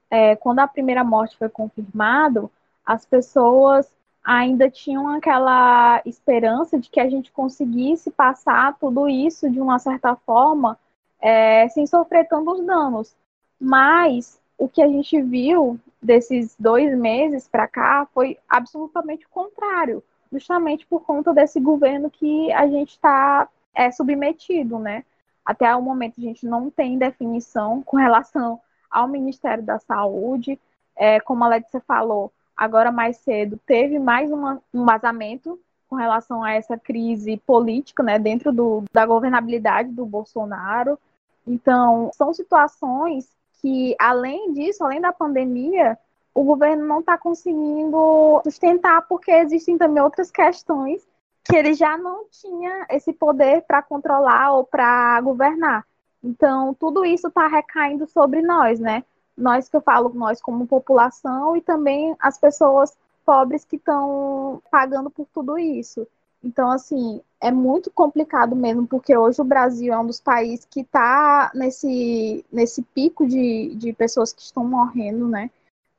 é, 0.09 0.35
quando 0.35 0.59
a 0.59 0.67
primeira 0.67 1.03
morte 1.03 1.37
foi 1.37 1.49
confirmado, 1.49 2.51
as 2.85 3.05
pessoas 3.05 3.91
ainda 4.23 4.69
tinham 4.69 5.07
aquela 5.07 6.01
esperança 6.05 6.77
de 6.77 6.89
que 6.89 6.99
a 6.99 7.09
gente 7.09 7.31
conseguisse 7.31 8.11
passar 8.11 8.77
tudo 8.77 9.07
isso 9.07 9.49
de 9.49 9.61
uma 9.61 9.79
certa 9.79 10.15
forma 10.17 10.77
é, 11.19 11.67
sem 11.69 11.87
sofrer 11.87 12.27
tantos 12.27 12.65
danos. 12.65 13.15
Mas 13.59 14.39
o 14.57 14.67
que 14.67 14.81
a 14.81 14.87
gente 14.87 15.21
viu 15.21 15.79
desses 16.01 16.55
dois 16.57 16.97
meses 16.97 17.47
para 17.47 17.67
cá 17.67 18.07
foi 18.13 18.37
absolutamente 18.49 19.25
o 19.25 19.29
contrário, 19.29 20.03
justamente 20.31 20.85
por 20.85 21.01
conta 21.01 21.33
desse 21.33 21.59
governo 21.59 22.09
que 22.09 22.51
a 22.51 22.67
gente 22.67 22.91
está 22.91 23.47
é, 23.73 23.91
submetido, 23.91 24.79
né? 24.79 25.03
Até 25.45 25.73
o 25.75 25.81
momento 25.81 26.15
a 26.17 26.21
gente 26.21 26.45
não 26.45 26.69
tem 26.69 26.97
definição 26.97 27.81
com 27.83 27.95
relação 27.95 28.59
ao 28.89 29.07
Ministério 29.07 29.63
da 29.63 29.79
Saúde. 29.79 30.59
É, 30.95 31.19
como 31.19 31.43
a 31.43 31.47
Letícia 31.47 31.79
falou, 31.81 32.31
agora 32.55 32.91
mais 32.91 33.17
cedo 33.17 33.59
teve 33.65 33.99
mais 33.99 34.31
uma, 34.31 34.61
um 34.73 34.83
vazamento 34.83 35.59
com 35.87 35.95
relação 35.95 36.43
a 36.43 36.51
essa 36.51 36.77
crise 36.77 37.37
política, 37.45 38.03
né, 38.03 38.19
dentro 38.19 38.51
do, 38.51 38.83
da 38.91 39.05
governabilidade 39.05 39.89
do 39.89 40.05
Bolsonaro. 40.05 40.99
Então, 41.45 42.11
são 42.13 42.33
situações 42.33 43.36
que, 43.61 43.95
além 43.99 44.53
disso, 44.53 44.83
além 44.83 45.01
da 45.01 45.11
pandemia, 45.11 45.97
o 46.33 46.43
governo 46.43 46.85
não 46.85 46.99
está 46.99 47.17
conseguindo 47.17 48.41
sustentar, 48.43 49.07
porque 49.07 49.31
existem 49.31 49.77
também 49.77 50.03
outras 50.03 50.29
questões 50.29 51.05
que 51.43 51.55
ele 51.55 51.73
já 51.73 51.97
não 51.97 52.25
tinha 52.29 52.85
esse 52.89 53.13
poder 53.13 53.63
para 53.63 53.81
controlar 53.81 54.51
ou 54.51 54.63
para 54.63 55.19
governar. 55.21 55.85
Então, 56.23 56.73
tudo 56.73 57.05
isso 57.05 57.27
está 57.27 57.47
recaindo 57.47 58.05
sobre 58.07 58.41
nós, 58.41 58.79
né? 58.79 59.03
Nós 59.35 59.69
que 59.69 59.77
eu 59.77 59.81
falo, 59.81 60.09
nós 60.13 60.41
como 60.41 60.67
população 60.67 61.55
e 61.55 61.61
também 61.61 62.15
as 62.19 62.37
pessoas 62.37 62.97
pobres 63.25 63.63
que 63.63 63.77
estão 63.77 64.61
pagando 64.69 65.09
por 65.09 65.25
tudo 65.33 65.57
isso. 65.57 66.07
Então, 66.43 66.69
assim, 66.69 67.21
é 67.41 67.51
muito 67.51 67.91
complicado 67.91 68.55
mesmo, 68.55 68.87
porque 68.87 69.15
hoje 69.15 69.41
o 69.41 69.45
Brasil 69.45 69.93
é 69.93 69.99
um 69.99 70.05
dos 70.05 70.19
países 70.19 70.65
que 70.65 70.81
está 70.81 71.51
nesse, 71.53 72.45
nesse 72.51 72.81
pico 72.81 73.27
de, 73.27 73.75
de 73.75 73.93
pessoas 73.93 74.33
que 74.33 74.41
estão 74.41 74.63
morrendo, 74.65 75.27
né? 75.27 75.49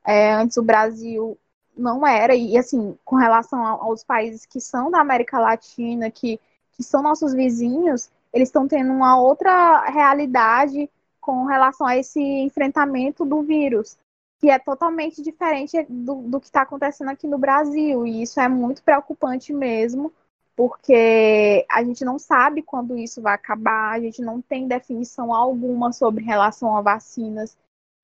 É, 0.05 0.33
antes 0.33 0.57
o 0.57 0.63
Brasil 0.63 1.37
não 1.77 2.05
era, 2.05 2.35
e 2.35 2.57
assim, 2.57 2.97
com 3.05 3.15
relação 3.15 3.65
aos 3.65 4.03
países 4.03 4.45
que 4.45 4.59
são 4.59 4.91
da 4.91 4.99
América 4.99 5.39
Latina, 5.39 6.11
que, 6.11 6.39
que 6.73 6.83
são 6.83 7.01
nossos 7.01 7.33
vizinhos, 7.33 8.09
eles 8.33 8.49
estão 8.49 8.67
tendo 8.67 8.91
uma 8.91 9.19
outra 9.19 9.85
realidade 9.85 10.89
com 11.21 11.45
relação 11.45 11.87
a 11.87 11.97
esse 11.97 12.19
enfrentamento 12.19 13.25
do 13.25 13.41
vírus, 13.43 13.97
que 14.39 14.49
é 14.49 14.57
totalmente 14.57 15.21
diferente 15.21 15.85
do, 15.89 16.15
do 16.23 16.39
que 16.39 16.47
está 16.47 16.61
acontecendo 16.61 17.09
aqui 17.09 17.27
no 17.27 17.37
Brasil, 17.37 18.05
e 18.05 18.21
isso 18.21 18.39
é 18.39 18.47
muito 18.47 18.81
preocupante 18.83 19.53
mesmo, 19.53 20.11
porque 20.59 21.65
a 21.71 21.81
gente 21.85 22.03
não 22.03 22.19
sabe 22.19 22.61
quando 22.61 22.97
isso 22.97 23.21
vai 23.21 23.33
acabar, 23.33 23.91
a 23.91 23.99
gente 24.01 24.21
não 24.21 24.41
tem 24.41 24.67
definição 24.67 25.33
alguma 25.33 25.93
sobre 25.93 26.21
relação 26.21 26.75
a 26.75 26.81
vacinas. 26.81 27.57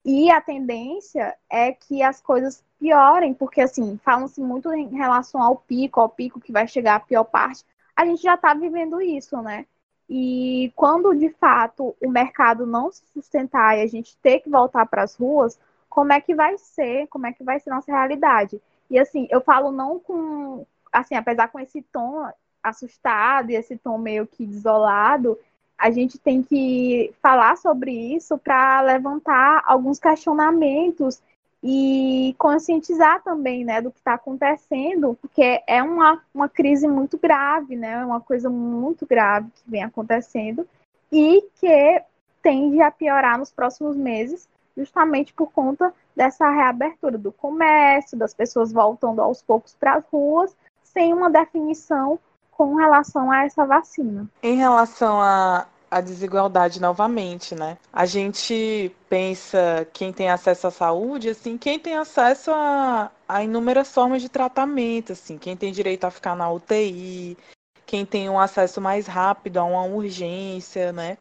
E 0.05 0.31
a 0.31 0.39
tendência 0.39 1.35
é 1.49 1.73
que 1.73 2.01
as 2.01 2.21
coisas 2.21 2.63
piorem, 2.79 3.33
porque 3.33 3.59
assim, 3.59 3.99
falam-se 4.05 4.39
muito 4.39 4.71
em 4.73 4.87
relação 4.95 5.41
ao 5.41 5.57
pico, 5.57 5.99
ao 5.99 6.07
pico 6.07 6.39
que 6.39 6.53
vai 6.53 6.65
chegar 6.65 6.95
a 6.95 6.99
pior 7.01 7.25
parte. 7.25 7.65
A 7.93 8.05
gente 8.05 8.23
já 8.23 8.35
está 8.35 8.53
vivendo 8.53 9.01
isso, 9.01 9.41
né? 9.41 9.65
E 10.09 10.71
quando 10.77 11.13
de 11.13 11.31
fato 11.31 11.93
o 12.01 12.09
mercado 12.09 12.65
não 12.65 12.89
se 12.89 13.03
sustentar 13.07 13.77
e 13.77 13.81
a 13.81 13.87
gente 13.87 14.15
ter 14.19 14.39
que 14.39 14.49
voltar 14.49 14.85
para 14.85 15.03
as 15.03 15.13
ruas, 15.17 15.59
como 15.89 16.13
é 16.13 16.21
que 16.21 16.33
vai 16.33 16.57
ser? 16.57 17.07
Como 17.07 17.27
é 17.27 17.33
que 17.33 17.43
vai 17.43 17.59
ser 17.59 17.69
nossa 17.69 17.91
realidade? 17.91 18.61
E 18.89 18.97
assim, 18.97 19.27
eu 19.29 19.41
falo 19.41 19.73
não 19.73 19.99
com 19.99 20.65
assim, 20.93 21.15
apesar 21.15 21.49
com 21.49 21.59
esse 21.59 21.81
tom 21.81 22.25
assustado 22.69 23.51
e 23.51 23.55
esse 23.55 23.77
tom 23.77 23.97
meio 23.97 24.25
que 24.25 24.45
desolado, 24.45 25.37
a 25.77 25.91
gente 25.91 26.17
tem 26.17 26.41
que 26.41 27.13
falar 27.21 27.57
sobre 27.57 27.91
isso 27.91 28.37
para 28.37 28.81
levantar 28.81 29.61
alguns 29.65 29.99
questionamentos 29.99 31.21
e 31.63 32.35
conscientizar 32.37 33.23
também 33.23 33.65
né, 33.65 33.81
do 33.81 33.91
que 33.91 33.97
está 33.97 34.13
acontecendo, 34.13 35.17
porque 35.19 35.61
é 35.67 35.81
uma, 35.81 36.21
uma 36.33 36.47
crise 36.47 36.87
muito 36.87 37.17
grave, 37.17 37.75
né, 37.75 37.93
é 37.93 38.05
uma 38.05 38.21
coisa 38.21 38.49
muito 38.49 39.05
grave 39.05 39.49
que 39.55 39.69
vem 39.69 39.83
acontecendo 39.83 40.67
e 41.11 41.43
que 41.59 42.03
tende 42.41 42.81
a 42.81 42.91
piorar 42.91 43.39
nos 43.39 43.51
próximos 43.51 43.97
meses, 43.97 44.47
justamente 44.77 45.33
por 45.33 45.51
conta 45.51 45.91
dessa 46.15 46.49
reabertura 46.49 47.17
do 47.17 47.31
comércio, 47.31 48.17
das 48.17 48.33
pessoas 48.33 48.71
voltando 48.71 49.21
aos 49.21 49.41
poucos 49.41 49.73
para 49.73 49.95
as 49.95 50.05
ruas, 50.05 50.55
sem 50.83 51.13
uma 51.13 51.29
definição 51.29 52.19
com 52.55 52.75
relação 52.75 53.29
a 53.31 53.43
essa 53.43 53.65
vacina. 53.65 54.27
Em 54.41 54.55
relação 54.55 55.21
a, 55.21 55.67
a 55.91 56.01
desigualdade 56.01 56.81
novamente, 56.81 57.53
né? 57.53 57.77
A 57.91 58.05
gente 58.05 58.95
pensa 59.09 59.87
quem 59.93 60.13
tem 60.13 60.29
acesso 60.29 60.67
à 60.67 60.71
saúde, 60.71 61.29
assim, 61.29 61.57
quem 61.57 61.77
tem 61.77 61.97
acesso 61.97 62.51
a, 62.51 63.11
a 63.27 63.43
inúmeras 63.43 63.93
formas 63.93 64.21
de 64.21 64.29
tratamento, 64.29 65.11
assim, 65.11 65.37
quem 65.37 65.55
tem 65.55 65.71
direito 65.71 66.05
a 66.05 66.11
ficar 66.11 66.35
na 66.35 66.49
UTI, 66.49 67.37
quem 67.85 68.05
tem 68.05 68.29
um 68.29 68.39
acesso 68.39 68.79
mais 68.79 69.05
rápido 69.05 69.57
a 69.57 69.63
uma 69.63 69.83
urgência, 69.83 70.91
né? 70.93 71.17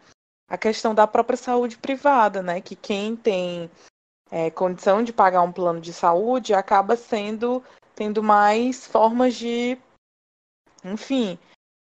A 0.48 0.56
questão 0.56 0.94
da 0.94 1.06
própria 1.06 1.36
saúde 1.36 1.76
privada, 1.76 2.42
né? 2.42 2.60
Que 2.60 2.76
quem 2.76 3.16
tem 3.16 3.68
é, 4.30 4.50
condição 4.50 5.02
de 5.02 5.12
pagar 5.12 5.42
um 5.42 5.52
plano 5.52 5.80
de 5.80 5.92
saúde 5.92 6.54
acaba 6.54 6.96
sendo 6.96 7.62
tendo 7.94 8.22
mais 8.22 8.86
formas 8.86 9.34
de, 9.34 9.78
enfim, 10.84 11.38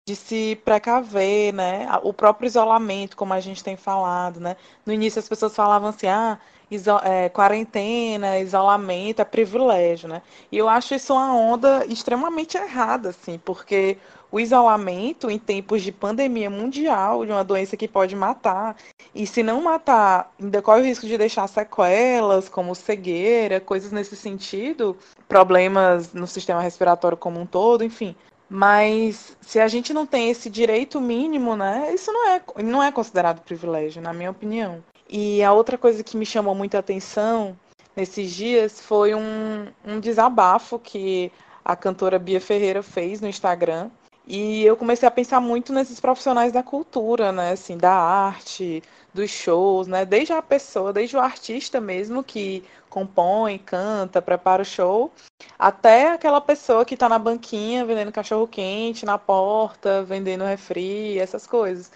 de 0.08 0.16
se 0.16 0.56
precaver, 0.66 1.54
né? 1.54 1.88
O 2.04 2.14
próprio 2.14 2.48
isolamento, 2.48 3.16
como 3.16 3.34
a 3.34 3.40
gente 3.40 3.64
tem 3.64 3.78
falado, 3.78 4.40
né? 4.40 4.58
No 4.86 4.94
início 4.94 5.20
as 5.20 5.30
pessoas 5.30 5.56
falavam 5.56 5.90
assim, 5.90 6.08
ah, 6.08 6.40
iso 6.72 6.98
é, 7.04 7.30
quarentena, 7.30 8.40
isolamento 8.40 9.22
é 9.22 9.26
privilégio, 9.26 10.10
né? 10.10 10.22
E 10.52 10.58
eu 10.58 10.68
acho 10.70 10.96
isso 10.96 11.14
uma 11.14 11.36
onda 11.36 11.86
extremamente 11.86 12.58
errada, 12.58 13.10
assim, 13.10 13.40
porque 13.40 13.98
o 14.32 14.40
isolamento 14.40 15.30
em 15.30 15.40
tempos 15.40 15.82
de 15.82 15.92
pandemia 15.92 16.50
mundial, 16.50 17.26
de 17.26 17.32
uma 17.32 17.44
doença 17.44 17.76
que 17.76 17.88
pode 17.88 18.16
matar, 18.16 18.76
e 19.14 19.26
se 19.26 19.42
não 19.42 19.62
matar, 19.62 20.32
ainda 20.40 20.62
corre 20.62 20.82
o 20.82 20.86
risco 20.86 21.08
de 21.08 21.18
deixar 21.18 21.48
sequelas, 21.48 22.48
como 22.48 22.76
cegueira, 22.76 23.60
coisas 23.60 23.92
nesse 23.92 24.16
sentido, 24.16 24.98
problemas 25.28 26.14
no 26.14 26.28
sistema 26.28 26.62
respiratório 26.62 27.18
como 27.18 27.40
um 27.40 27.46
todo, 27.46 27.84
enfim. 27.84 28.16
Mas 28.50 29.38
se 29.42 29.60
a 29.60 29.68
gente 29.68 29.94
não 29.94 30.06
tem 30.06 30.30
esse 30.30 30.50
direito 30.50 31.00
mínimo, 31.00 31.56
né, 31.56 31.94
isso 31.94 32.12
não 32.12 32.30
é, 32.30 32.42
não 32.64 32.82
é 32.84 32.92
considerado 32.92 33.42
privilégio, 33.42 34.02
na 34.02 34.12
minha 34.12 34.32
opinião. 34.32 34.84
E 35.08 35.44
a 35.44 35.54
outra 35.54 35.78
coisa 35.78 36.04
que 36.04 36.18
me 36.18 36.26
chamou 36.26 36.56
muita 36.56 36.80
atenção 36.80 37.58
nesses 37.96 38.32
dias 38.34 38.82
foi 38.82 39.14
um, 39.14 39.68
um 39.86 40.00
desabafo 40.00 40.80
que 40.80 41.32
a 41.64 41.76
cantora 41.76 42.18
Bia 42.18 42.42
Ferreira 42.42 42.82
fez 42.82 43.22
no 43.22 43.28
Instagram. 43.28 43.90
E 44.26 44.64
eu 44.64 44.78
comecei 44.78 45.08
a 45.08 45.12
pensar 45.12 45.40
muito 45.40 45.74
nesses 45.74 46.00
profissionais 46.00 46.52
da 46.52 46.62
cultura, 46.62 47.32
né, 47.32 47.52
assim, 47.52 47.78
da 47.78 47.92
arte, 47.92 48.84
dos 49.14 49.30
shows, 49.30 49.88
né, 49.88 50.06
desde 50.06 50.34
a 50.34 50.42
pessoa, 50.42 50.94
desde 50.94 51.18
o 51.18 51.20
artista 51.20 51.82
mesmo 51.82 52.24
que 52.24 52.64
compõe, 52.90 53.58
canta, 53.58 54.22
prepara 54.22 54.62
o 54.62 54.66
show, 54.66 55.12
até 55.58 56.12
aquela 56.12 56.42
pessoa 56.42 56.86
que 56.86 56.94
está 56.94 57.10
na 57.10 57.20
banquinha 57.20 57.86
vendendo 57.86 58.12
cachorro 58.12 58.48
quente 58.48 59.06
na 59.06 59.18
porta, 59.18 60.04
vendendo 60.04 60.44
refri, 60.44 61.20
essas 61.20 61.46
coisas. 61.48 61.92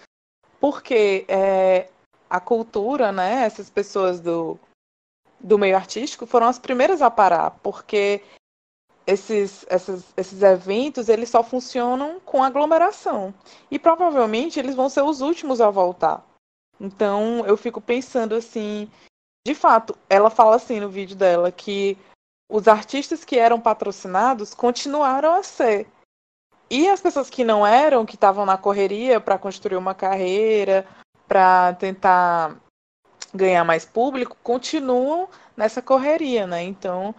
Porque 0.60 1.24
é, 1.28 1.88
a 2.28 2.40
cultura, 2.40 3.12
né, 3.12 3.44
essas 3.44 3.68
pessoas 3.70 4.20
do, 4.20 4.58
do 5.40 5.58
meio 5.58 5.76
artístico 5.76 6.26
foram 6.26 6.46
as 6.46 6.58
primeiras 6.58 7.02
a 7.02 7.10
parar, 7.10 7.50
porque 7.62 8.22
esses, 9.06 9.66
esses, 9.68 10.04
esses 10.16 10.42
eventos 10.42 11.08
eles 11.08 11.28
só 11.28 11.42
funcionam 11.42 12.18
com 12.20 12.42
aglomeração. 12.42 13.34
E 13.70 13.78
provavelmente 13.78 14.58
eles 14.58 14.74
vão 14.74 14.88
ser 14.88 15.02
os 15.02 15.20
últimos 15.20 15.60
a 15.60 15.70
voltar. 15.70 16.24
Então 16.80 17.44
eu 17.46 17.56
fico 17.56 17.80
pensando 17.80 18.34
assim, 18.34 18.90
de 19.46 19.54
fato, 19.54 19.96
ela 20.08 20.30
fala 20.30 20.56
assim 20.56 20.80
no 20.80 20.88
vídeo 20.88 21.16
dela 21.16 21.52
que 21.52 21.98
os 22.50 22.68
artistas 22.68 23.24
que 23.24 23.38
eram 23.38 23.60
patrocinados 23.60 24.54
continuaram 24.54 25.34
a 25.34 25.42
ser. 25.42 25.86
E 26.70 26.88
as 26.88 27.00
pessoas 27.00 27.30
que 27.30 27.44
não 27.44 27.66
eram, 27.66 28.06
que 28.06 28.14
estavam 28.14 28.46
na 28.46 28.56
correria 28.56 29.20
para 29.20 29.38
construir 29.38 29.76
uma 29.76 29.94
carreira, 29.94 30.86
para 31.28 31.74
tentar 31.74 32.56
ganhar 33.34 33.64
mais 33.64 33.84
público, 33.84 34.36
continuam 34.42 35.28
nessa 35.56 35.82
correria, 35.82 36.46
né? 36.46 36.62
Então, 36.62 37.14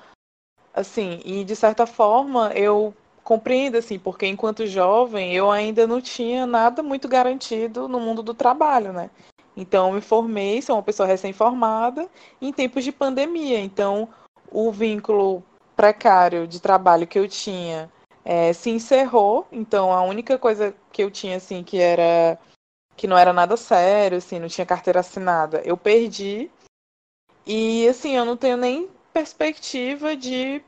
assim, 0.73 1.21
e 1.23 1.43
de 1.43 1.55
certa 1.55 1.85
forma 1.85 2.51
eu 2.53 2.93
compreendo 3.23 3.77
assim, 3.77 3.97
porque 3.97 4.27
enquanto 4.27 4.67
jovem 4.67 5.33
eu 5.33 5.49
ainda 5.49 5.87
não 5.87 5.99
tinha 5.99 6.45
nada 6.45 6.83
muito 6.83 7.07
garantido 7.07 7.87
no 7.87 7.99
mundo 7.99 8.21
do 8.21 8.33
trabalho, 8.33 8.93
né? 8.93 9.09
Então, 9.55 9.89
eu 9.89 9.93
me 9.95 10.01
formei, 10.01 10.61
sou 10.61 10.75
uma 10.75 10.83
pessoa 10.83 11.07
recém-formada, 11.07 12.09
em 12.41 12.51
tempos 12.51 12.83
de 12.83 12.91
pandemia. 12.91 13.59
Então, 13.59 14.09
o 14.51 14.71
vínculo 14.71 15.43
precário 15.75 16.47
de 16.47 16.59
trabalho 16.59 17.07
que 17.07 17.19
eu 17.19 17.27
tinha 17.27 17.89
é, 18.23 18.51
se 18.53 18.69
encerrou. 18.69 19.47
Então, 19.51 19.93
a 19.93 20.01
única 20.01 20.37
coisa 20.37 20.75
que 20.91 21.03
eu 21.03 21.11
tinha, 21.11 21.37
assim, 21.37 21.63
que 21.63 21.79
era 21.79 22.37
que 22.97 23.07
não 23.07 23.17
era 23.17 23.33
nada 23.33 23.57
sério, 23.57 24.17
assim, 24.17 24.39
não 24.39 24.47
tinha 24.47 24.65
carteira 24.65 25.01
assinada, 25.01 25.61
eu 25.65 25.75
perdi. 25.75 26.49
E, 27.45 27.87
assim, 27.87 28.15
eu 28.15 28.25
não 28.25 28.37
tenho 28.37 28.57
nem 28.57 28.89
perspectiva 29.13 30.15
de 30.15 30.61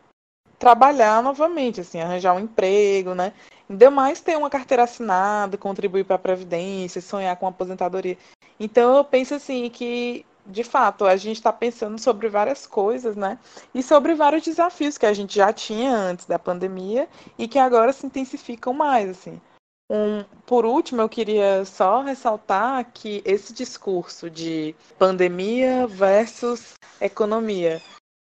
trabalhar 0.60 1.24
novamente, 1.24 1.82
assim, 1.82 2.00
arranjar 2.00 2.34
um 2.34 2.40
emprego, 2.40 3.14
né? 3.14 3.34
Ainda 3.70 3.90
mais 3.92 4.22
ter 4.22 4.38
uma 4.38 4.50
carteira 4.50 4.84
assinada, 4.84 5.58
contribuir 5.58 6.04
para 6.04 6.16
a 6.16 6.20
Previdência, 6.20 7.02
sonhar 7.02 7.36
com 7.38 7.48
aposentadoria. 7.48 8.18
Então 8.60 8.98
eu 8.98 9.04
penso 9.04 9.36
assim 9.36 9.70
que, 9.70 10.26
de 10.46 10.64
fato, 10.64 11.06
a 11.06 11.16
gente 11.16 11.38
está 11.38 11.54
pensando 11.54 12.00
sobre 12.00 12.28
várias 12.28 12.66
coisas, 12.66 13.16
né? 13.16 13.38
E 13.74 13.84
sobre 13.84 14.16
vários 14.16 14.44
desafios 14.44 14.98
que 14.98 15.06
a 15.06 15.14
gente 15.14 15.36
já 15.36 15.54
tinha 15.54 15.96
antes 15.96 16.26
da 16.26 16.40
pandemia 16.40 17.08
e 17.38 17.48
que 17.48 17.60
agora 17.60 17.94
se 17.94 18.06
intensificam 18.06 18.74
mais, 18.74 19.10
assim. 19.10 19.40
Um, 19.90 20.24
por 20.46 20.66
último, 20.66 21.02
eu 21.02 21.08
queria 21.08 21.64
só 21.64 22.02
ressaltar 22.02 22.92
que 22.94 23.22
esse 23.24 23.54
discurso 23.54 24.30
de 24.30 24.76
pandemia 25.00 25.88
versus 25.88 26.74
economia 27.00 27.82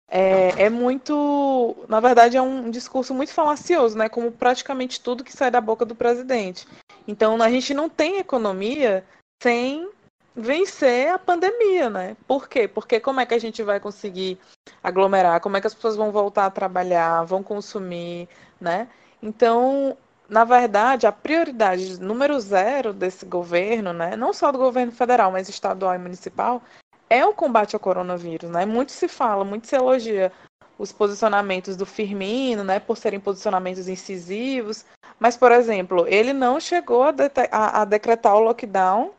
é, 0.08 0.66
é, 0.66 0.70
muito, 0.70 1.76
na 1.88 2.00
verdade, 2.00 2.38
é 2.38 2.42
um 2.42 2.70
discurso 2.70 3.14
muito 3.14 3.34
falacioso, 3.34 3.98
né? 3.98 4.08
Como 4.08 4.32
praticamente 4.32 5.02
tudo 5.02 5.24
que 5.24 5.36
sai 5.36 5.50
da 5.50 5.60
boca 5.60 5.86
do 5.86 5.96
presidente. 5.96 6.68
Então, 7.08 7.42
a 7.42 7.50
gente 7.50 7.74
não 7.74 7.90
tem 7.90 8.20
economia 8.20 9.04
sem 9.42 9.90
vencer 10.36 11.10
a 11.10 11.18
pandemia, 11.18 11.90
né? 11.90 12.18
Por 12.28 12.50
quê? 12.50 12.68
Porque 12.68 13.00
como 13.00 13.20
é 13.20 13.26
que 13.26 13.34
a 13.34 13.40
gente 13.40 13.64
vai 13.64 13.80
conseguir 13.80 14.38
aglomerar? 14.84 15.40
Como 15.40 15.56
é 15.56 15.62
que 15.62 15.68
as 15.68 15.74
pessoas 15.74 15.96
vão 15.96 16.12
voltar 16.12 16.46
a 16.46 16.52
trabalhar, 16.52 17.24
vão 17.24 17.42
consumir, 17.42 18.28
né? 18.60 18.88
Então, 19.24 19.98
na 20.28 20.44
verdade, 20.44 21.08
a 21.08 21.12
prioridade 21.12 22.00
número 22.02 22.40
zero 22.40 22.94
desse 22.94 23.26
governo, 23.26 23.94
né? 23.94 24.16
Não 24.16 24.34
só 24.34 24.52
do 24.52 24.58
governo 24.58 24.92
federal, 24.92 25.32
mas 25.32 25.48
estadual 25.48 25.96
e 25.96 26.00
municipal, 26.00 26.62
é 27.10 27.26
o 27.26 27.34
combate 27.34 27.76
ao 27.76 27.80
coronavírus, 27.80 28.50
né? 28.50 28.66
Muito 28.66 28.92
se 28.92 29.08
fala, 29.08 29.46
muito 29.46 29.68
se 29.68 29.76
elogia 29.76 30.32
os 30.78 30.92
posicionamentos 30.92 31.76
do 31.76 31.86
Firmino, 31.86 32.64
né, 32.64 32.80
por 32.80 32.98
serem 32.98 33.20
posicionamentos 33.20 33.88
incisivos, 33.88 34.86
mas, 35.18 35.38
por 35.38 35.52
exemplo, 35.52 36.06
ele 36.08 36.34
não 36.34 36.60
chegou 36.60 37.04
a, 37.04 37.14
a, 37.50 37.82
a 37.82 37.86
decretar 37.86 38.36
o 38.36 38.42
lockdown 38.42 39.12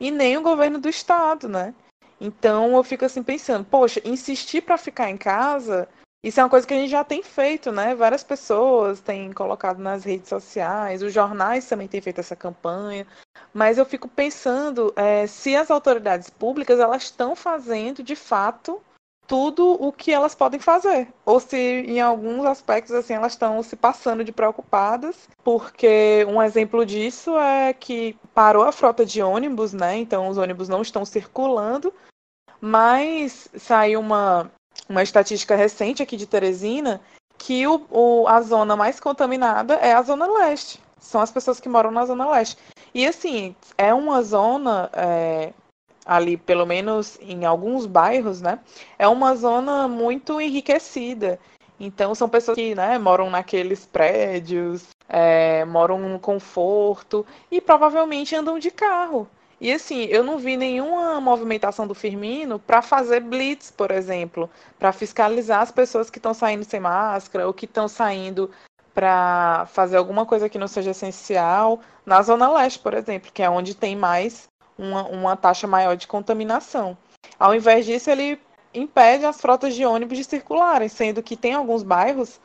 e 0.00 0.10
nem 0.10 0.36
o 0.36 0.42
governo 0.42 0.78
do 0.78 0.88
estado, 0.88 1.48
né? 1.48 1.74
Então 2.20 2.74
eu 2.74 2.82
fico 2.82 3.04
assim 3.04 3.22
pensando, 3.22 3.64
poxa, 3.64 4.00
insistir 4.04 4.62
para 4.62 4.78
ficar 4.78 5.10
em 5.10 5.16
casa, 5.16 5.88
isso 6.22 6.38
é 6.38 6.42
uma 6.42 6.50
coisa 6.50 6.66
que 6.66 6.74
a 6.74 6.76
gente 6.76 6.90
já 6.90 7.02
tem 7.02 7.22
feito, 7.22 7.72
né? 7.72 7.94
Várias 7.94 8.22
pessoas 8.22 9.00
têm 9.00 9.32
colocado 9.32 9.78
nas 9.78 10.04
redes 10.04 10.28
sociais, 10.28 11.02
os 11.02 11.12
jornais 11.12 11.66
também 11.66 11.88
têm 11.88 12.00
feito 12.00 12.18
essa 12.18 12.36
campanha, 12.36 13.06
mas 13.54 13.78
eu 13.78 13.86
fico 13.86 14.06
pensando 14.06 14.92
é, 14.96 15.26
se 15.26 15.56
as 15.56 15.70
autoridades 15.70 16.28
públicas 16.28 16.78
elas 16.78 17.04
estão 17.04 17.34
fazendo 17.34 18.02
de 18.02 18.16
fato 18.16 18.82
tudo 19.30 19.76
o 19.80 19.92
que 19.92 20.10
elas 20.10 20.34
podem 20.34 20.58
fazer. 20.58 21.06
Ou 21.24 21.38
se 21.38 21.56
em 21.56 22.00
alguns 22.00 22.44
aspectos 22.44 22.92
assim 22.92 23.14
elas 23.14 23.30
estão 23.30 23.62
se 23.62 23.76
passando 23.76 24.24
de 24.24 24.32
preocupadas, 24.32 25.28
porque 25.44 26.26
um 26.28 26.42
exemplo 26.42 26.84
disso 26.84 27.38
é 27.38 27.72
que 27.72 28.18
parou 28.34 28.64
a 28.64 28.72
frota 28.72 29.06
de 29.06 29.22
ônibus, 29.22 29.72
né? 29.72 29.96
Então 29.98 30.26
os 30.26 30.36
ônibus 30.36 30.68
não 30.68 30.82
estão 30.82 31.04
circulando, 31.04 31.94
mas 32.60 33.48
saiu 33.56 34.00
uma 34.00 34.50
uma 34.88 35.02
estatística 35.04 35.54
recente 35.54 36.02
aqui 36.02 36.16
de 36.16 36.26
Teresina 36.26 37.00
que 37.38 37.64
o, 37.68 37.86
o, 37.88 38.26
a 38.26 38.40
zona 38.40 38.74
mais 38.74 38.98
contaminada 38.98 39.74
é 39.74 39.92
a 39.92 40.02
zona 40.02 40.26
leste. 40.26 40.80
São 40.98 41.20
as 41.20 41.30
pessoas 41.30 41.60
que 41.60 41.68
moram 41.68 41.92
na 41.92 42.04
zona 42.04 42.28
leste. 42.28 42.58
E 42.92 43.06
assim, 43.06 43.54
é 43.78 43.94
uma 43.94 44.22
zona 44.22 44.90
é, 44.92 45.52
ali, 46.10 46.36
pelo 46.36 46.66
menos 46.66 47.16
em 47.20 47.44
alguns 47.44 47.86
bairros, 47.86 48.40
né? 48.40 48.58
É 48.98 49.06
uma 49.06 49.36
zona 49.36 49.86
muito 49.86 50.40
enriquecida. 50.40 51.38
Então 51.78 52.16
são 52.16 52.28
pessoas 52.28 52.56
que 52.56 52.74
né, 52.74 52.98
moram 52.98 53.30
naqueles 53.30 53.86
prédios, 53.86 54.88
é, 55.08 55.64
moram 55.64 56.00
no 56.00 56.18
conforto 56.18 57.24
e 57.48 57.60
provavelmente 57.60 58.34
andam 58.34 58.58
de 58.58 58.72
carro. 58.72 59.28
E 59.60 59.72
assim, 59.72 60.06
eu 60.06 60.24
não 60.24 60.36
vi 60.36 60.56
nenhuma 60.56 61.20
movimentação 61.20 61.86
do 61.86 61.94
Firmino 61.94 62.58
para 62.58 62.82
fazer 62.82 63.20
blitz, 63.20 63.70
por 63.70 63.92
exemplo, 63.92 64.50
para 64.80 64.90
fiscalizar 64.90 65.60
as 65.60 65.70
pessoas 65.70 66.10
que 66.10 66.18
estão 66.18 66.34
saindo 66.34 66.64
sem 66.64 66.80
máscara 66.80 67.46
ou 67.46 67.54
que 67.54 67.66
estão 67.66 67.86
saindo 67.86 68.50
para 68.92 69.64
fazer 69.66 69.96
alguma 69.96 70.26
coisa 70.26 70.48
que 70.48 70.58
não 70.58 70.66
seja 70.66 70.90
essencial 70.90 71.78
na 72.04 72.20
Zona 72.20 72.50
Leste, 72.52 72.80
por 72.80 72.94
exemplo, 72.94 73.30
que 73.32 73.44
é 73.44 73.48
onde 73.48 73.76
tem 73.76 73.94
mais 73.94 74.50
uma, 74.80 75.06
uma 75.08 75.36
taxa 75.36 75.66
maior 75.66 75.96
de 75.96 76.06
contaminação. 76.06 76.96
Ao 77.38 77.54
invés 77.54 77.84
disso, 77.84 78.10
ele 78.10 78.40
impede 78.72 79.26
as 79.26 79.40
frotas 79.40 79.74
de 79.74 79.84
ônibus 79.84 80.16
de 80.16 80.24
circularem, 80.24 80.88
sendo 80.88 81.22
que 81.22 81.36
tem 81.36 81.54
alguns 81.54 81.82
bairros 81.82 82.40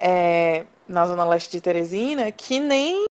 é, 0.00 0.64
na 0.86 1.06
zona 1.06 1.24
leste 1.24 1.50
de 1.50 1.60
Teresina 1.60 2.30
que 2.30 2.60
nem 2.60 3.04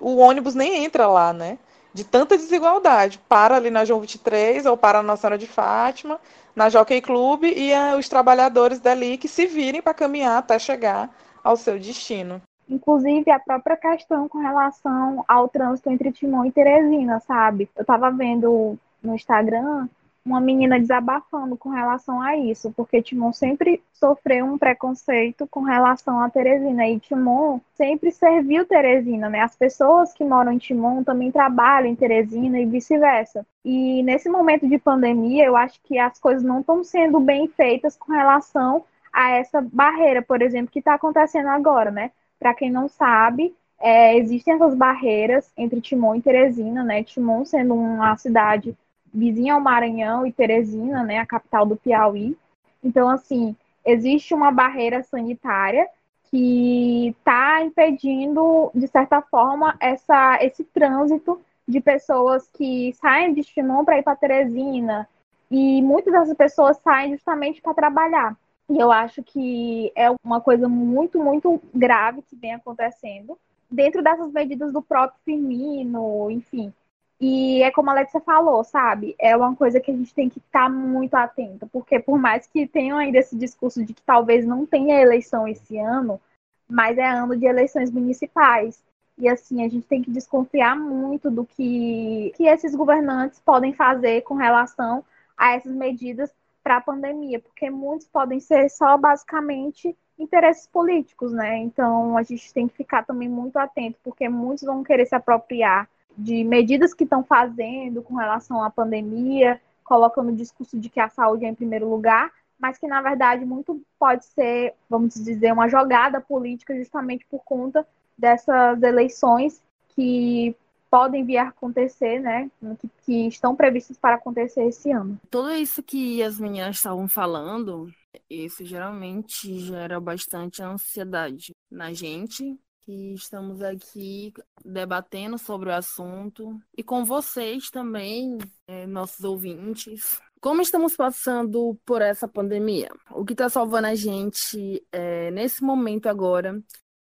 o 0.00 0.16
ônibus 0.16 0.54
nem 0.54 0.84
entra 0.84 1.06
lá, 1.06 1.32
né? 1.32 1.58
De 1.92 2.04
tanta 2.04 2.36
desigualdade. 2.36 3.20
Para 3.28 3.56
ali 3.56 3.70
na 3.70 3.84
João 3.84 4.00
23 4.00 4.66
ou 4.66 4.76
para 4.76 4.98
na 4.98 5.08
Nossa 5.08 5.22
Senhora 5.22 5.38
de 5.38 5.46
Fátima, 5.46 6.20
na 6.54 6.68
Jockey 6.68 7.00
Club 7.00 7.44
e 7.44 7.72
é, 7.72 7.96
os 7.96 8.08
trabalhadores 8.08 8.80
dali 8.80 9.18
que 9.18 9.28
se 9.28 9.46
virem 9.46 9.82
para 9.82 9.94
caminhar 9.94 10.38
até 10.38 10.58
chegar 10.58 11.14
ao 11.42 11.56
seu 11.56 11.78
destino. 11.78 12.40
Inclusive, 12.68 13.30
a 13.30 13.38
própria 13.38 13.76
questão 13.76 14.28
com 14.28 14.38
relação 14.38 15.24
ao 15.28 15.48
trânsito 15.48 15.90
entre 15.90 16.12
Timon 16.12 16.46
e 16.46 16.52
Teresina, 16.52 17.20
sabe? 17.20 17.68
Eu 17.76 17.84
tava 17.84 18.10
vendo 18.10 18.78
no 19.02 19.14
Instagram 19.14 19.88
uma 20.24 20.40
menina 20.40 20.80
desabafando 20.80 21.54
com 21.56 21.68
relação 21.68 22.20
a 22.22 22.34
isso, 22.34 22.72
porque 22.74 23.02
Timon 23.02 23.32
sempre 23.32 23.82
sofreu 23.92 24.46
um 24.46 24.56
preconceito 24.56 25.46
com 25.46 25.60
relação 25.60 26.18
a 26.20 26.30
Teresina 26.30 26.88
e 26.88 26.98
Timon 26.98 27.60
sempre 27.74 28.10
serviu 28.10 28.64
Teresina, 28.64 29.28
né? 29.28 29.40
As 29.40 29.54
pessoas 29.54 30.14
que 30.14 30.24
moram 30.24 30.52
em 30.52 30.58
Timon 30.58 31.04
também 31.04 31.30
trabalham 31.30 31.90
em 31.90 31.94
Teresina 31.94 32.58
e 32.58 32.64
vice-versa. 32.64 33.46
E 33.62 34.02
nesse 34.02 34.30
momento 34.30 34.66
de 34.66 34.78
pandemia, 34.78 35.44
eu 35.44 35.56
acho 35.56 35.78
que 35.82 35.98
as 35.98 36.18
coisas 36.18 36.42
não 36.42 36.60
estão 36.60 36.82
sendo 36.82 37.20
bem 37.20 37.46
feitas 37.48 37.94
com 37.94 38.10
relação 38.10 38.82
a 39.12 39.30
essa 39.32 39.60
barreira, 39.60 40.22
por 40.22 40.40
exemplo, 40.40 40.72
que 40.72 40.78
está 40.78 40.94
acontecendo 40.94 41.48
agora, 41.48 41.90
né? 41.90 42.10
Para 42.44 42.52
quem 42.52 42.70
não 42.70 42.88
sabe, 42.88 43.56
é, 43.80 44.18
existem 44.18 44.52
essas 44.52 44.74
barreiras 44.74 45.50
entre 45.56 45.80
Timon 45.80 46.16
e 46.16 46.20
Teresina, 46.20 46.84
né? 46.84 47.02
Timon 47.02 47.42
sendo 47.46 47.74
uma 47.74 48.14
cidade 48.18 48.76
vizinha 49.14 49.54
ao 49.54 49.62
Maranhão 49.62 50.26
e 50.26 50.30
Teresina, 50.30 51.02
né, 51.02 51.20
a 51.20 51.24
capital 51.24 51.64
do 51.64 51.74
Piauí. 51.74 52.36
Então, 52.82 53.08
assim, 53.08 53.56
existe 53.82 54.34
uma 54.34 54.50
barreira 54.50 55.02
sanitária 55.04 55.88
que 56.30 57.16
está 57.18 57.62
impedindo, 57.62 58.70
de 58.74 58.88
certa 58.88 59.22
forma, 59.22 59.74
essa, 59.80 60.38
esse 60.42 60.64
trânsito 60.64 61.40
de 61.66 61.80
pessoas 61.80 62.46
que 62.52 62.92
saem 63.00 63.32
de 63.32 63.42
Timon 63.42 63.86
para 63.86 64.00
ir 64.00 64.02
para 64.02 64.16
Teresina. 64.16 65.08
E 65.50 65.80
muitas 65.80 66.12
dessas 66.12 66.36
pessoas 66.36 66.76
saem 66.84 67.12
justamente 67.12 67.62
para 67.62 67.72
trabalhar. 67.72 68.36
E 68.68 68.78
eu 68.78 68.90
acho 68.90 69.22
que 69.22 69.92
é 69.94 70.10
uma 70.24 70.40
coisa 70.40 70.68
muito, 70.68 71.22
muito 71.22 71.60
grave 71.74 72.22
que 72.22 72.34
vem 72.34 72.54
acontecendo 72.54 73.38
dentro 73.70 74.02
dessas 74.02 74.32
medidas 74.32 74.72
do 74.72 74.80
próprio 74.80 75.20
Firmino, 75.24 76.30
enfim. 76.30 76.72
E 77.20 77.62
é 77.62 77.70
como 77.70 77.90
a 77.90 77.92
Alexia 77.92 78.20
falou, 78.20 78.62
sabe? 78.64 79.14
É 79.18 79.36
uma 79.36 79.54
coisa 79.54 79.80
que 79.80 79.90
a 79.90 79.94
gente 79.94 80.14
tem 80.14 80.28
que 80.28 80.38
estar 80.38 80.64
tá 80.64 80.68
muito 80.68 81.14
atento, 81.14 81.66
porque 81.68 81.98
por 81.98 82.18
mais 82.18 82.46
que 82.46 82.66
tenham 82.66 82.98
ainda 82.98 83.18
esse 83.18 83.36
discurso 83.36 83.84
de 83.84 83.94
que 83.94 84.02
talvez 84.02 84.44
não 84.46 84.66
tenha 84.66 85.00
eleição 85.00 85.46
esse 85.46 85.78
ano, 85.78 86.20
mas 86.68 86.98
é 86.98 87.06
ano 87.06 87.36
de 87.36 87.46
eleições 87.46 87.90
municipais. 87.90 88.82
E 89.16 89.28
assim, 89.28 89.64
a 89.64 89.68
gente 89.68 89.86
tem 89.86 90.02
que 90.02 90.10
desconfiar 90.10 90.76
muito 90.76 91.30
do 91.30 91.44
que, 91.44 92.32
que 92.36 92.46
esses 92.46 92.74
governantes 92.74 93.40
podem 93.40 93.72
fazer 93.72 94.22
com 94.22 94.34
relação 94.34 95.04
a 95.36 95.52
essas 95.52 95.72
medidas 95.72 96.32
para 96.64 96.78
a 96.78 96.80
pandemia, 96.80 97.38
porque 97.38 97.68
muitos 97.68 98.08
podem 98.08 98.40
ser 98.40 98.70
só 98.70 98.96
basicamente 98.96 99.94
interesses 100.18 100.66
políticos, 100.66 101.30
né? 101.30 101.58
Então 101.58 102.16
a 102.16 102.22
gente 102.22 102.52
tem 102.54 102.66
que 102.66 102.74
ficar 102.74 103.04
também 103.04 103.28
muito 103.28 103.58
atento, 103.58 103.98
porque 104.02 104.28
muitos 104.30 104.64
vão 104.64 104.82
querer 104.82 105.04
se 105.04 105.14
apropriar 105.14 105.86
de 106.16 106.42
medidas 106.42 106.94
que 106.94 107.04
estão 107.04 107.22
fazendo 107.22 108.02
com 108.02 108.14
relação 108.14 108.62
à 108.62 108.70
pandemia, 108.70 109.60
colocando 109.84 110.30
o 110.30 110.36
discurso 110.36 110.78
de 110.78 110.88
que 110.88 111.00
a 111.00 111.10
saúde 111.10 111.44
é 111.44 111.48
em 111.48 111.54
primeiro 111.54 111.88
lugar, 111.88 112.32
mas 112.58 112.78
que 112.78 112.86
na 112.86 113.02
verdade 113.02 113.44
muito 113.44 113.82
pode 113.98 114.24
ser, 114.24 114.72
vamos 114.88 115.14
dizer, 115.14 115.52
uma 115.52 115.68
jogada 115.68 116.18
política 116.20 116.74
justamente 116.74 117.26
por 117.26 117.44
conta 117.44 117.86
dessas 118.16 118.82
eleições 118.82 119.62
que 119.88 120.56
podem 120.94 121.24
vir 121.24 121.38
a 121.38 121.48
acontecer, 121.48 122.20
né? 122.20 122.48
Que, 122.78 122.88
que 123.04 123.26
estão 123.26 123.56
previstos 123.56 123.98
para 123.98 124.14
acontecer 124.14 124.62
esse 124.68 124.92
ano. 124.92 125.20
Tudo 125.28 125.52
isso 125.52 125.82
que 125.82 126.22
as 126.22 126.38
meninas 126.38 126.76
estavam 126.76 127.08
falando, 127.08 127.92
isso 128.30 128.64
geralmente 128.64 129.58
gera 129.58 129.98
bastante 129.98 130.62
ansiedade 130.62 131.50
na 131.68 131.92
gente, 131.92 132.56
que 132.82 133.12
estamos 133.12 133.60
aqui 133.60 134.32
debatendo 134.64 135.36
sobre 135.36 135.70
o 135.70 135.74
assunto 135.74 136.60
e 136.78 136.82
com 136.84 137.04
vocês 137.04 137.70
também, 137.70 138.38
é, 138.68 138.86
nossos 138.86 139.24
ouvintes. 139.24 140.20
Como 140.40 140.62
estamos 140.62 140.94
passando 140.94 141.76
por 141.84 142.02
essa 142.02 142.28
pandemia? 142.28 142.88
O 143.10 143.24
que 143.24 143.32
está 143.32 143.48
salvando 143.48 143.88
a 143.88 143.96
gente 143.96 144.80
é, 144.92 145.32
nesse 145.32 145.60
momento 145.64 146.06
agora 146.06 146.62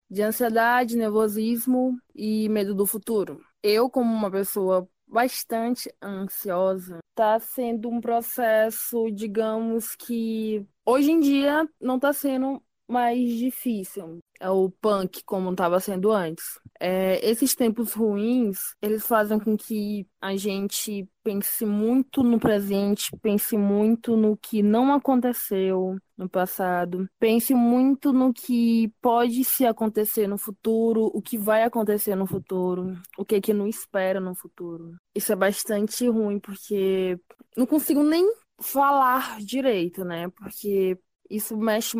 de 0.10 0.24
ansiedade, 0.24 0.98
nervosismo 0.98 2.00
e 2.16 2.50
medo 2.50 2.74
do 2.74 2.88
futuro? 2.88 3.44
Eu, 3.66 3.90
como 3.90 4.14
uma 4.14 4.30
pessoa 4.30 4.88
bastante 5.08 5.92
ansiosa, 6.02 7.00
está 7.10 7.40
sendo 7.40 7.90
um 7.90 8.00
processo, 8.00 9.10
digamos 9.12 9.96
que 9.96 10.64
hoje 10.86 11.12
em 11.12 11.20
dia 11.20 11.68
não 11.82 11.96
está 11.96 12.14
sendo 12.14 12.62
mais 12.88 13.30
difícil. 13.38 14.20
É 14.40 14.50
o 14.50 14.70
punk 14.70 15.24
como 15.26 15.52
estava 15.52 15.80
sendo 15.80 16.12
antes. 16.12 16.60
É, 16.80 17.26
esses 17.26 17.56
tempos 17.56 17.94
ruins, 17.94 18.60
eles 18.82 19.06
fazem 19.06 19.40
com 19.40 19.56
que 19.56 20.06
a 20.22 20.36
gente 20.36 21.08
pense 21.24 21.66
muito 21.66 22.22
no 22.22 22.40
presente, 22.40 23.10
pense 23.22 23.58
muito 23.58 24.16
no 24.18 24.38
que 24.38 24.62
não 24.62 24.94
aconteceu 24.94 25.98
no 26.18 26.30
passado, 26.30 27.10
pense 27.18 27.54
muito 27.54 28.12
no 28.14 28.34
que 28.34 28.92
pode 29.02 29.44
se 29.44 29.66
acontecer 29.66 30.28
no 30.28 30.38
futuro, 30.38 31.10
o 31.14 31.22
que 31.22 31.38
vai 31.38 31.64
acontecer 31.64 32.16
no 32.16 32.28
futuro, 32.28 32.98
o 33.18 33.26
que 33.26 33.36
é 33.36 33.42
que 33.42 33.54
não 33.54 33.68
espera 33.68 34.20
no 34.20 34.36
futuro. 34.36 34.96
Isso 35.16 35.32
é 35.32 35.36
bastante 35.36 36.08
ruim 36.08 36.40
porque 36.40 37.18
não 37.56 37.66
consigo 37.66 38.04
nem 38.04 38.26
falar 38.62 39.40
direito, 39.42 40.04
né? 40.04 40.30
Porque 40.30 40.98
isso 41.30 41.58
mexe 41.58 41.98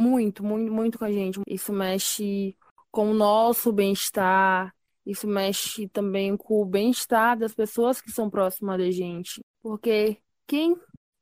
muito, 0.00 0.44
muito, 0.44 0.72
muito 0.72 0.98
com 0.98 1.04
a 1.04 1.12
gente. 1.12 1.40
Isso 1.46 1.72
mexe 1.72 2.56
com 2.90 3.10
o 3.10 3.14
nosso 3.14 3.72
bem-estar, 3.72 4.74
isso 5.06 5.26
mexe 5.26 5.88
também 5.88 6.36
com 6.36 6.62
o 6.62 6.64
bem-estar 6.64 7.38
das 7.38 7.54
pessoas 7.54 8.00
que 8.00 8.10
são 8.10 8.28
próximas 8.30 8.78
da 8.78 8.90
gente. 8.90 9.40
Porque 9.62 10.18
quem 10.46 10.76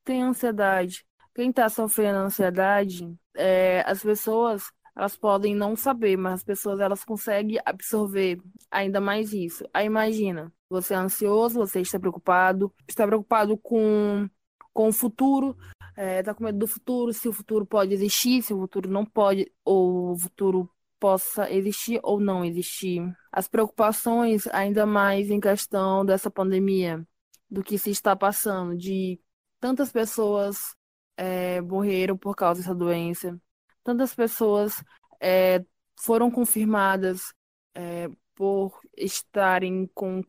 tem 0.05 0.23
ansiedade, 0.23 1.05
quem 1.35 1.51
está 1.51 1.69
sofrendo 1.69 2.19
ansiedade, 2.19 3.13
é, 3.35 3.83
as 3.87 4.03
pessoas 4.03 4.71
elas 4.97 5.17
podem 5.17 5.55
não 5.55 5.77
saber, 5.77 6.17
mas 6.17 6.35
as 6.35 6.45
pessoas 6.45 6.81
elas 6.81 7.05
conseguem 7.05 7.61
absorver 7.65 8.41
ainda 8.69 9.01
mais 9.01 9.33
isso. 9.33 9.65
Aí 9.73 9.87
imagina, 9.87 10.53
você 10.69 10.93
é 10.93 10.97
ansioso, 10.97 11.61
você 11.61 11.81
está 11.81 12.01
preocupado, 12.01 12.75
está 12.89 13.07
preocupado 13.07 13.57
com, 13.57 14.29
com 14.73 14.89
o 14.89 14.93
futuro, 14.93 15.57
é, 15.99 16.23
com 16.33 16.45
medo 16.45 16.61
do 16.61 16.69
futuro, 16.69 17.13
se 17.13 17.29
o 17.29 17.33
futuro 17.33 17.67
pode 17.67 17.93
existir, 17.93 18.41
se 18.41 18.55
o 18.55 18.59
futuro 18.61 18.89
não 18.89 19.05
pode, 19.05 19.53
ou 19.65 20.13
o 20.13 20.17
futuro 20.17 20.71
possa 21.01 21.51
existir 21.51 21.99
ou 22.05 22.21
não 22.21 22.45
existir. 22.45 23.03
As 23.33 23.49
preocupações, 23.49 24.47
ainda 24.53 24.87
mais 24.87 25.29
em 25.29 25.41
questão 25.41 26.05
dessa 26.05 26.31
pandemia, 26.31 27.05
do 27.51 27.65
que 27.65 27.77
se 27.77 27.91
está 27.91 28.15
passando, 28.15 28.77
de 28.77 29.21
tantas 29.59 29.91
pessoas 29.91 30.77
é, 31.17 31.61
morreram 31.63 32.17
por 32.17 32.37
causa 32.37 32.61
dessa 32.61 32.75
doença, 32.77 33.37
tantas 33.83 34.15
pessoas 34.15 34.85
é, 35.21 35.65
foram 35.97 36.31
confirmadas 36.31 37.35
é, 37.75 38.09
por 38.37 38.79
estarem 38.97 39.91
com 39.93 40.23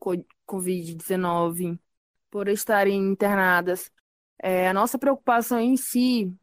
Covid-19, 0.48 1.78
por 2.28 2.48
estarem 2.48 2.96
internadas. 2.96 3.88
É, 4.42 4.68
a 4.68 4.74
nossa 4.74 4.98
preocupação 4.98 5.60
em 5.60 5.76
si 5.76 6.34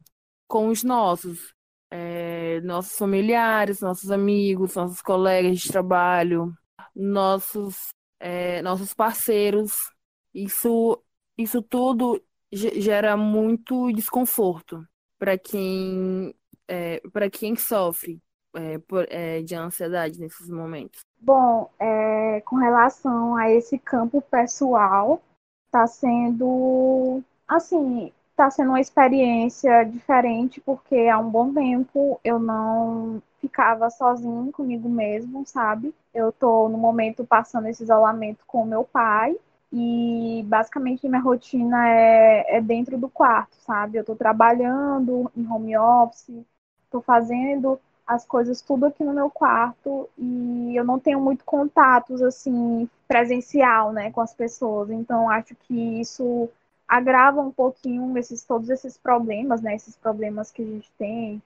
com 0.46 0.68
os 0.68 0.84
nossos, 0.84 1.52
é, 1.90 2.60
nossos 2.60 2.96
familiares, 2.96 3.80
nossos 3.80 4.10
amigos, 4.10 4.76
nossos 4.76 5.02
colegas 5.02 5.58
de 5.58 5.68
trabalho, 5.68 6.54
nossos, 6.94 7.88
é, 8.20 8.62
nossos 8.62 8.94
parceiros. 8.94 9.72
Isso, 10.32 11.02
isso 11.36 11.60
tudo 11.60 12.22
gera 12.52 13.16
muito 13.16 13.92
desconforto 13.92 14.86
para 15.18 15.36
quem, 15.36 16.34
é, 16.66 17.00
para 17.12 17.28
quem 17.28 17.56
sofre 17.56 18.20
é, 18.54 18.78
por, 18.78 19.06
é, 19.10 19.42
de 19.42 19.54
ansiedade 19.54 20.18
nesses 20.18 20.48
momentos. 20.48 21.00
Bom, 21.20 21.70
é, 21.78 22.40
com 22.42 22.56
relação 22.56 23.36
a 23.36 23.50
esse 23.50 23.78
campo 23.78 24.22
pessoal, 24.22 25.22
está 25.66 25.86
sendo 25.86 27.22
assim, 27.48 28.12
está 28.30 28.50
sendo 28.50 28.68
uma 28.70 28.80
experiência 28.80 29.84
diferente 29.84 30.60
porque 30.60 31.08
há 31.08 31.18
um 31.18 31.28
bom 31.30 31.52
tempo 31.52 32.20
eu 32.22 32.38
não 32.38 33.20
ficava 33.40 33.90
sozinho 33.90 34.52
comigo 34.52 34.88
mesmo, 34.88 35.44
sabe? 35.46 35.94
Eu 36.14 36.30
tô 36.32 36.68
no 36.68 36.78
momento 36.78 37.24
passando 37.24 37.66
esse 37.68 37.82
isolamento 37.82 38.44
com 38.46 38.64
meu 38.64 38.84
pai 38.84 39.36
e 39.72 40.44
basicamente 40.46 41.08
minha 41.08 41.20
rotina 41.20 41.88
é, 41.88 42.56
é 42.56 42.60
dentro 42.60 42.96
do 42.98 43.08
quarto, 43.08 43.56
sabe? 43.66 43.98
Eu 43.98 44.04
tô 44.04 44.14
trabalhando 44.14 45.30
em 45.36 45.46
home 45.46 45.76
office, 45.76 46.44
tô 46.90 47.00
fazendo 47.00 47.80
as 48.06 48.24
coisas 48.24 48.62
tudo 48.62 48.86
aqui 48.86 49.04
no 49.04 49.12
meu 49.12 49.30
quarto 49.30 50.08
e 50.16 50.74
eu 50.74 50.84
não 50.84 50.98
tenho 50.98 51.20
muito 51.20 51.44
contatos 51.44 52.22
assim 52.22 52.88
presencial, 53.06 53.92
né, 53.92 54.10
com 54.10 54.20
as 54.20 54.32
pessoas. 54.32 54.90
Então 54.90 55.28
acho 55.28 55.54
que 55.54 56.00
isso 56.00 56.48
agrava 56.88 57.40
um 57.40 57.50
pouquinho 57.50 58.16
esses, 58.16 58.42
todos 58.44 58.70
esses 58.70 58.96
problemas, 58.96 59.60
né? 59.60 59.74
Esses 59.74 59.96
problemas 59.96 60.50
que 60.50 60.62
a 60.62 60.64
gente 60.64 60.90
tem, 60.98 61.42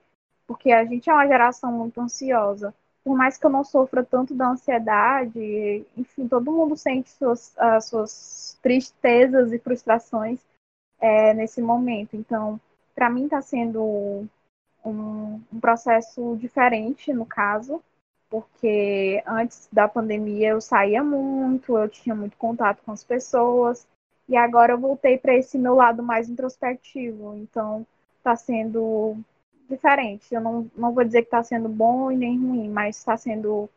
porque 0.47 0.71
a 0.71 0.85
gente 0.85 1.09
é 1.09 1.13
uma 1.13 1.27
geração 1.27 1.71
muito 1.71 1.99
ansiosa. 1.99 2.73
Por 3.03 3.17
mais 3.17 3.37
que 3.37 3.45
eu 3.45 3.49
não 3.49 3.63
sofra 3.65 4.03
tanto 4.03 4.33
da 4.33 4.49
ansiedade, 4.49 5.85
enfim, 5.97 6.27
todo 6.27 6.51
mundo 6.51 6.77
sente 6.77 7.09
suas, 7.09 7.53
as 7.57 7.85
suas 7.85 8.57
tristezas 8.61 9.51
e 9.51 9.59
frustrações 9.59 10.39
é, 10.99 11.33
nesse 11.33 11.61
momento. 11.61 12.15
Então, 12.15 12.59
para 12.95 13.09
mim 13.09 13.25
está 13.25 13.41
sendo 13.41 14.25
um, 14.85 15.41
um 15.51 15.59
processo 15.59 16.37
diferente, 16.39 17.11
no 17.13 17.25
caso, 17.25 17.83
porque 18.29 19.21
antes 19.27 19.67
da 19.71 19.87
pandemia 19.87 20.49
eu 20.49 20.61
saía 20.61 21.03
muito, 21.03 21.77
eu 21.77 21.89
tinha 21.89 22.15
muito 22.15 22.37
contato 22.37 22.81
com 22.85 22.91
as 22.91 23.03
pessoas, 23.03 23.85
e 24.27 24.37
agora 24.37 24.73
eu 24.73 24.77
voltei 24.77 25.17
para 25.17 25.35
esse 25.35 25.57
meu 25.57 25.75
lado 25.75 26.01
mais 26.01 26.29
introspectivo. 26.29 27.35
Então, 27.35 27.85
está 28.17 28.35
sendo 28.35 29.17
diferente. 29.69 30.33
Eu 30.33 30.41
não, 30.41 30.71
não 30.75 30.93
vou 30.93 31.03
dizer 31.03 31.21
que 31.21 31.27
está 31.27 31.43
sendo 31.43 31.67
bom 31.69 32.11
e 32.11 32.17
nem 32.17 32.37
ruim, 32.37 32.69
mas 32.69 32.97
está 32.97 33.17
sendo 33.17 33.69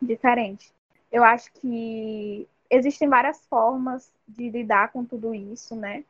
diferente. 0.00 0.72
Eu 1.10 1.24
acho 1.24 1.52
que 1.54 2.46
existem 2.70 3.08
várias 3.08 3.44
formas 3.46 4.12
de 4.26 4.50
lidar 4.50 4.92
com 4.92 5.04
tudo 5.04 5.34
isso, 5.34 5.74
né? 5.74 6.04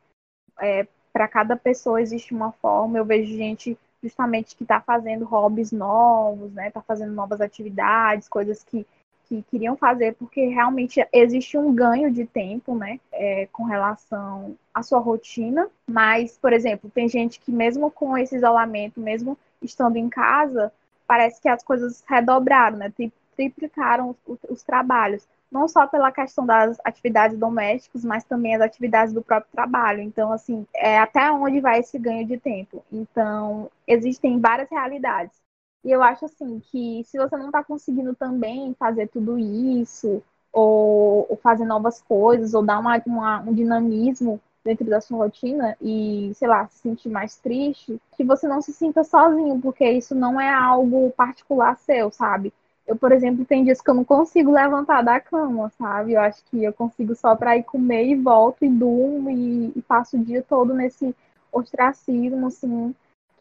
É, 0.60 0.86
para 1.12 1.28
cada 1.28 1.56
pessoa 1.56 2.02
existe 2.02 2.34
uma 2.34 2.52
forma. 2.52 2.98
Eu 2.98 3.04
vejo 3.04 3.36
gente 3.36 3.78
justamente 4.02 4.56
que 4.56 4.64
está 4.64 4.80
fazendo 4.80 5.24
hobbies 5.24 5.72
novos, 5.72 6.52
né? 6.52 6.68
Está 6.68 6.82
fazendo 6.82 7.12
novas 7.12 7.40
atividades, 7.40 8.28
coisas 8.28 8.64
que 8.64 8.86
que 9.28 9.42
queriam 9.50 9.76
fazer, 9.76 10.14
porque 10.14 10.46
realmente 10.46 11.06
existe 11.12 11.58
um 11.58 11.74
ganho 11.74 12.10
de 12.10 12.24
tempo, 12.24 12.74
né, 12.74 12.98
é, 13.12 13.46
com 13.52 13.64
relação 13.64 14.56
à 14.72 14.82
sua 14.82 14.98
rotina. 14.98 15.68
Mas, 15.86 16.38
por 16.38 16.52
exemplo, 16.52 16.90
tem 16.90 17.08
gente 17.08 17.38
que 17.38 17.52
mesmo 17.52 17.90
com 17.90 18.16
esse 18.16 18.36
isolamento, 18.36 19.00
mesmo 19.00 19.36
estando 19.62 19.96
em 19.96 20.08
casa, 20.08 20.72
parece 21.06 21.40
que 21.40 21.48
as 21.48 21.62
coisas 21.62 22.02
redobraram, 22.08 22.78
né, 22.78 22.92
triplicaram 23.36 24.16
os, 24.26 24.38
os 24.48 24.62
trabalhos. 24.62 25.26
Não 25.50 25.66
só 25.66 25.86
pela 25.86 26.12
questão 26.12 26.44
das 26.44 26.78
atividades 26.84 27.38
domésticas, 27.38 28.04
mas 28.04 28.24
também 28.24 28.54
as 28.54 28.60
atividades 28.60 29.14
do 29.14 29.22
próprio 29.22 29.50
trabalho. 29.50 30.02
Então, 30.02 30.30
assim, 30.30 30.66
é 30.74 30.98
até 30.98 31.30
onde 31.32 31.60
vai 31.60 31.80
esse 31.80 31.98
ganho 31.98 32.26
de 32.26 32.36
tempo. 32.36 32.84
Então, 32.92 33.70
existem 33.86 34.38
várias 34.38 34.68
realidades. 34.70 35.47
E 35.84 35.90
eu 35.90 36.02
acho 36.02 36.24
assim 36.24 36.60
que 36.60 37.02
se 37.04 37.18
você 37.18 37.36
não 37.36 37.46
está 37.46 37.62
conseguindo 37.64 38.14
também 38.14 38.74
fazer 38.78 39.08
tudo 39.08 39.38
isso, 39.38 40.22
ou, 40.52 41.26
ou, 41.28 41.36
fazer 41.36 41.64
novas 41.64 42.00
coisas, 42.02 42.54
ou 42.54 42.62
dar 42.64 42.78
uma, 42.78 43.00
uma, 43.06 43.40
um 43.40 43.52
dinamismo 43.54 44.40
dentro 44.64 44.84
da 44.86 45.00
sua 45.00 45.18
rotina 45.18 45.76
e, 45.80 46.32
sei 46.34 46.48
lá, 46.48 46.66
se 46.68 46.78
sentir 46.78 47.08
mais 47.08 47.36
triste, 47.36 48.00
que 48.16 48.24
você 48.24 48.46
não 48.48 48.60
se 48.60 48.72
sinta 48.72 49.04
sozinho, 49.04 49.60
porque 49.60 49.88
isso 49.90 50.14
não 50.14 50.40
é 50.40 50.52
algo 50.52 51.10
particular 51.12 51.76
seu, 51.78 52.10
sabe? 52.10 52.52
Eu, 52.86 52.96
por 52.96 53.12
exemplo, 53.12 53.44
tem 53.44 53.64
dias 53.64 53.80
que 53.80 53.90
eu 53.90 53.94
não 53.94 54.04
consigo 54.04 54.50
levantar 54.50 55.02
da 55.02 55.20
cama, 55.20 55.70
sabe? 55.78 56.14
Eu 56.14 56.20
acho 56.20 56.42
que 56.46 56.64
eu 56.64 56.72
consigo 56.72 57.14
só 57.14 57.36
para 57.36 57.56
ir 57.56 57.62
comer 57.62 58.06
e 58.06 58.14
volto 58.16 58.64
e 58.64 58.68
durmo 58.68 59.30
e, 59.30 59.72
e 59.76 59.82
passo 59.82 60.16
o 60.16 60.24
dia 60.24 60.42
todo 60.42 60.74
nesse 60.74 61.14
ostracismo, 61.52 62.46
assim, 62.46 62.94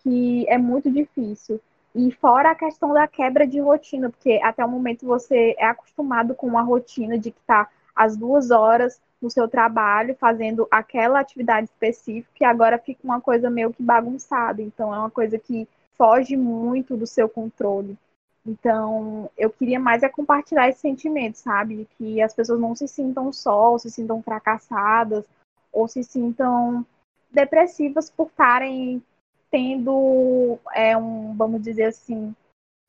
que 0.04 0.46
é 0.50 0.58
muito 0.58 0.92
difícil. 0.92 1.60
E 1.98 2.12
fora 2.12 2.52
a 2.52 2.56
questão 2.56 2.94
da 2.94 3.08
quebra 3.08 3.48
de 3.48 3.60
rotina, 3.60 4.12
porque 4.12 4.40
até 4.44 4.64
o 4.64 4.70
momento 4.70 5.04
você 5.04 5.56
é 5.58 5.66
acostumado 5.66 6.36
com 6.36 6.46
uma 6.46 6.62
rotina 6.62 7.18
de 7.18 7.32
que 7.32 7.40
está 7.40 7.68
às 7.96 8.16
duas 8.16 8.52
horas 8.52 9.02
no 9.20 9.32
seu 9.32 9.48
trabalho 9.48 10.16
fazendo 10.20 10.68
aquela 10.70 11.20
atividade 11.20 11.66
específica 11.66 12.36
e 12.40 12.46
agora 12.46 12.78
fica 12.78 13.00
uma 13.04 13.20
coisa 13.20 13.50
meio 13.50 13.74
que 13.74 13.82
bagunçada. 13.82 14.62
Então 14.62 14.94
é 14.94 15.00
uma 15.00 15.10
coisa 15.10 15.40
que 15.40 15.68
foge 15.98 16.38
muito 16.38 16.96
do 16.96 17.08
seu 17.08 17.28
controle. 17.28 17.98
Então, 18.46 19.28
eu 19.36 19.50
queria 19.50 19.80
mais 19.80 20.04
é 20.04 20.08
compartilhar 20.08 20.70
esse 20.70 20.82
sentimento, 20.82 21.36
sabe? 21.40 21.88
Que 21.98 22.22
as 22.22 22.32
pessoas 22.32 22.60
não 22.60 22.76
se 22.76 22.88
sintam 22.88 23.34
só, 23.34 23.72
ou 23.72 23.80
se 23.80 23.90
sintam 23.90 24.22
fracassadas, 24.22 25.26
ou 25.74 25.88
se 25.88 26.04
sintam 26.04 26.86
depressivas 27.32 28.10
por 28.12 28.28
estarem 28.28 29.02
tendo, 29.50 30.60
é, 30.74 30.98
um, 30.98 31.36
vamos 31.36 31.62
dizer 31.62 31.86
assim, 31.86 32.36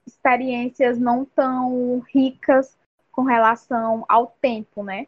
experiências 0.07 0.99
não 0.99 1.25
tão 1.25 2.01
ricas 2.13 2.77
com 3.13 3.23
relação 3.23 4.05
ao 4.09 4.29
tempo, 4.41 4.83
né? 4.83 5.07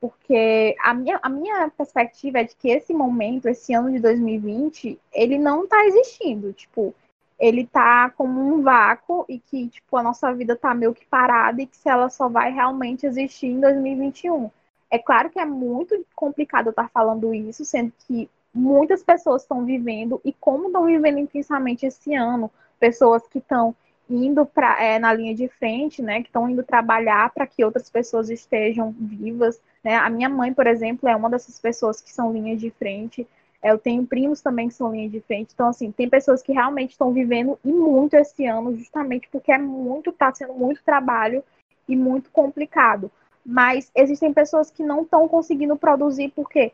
Porque 0.00 0.74
a 0.80 0.94
minha, 0.94 1.18
a 1.22 1.28
minha 1.28 1.68
perspectiva 1.70 2.38
é 2.40 2.44
de 2.44 2.56
que 2.56 2.70
esse 2.70 2.94
momento, 2.94 3.48
esse 3.48 3.74
ano 3.74 3.92
de 3.92 3.98
2020, 4.00 4.98
ele 5.12 5.38
não 5.38 5.64
está 5.64 5.84
existindo. 5.84 6.52
Tipo, 6.54 6.94
ele 7.38 7.66
tá 7.66 8.10
como 8.10 8.40
um 8.40 8.62
vácuo 8.62 9.26
e 9.28 9.38
que, 9.38 9.68
tipo, 9.68 9.96
a 9.96 10.02
nossa 10.02 10.32
vida 10.32 10.56
tá 10.56 10.74
meio 10.74 10.94
que 10.94 11.04
parada 11.06 11.60
e 11.60 11.66
que 11.66 11.76
se 11.76 11.88
ela 11.88 12.08
só 12.08 12.28
vai 12.28 12.52
realmente 12.52 13.04
existir 13.06 13.48
em 13.48 13.60
2021. 13.60 14.50
É 14.90 14.98
claro 14.98 15.30
que 15.30 15.38
é 15.38 15.44
muito 15.44 16.04
complicado 16.14 16.66
eu 16.66 16.70
estar 16.70 16.88
falando 16.90 17.34
isso, 17.34 17.64
sendo 17.64 17.92
que 18.06 18.28
muitas 18.52 19.02
pessoas 19.02 19.42
estão 19.42 19.64
vivendo 19.64 20.20
e 20.24 20.32
como 20.32 20.66
estão 20.66 20.84
vivendo 20.84 21.18
intensamente 21.18 21.86
esse 21.86 22.14
ano, 22.14 22.50
pessoas 22.78 23.26
que 23.28 23.38
estão 23.38 23.74
indo 24.08 24.44
para 24.44 24.82
é, 24.82 24.98
na 24.98 25.12
linha 25.12 25.34
de 25.34 25.48
frente, 25.48 26.02
né, 26.02 26.20
que 26.20 26.28
estão 26.28 26.48
indo 26.48 26.62
trabalhar 26.64 27.30
para 27.30 27.46
que 27.46 27.64
outras 27.64 27.88
pessoas 27.88 28.28
estejam 28.28 28.92
vivas, 28.98 29.60
né? 29.84 29.96
A 29.96 30.10
minha 30.10 30.28
mãe, 30.28 30.52
por 30.52 30.66
exemplo, 30.66 31.08
é 31.08 31.14
uma 31.14 31.30
dessas 31.30 31.58
pessoas 31.58 32.00
que 32.00 32.12
são 32.12 32.32
linhas 32.32 32.60
de 32.60 32.70
frente. 32.70 33.26
Eu 33.62 33.78
tenho 33.78 34.06
primos 34.06 34.40
também 34.40 34.68
que 34.68 34.74
são 34.74 34.92
linha 34.92 35.08
de 35.08 35.20
frente. 35.20 35.52
Então, 35.54 35.68
assim, 35.68 35.92
tem 35.92 36.08
pessoas 36.08 36.42
que 36.42 36.52
realmente 36.52 36.90
estão 36.90 37.12
vivendo 37.12 37.58
e 37.64 37.72
muito 37.72 38.14
esse 38.14 38.46
ano, 38.46 38.76
justamente 38.76 39.28
porque 39.30 39.52
é 39.52 39.58
muito, 39.58 40.10
está 40.10 40.32
sendo 40.34 40.54
muito 40.54 40.82
trabalho 40.82 41.42
e 41.88 41.94
muito 41.94 42.30
complicado. 42.30 43.10
Mas 43.44 43.90
existem 43.94 44.32
pessoas 44.32 44.70
que 44.70 44.82
não 44.82 45.02
estão 45.02 45.28
conseguindo 45.28 45.76
produzir 45.76 46.32
porque 46.34 46.72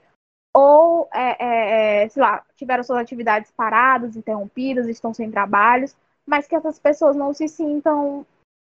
ou, 0.58 1.06
é, 1.12 1.36
é, 1.38 2.04
é, 2.04 2.08
sei 2.08 2.22
lá, 2.22 2.42
tiveram 2.56 2.82
suas 2.82 2.98
atividades 2.98 3.50
paradas, 3.50 4.16
interrompidas, 4.16 4.88
estão 4.88 5.12
sem 5.12 5.30
trabalhos, 5.30 5.94
mas 6.24 6.46
que 6.46 6.56
essas 6.56 6.78
pessoas 6.78 7.14
não 7.14 7.34
se 7.34 7.46
sintam 7.46 8.24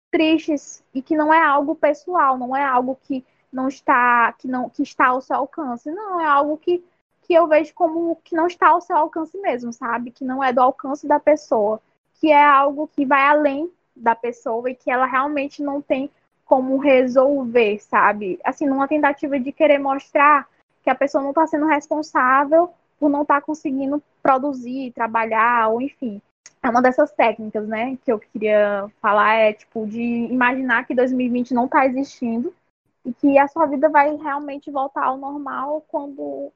tristes 0.09 0.85
e 0.95 1.03
que 1.03 1.17
não 1.17 1.35
é 1.35 1.45
algo 1.45 1.75
pessoal, 1.75 2.39
não 2.39 2.57
é 2.57 2.63
algo 2.63 2.97
que 3.03 3.25
não 3.53 3.67
está 3.67 4.33
que 4.35 4.47
não 4.47 4.71
que 4.71 4.85
está 4.85 5.09
ao 5.09 5.21
seu 5.21 5.35
alcance, 5.35 5.91
não 5.91 6.21
é 6.21 6.27
algo 6.27 6.57
que 6.59 6.81
que 7.23 7.35
eu 7.35 7.49
vejo 7.49 7.75
como 7.75 8.15
que 8.23 8.37
não 8.37 8.47
está 8.47 8.69
ao 8.69 8.81
seu 8.81 8.97
alcance 8.97 9.37
mesmo, 9.39 9.73
sabe? 9.73 10.13
Que 10.13 10.25
não 10.25 10.45
é 10.45 10.53
do 10.53 10.61
alcance 10.61 11.09
da 11.09 11.19
pessoa, 11.19 11.83
que 12.21 12.31
é 12.31 12.45
algo 12.45 12.87
que 12.87 13.05
vai 13.05 13.27
além 13.27 13.69
da 13.97 14.15
pessoa 14.15 14.71
e 14.71 14.77
que 14.77 14.93
ela 14.93 15.07
realmente 15.07 15.61
não 15.61 15.83
tem 15.83 16.09
como 16.45 16.79
resolver, 16.79 17.81
sabe? 17.81 18.39
Assim, 18.45 18.67
numa 18.67 18.87
tentativa 18.87 19.41
de 19.41 19.51
querer 19.51 19.79
mostrar 19.79 20.49
que 20.83 20.91
a 20.91 20.95
pessoa 20.95 21.23
não 21.23 21.31
está 21.31 21.47
sendo 21.47 21.67
responsável 21.67 22.73
por 22.99 23.09
não 23.09 23.23
estar 23.23 23.41
tá 23.41 23.41
conseguindo 23.41 24.03
produzir, 24.23 24.93
trabalhar, 24.93 25.69
ou 25.69 25.81
enfim. 25.81 26.21
É 26.63 26.69
uma 26.69 26.83
dessas 26.83 27.11
técnicas, 27.13 27.67
né, 27.67 27.97
que 28.05 28.13
eu 28.13 28.19
queria 28.19 28.91
falar, 29.01 29.35
é 29.37 29.53
tipo, 29.55 29.87
de 29.87 30.01
imaginar 30.01 30.87
que 30.87 30.95
2020 30.95 31.55
não 31.55 31.65
está 31.65 31.87
existindo 31.87 32.55
e 33.05 33.15
que 33.15 33.39
a 33.39 33.49
sua 33.49 33.67
vida 33.67 33.89
vai 33.89 34.15
realmente 34.17 34.71
voltar 34.71 35.05
ao 35.05 35.17
normal 35.17 35.83
quando 35.89 36.53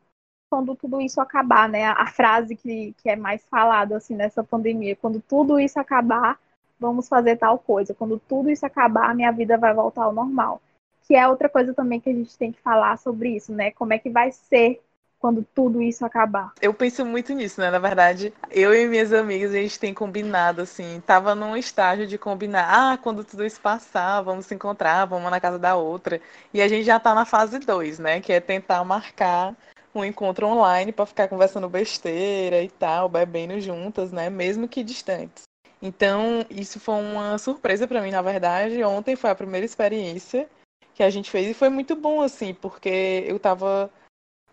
quando 0.50 0.76
tudo 0.76 1.00
isso 1.00 1.20
acabar, 1.20 1.68
né? 1.68 1.86
A 1.86 2.06
frase 2.06 2.54
que, 2.54 2.94
que 2.98 3.10
é 3.10 3.16
mais 3.16 3.44
falada 3.48 3.96
assim 3.96 4.14
nessa 4.14 4.44
pandemia, 4.44 4.94
quando 4.94 5.20
tudo 5.20 5.58
isso 5.58 5.80
acabar, 5.80 6.38
vamos 6.78 7.08
fazer 7.08 7.36
tal 7.36 7.58
coisa. 7.58 7.92
Quando 7.92 8.20
tudo 8.20 8.48
isso 8.50 8.64
acabar, 8.64 9.14
minha 9.16 9.32
vida 9.32 9.58
vai 9.58 9.74
voltar 9.74 10.04
ao 10.04 10.12
normal. 10.12 10.60
Que 11.06 11.14
é 11.14 11.28
outra 11.28 11.48
coisa 11.48 11.74
também 11.74 12.00
que 12.00 12.08
a 12.08 12.14
gente 12.14 12.36
tem 12.36 12.52
que 12.52 12.60
falar 12.60 12.96
sobre 12.98 13.36
isso, 13.36 13.52
né? 13.52 13.70
Como 13.70 13.92
é 13.92 13.98
que 13.98 14.10
vai 14.10 14.32
ser 14.32 14.80
quando 15.24 15.42
tudo 15.54 15.80
isso 15.80 16.04
acabar. 16.04 16.52
Eu 16.60 16.74
penso 16.74 17.02
muito 17.02 17.32
nisso, 17.32 17.58
né? 17.58 17.70
Na 17.70 17.78
verdade, 17.78 18.30
eu 18.50 18.74
e 18.74 18.86
minhas 18.86 19.10
amigas, 19.10 19.52
a 19.52 19.56
gente 19.56 19.80
tem 19.80 19.94
combinado, 19.94 20.60
assim, 20.60 21.02
tava 21.06 21.34
num 21.34 21.56
estágio 21.56 22.06
de 22.06 22.18
combinar, 22.18 22.68
ah, 22.68 22.98
quando 22.98 23.24
tudo 23.24 23.42
isso 23.42 23.58
passar, 23.58 24.20
vamos 24.20 24.44
se 24.44 24.54
encontrar, 24.54 25.06
vamos 25.06 25.30
na 25.30 25.40
casa 25.40 25.58
da 25.58 25.76
outra. 25.76 26.20
E 26.52 26.60
a 26.60 26.68
gente 26.68 26.84
já 26.84 27.00
tá 27.00 27.14
na 27.14 27.24
fase 27.24 27.58
2, 27.58 27.98
né? 27.98 28.20
Que 28.20 28.34
é 28.34 28.40
tentar 28.40 28.84
marcar 28.84 29.56
um 29.94 30.04
encontro 30.04 30.46
online 30.46 30.92
para 30.92 31.06
ficar 31.06 31.26
conversando 31.26 31.70
besteira 31.70 32.60
e 32.60 32.68
tal, 32.68 33.08
bebendo 33.08 33.58
juntas, 33.60 34.12
né? 34.12 34.28
Mesmo 34.28 34.68
que 34.68 34.84
distantes. 34.84 35.44
Então, 35.80 36.44
isso 36.50 36.78
foi 36.78 36.96
uma 36.96 37.38
surpresa 37.38 37.88
para 37.88 38.02
mim, 38.02 38.10
na 38.10 38.20
verdade. 38.20 38.84
Ontem 38.84 39.16
foi 39.16 39.30
a 39.30 39.34
primeira 39.34 39.64
experiência 39.64 40.46
que 40.94 41.02
a 41.02 41.10
gente 41.10 41.30
fez 41.30 41.48
e 41.50 41.54
foi 41.54 41.68
muito 41.68 41.96
bom, 41.96 42.22
assim, 42.22 42.54
porque 42.54 43.24
eu 43.26 43.38
tava. 43.38 43.90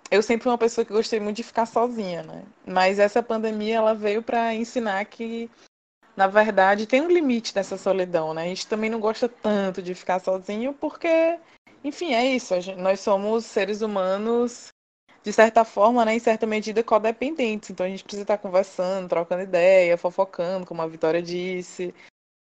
Eu 0.09 0.21
sempre 0.21 0.43
fui 0.43 0.51
uma 0.51 0.57
pessoa 0.57 0.83
que 0.83 0.91
gostei 0.91 1.19
muito 1.19 1.37
de 1.37 1.43
ficar 1.43 1.65
sozinha, 1.65 2.23
né? 2.23 2.43
Mas 2.65 2.99
essa 2.99 3.23
pandemia, 3.23 3.77
ela 3.77 3.93
veio 3.93 4.21
para 4.21 4.53
ensinar 4.53 5.05
que, 5.05 5.49
na 6.17 6.27
verdade, 6.27 6.85
tem 6.85 7.01
um 7.01 7.07
limite 7.07 7.53
dessa 7.53 7.77
solidão, 7.77 8.33
né? 8.33 8.43
A 8.43 8.47
gente 8.47 8.67
também 8.67 8.89
não 8.89 8.99
gosta 8.99 9.29
tanto 9.29 9.81
de 9.81 9.95
ficar 9.95 10.19
sozinho 10.19 10.73
porque, 10.73 11.39
enfim, 11.83 12.13
é 12.13 12.25
isso. 12.25 12.59
Gente, 12.59 12.81
nós 12.81 12.99
somos 12.99 13.45
seres 13.45 13.81
humanos 13.81 14.71
de 15.23 15.31
certa 15.31 15.63
forma, 15.63 16.03
né, 16.03 16.15
em 16.15 16.19
certa 16.19 16.47
medida, 16.47 16.83
codependentes. 16.83 17.69
Então 17.69 17.85
a 17.85 17.89
gente 17.89 18.03
precisa 18.03 18.23
estar 18.23 18.37
conversando, 18.37 19.07
trocando 19.07 19.43
ideia, 19.43 19.97
fofocando, 19.97 20.65
como 20.65 20.81
a 20.81 20.87
Vitória 20.87 21.21
disse. 21.21 21.93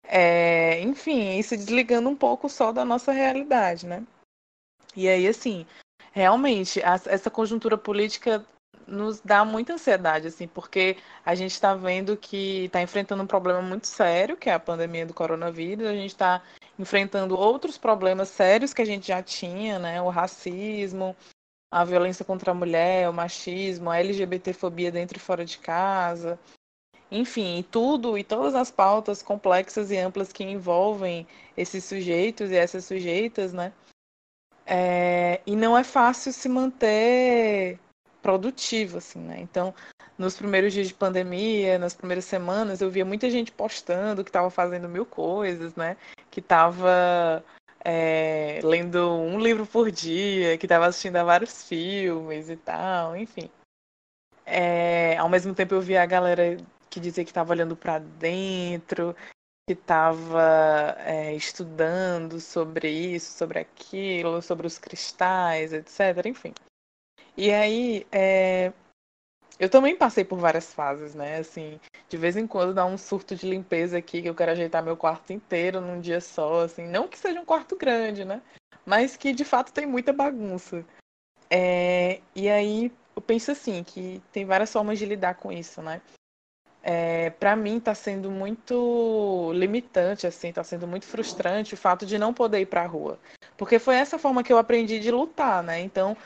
É, 0.09 0.81
enfim, 0.81 1.41
se 1.43 1.57
desligando 1.57 2.09
um 2.09 2.17
pouco 2.17 2.49
só 2.49 2.73
da 2.73 2.85
nossa 2.85 3.13
realidade, 3.13 3.87
né? 3.87 4.05
E 4.95 5.09
aí, 5.09 5.27
assim, 5.27 5.67
realmente, 6.13 6.83
a, 6.83 6.95
essa 7.07 7.31
conjuntura 7.31 7.77
política 7.77 8.45
nos 8.87 9.21
dá 9.21 9.45
muita 9.45 9.75
ansiedade, 9.75 10.29
assim, 10.29 10.47
porque 10.47 10.97
a 11.25 11.35
gente 11.35 11.51
está 11.53 11.75
vendo 11.75 12.17
que 12.17 12.67
está 12.67 12.81
enfrentando 12.81 13.23
um 13.23 13.27
problema 13.27 13.61
muito 13.61 13.87
sério, 13.87 14.37
que 14.37 14.49
é 14.49 14.55
a 14.55 14.61
pandemia 14.61 15.05
do 15.05 15.13
coronavírus, 15.13 15.87
a 15.87 15.93
gente 15.93 16.11
está 16.11 16.43
enfrentando 16.79 17.37
outros 17.37 17.77
problemas 17.77 18.29
sérios 18.29 18.73
que 18.73 18.83
a 18.83 18.87
gente 18.87 19.09
já 19.09 19.23
tinha, 19.23 19.79
né? 19.79 20.01
O 20.01 20.09
racismo, 20.09 21.17
a 21.71 21.85
violência 21.85 22.25
contra 22.25 22.53
a 22.53 22.55
mulher, 22.55 23.09
o 23.09 23.13
machismo, 23.13 23.91
a 23.91 23.99
LGBTfobia 23.99 24.93
dentro 24.93 25.19
e 25.19 25.21
fora 25.21 25.45
de 25.45 25.59
casa, 25.59 26.39
enfim, 27.11 27.65
tudo 27.71 28.19
e 28.19 28.25
todas 28.25 28.55
as 28.55 28.71
pautas 28.71 29.23
complexas 29.23 29.91
e 29.91 29.97
amplas 29.97 30.33
que 30.33 30.45
envolvem 30.45 31.27
esses 31.57 31.85
sujeitos 31.85 32.51
e 32.51 32.57
essas 32.57 32.85
sujeitas, 32.85 33.53
né? 33.53 33.73
É, 34.67 35.41
e 35.47 35.55
não 35.55 35.79
é 35.79 35.85
fácil 35.85 36.33
se 36.33 36.49
manter 36.49 37.79
produtivo, 38.21 38.99
assim, 38.99 39.21
né? 39.21 39.39
Então, 39.41 39.73
nos 40.19 40.37
primeiros 40.37 40.73
dias 40.73 40.89
de 40.89 40.95
pandemia, 40.95 41.79
nas 41.79 41.95
primeiras 41.95 42.25
semanas, 42.25 42.81
eu 42.81 42.91
via 42.91 43.05
muita 43.05 43.31
gente 43.31 43.53
postando 43.53 44.25
que 44.25 44.31
estava 44.31 44.51
fazendo 44.51 44.89
mil 44.89 45.07
coisas, 45.07 45.77
né? 45.77 45.97
Que 46.31 46.41
estava 46.41 47.45
é, 47.85 48.61
lendo 48.65 49.13
um 49.13 49.39
livro 49.39 49.65
por 49.65 49.93
dia, 49.93 50.59
que 50.59 50.67
estava 50.67 50.87
assistindo 50.87 51.17
a 51.17 51.25
vários 51.25 51.63
filmes 51.69 52.51
e 52.51 52.57
tal, 52.57 53.17
enfim. 53.17 53.49
É, 54.45 55.17
ao 55.19 55.29
mesmo 55.29 55.55
tempo 55.55 55.75
eu 55.75 55.81
via 55.81 56.03
a 56.03 56.07
galera 56.07 56.57
que 56.97 57.01
dizia 57.01 57.25
que 57.25 57.31
estava 57.31 57.53
olhando 57.53 57.77
para 57.77 57.99
dentro, 57.99 59.15
que 59.69 59.75
estava 59.75 60.97
é, 61.01 61.35
estudando 61.35 62.41
sobre 62.41 62.89
isso, 62.89 63.37
sobre 63.37 63.59
aquilo, 63.59 64.41
sobre 64.41 64.67
os 64.67 64.79
cristais, 64.79 65.75
etc. 65.75 66.25
Enfim. 66.25 66.55
E 67.37 67.53
aí, 67.53 68.07
é, 68.11 68.73
eu 69.59 69.69
também 69.69 69.95
passei 69.95 70.25
por 70.25 70.39
várias 70.39 70.73
fases, 70.73 71.15
né? 71.15 71.37
Assim, 71.37 71.79
de 72.09 72.17
vez 72.17 72.35
em 72.35 72.47
quando 72.47 72.73
dá 72.73 72.87
um 72.87 72.97
surto 72.97 73.37
de 73.37 73.47
limpeza 73.47 73.99
aqui, 73.99 74.23
que 74.23 74.29
eu 74.31 74.35
quero 74.35 74.53
ajeitar 74.53 74.83
meu 74.83 74.97
quarto 74.97 75.35
inteiro 75.35 75.83
num 75.83 76.01
dia 76.01 76.23
só, 76.23 76.63
assim. 76.63 76.87
Não 76.89 77.07
que 77.07 77.19
seja 77.19 77.39
um 77.39 77.45
quarto 77.45 77.77
grande, 77.77 78.25
né? 78.25 78.41
Mas 78.87 79.19
que 79.19 79.35
de 79.35 79.45
fato 79.45 79.71
tem 79.71 79.85
muita 79.85 80.15
bagunça. 80.15 80.83
É, 81.51 82.23
e 82.35 82.49
aí 82.49 82.91
eu 83.15 83.21
penso 83.21 83.51
assim, 83.51 83.85
que 83.85 84.23
tem 84.33 84.47
várias 84.47 84.73
formas 84.73 84.99
de 84.99 85.05
lidar 85.05 85.35
com 85.35 85.53
isso, 85.53 85.83
né? 85.83 86.01
É, 86.89 87.31
para 87.31 87.57
mim 87.57 87.79
está 87.79 87.97
sendo 87.97 88.31
muito 88.31 89.51
limitante, 89.53 90.25
assim, 90.25 90.51
está 90.51 90.63
sendo 90.63 90.87
muito 90.87 91.05
frustrante 91.05 91.75
o 91.75 91.77
fato 91.77 92.07
de 92.07 92.17
não 92.17 92.33
poder 92.33 92.61
ir 92.61 92.67
para 92.67 92.83
a 92.83 92.87
rua, 92.87 93.19
porque 93.57 93.81
foi 93.81 93.97
essa 93.97 94.21
forma 94.21 94.45
que 94.45 94.53
eu 94.53 94.59
aprendi 94.59 95.01
de 95.01 95.11
lutar, 95.11 95.65
né? 95.65 95.81
Então 95.81 96.17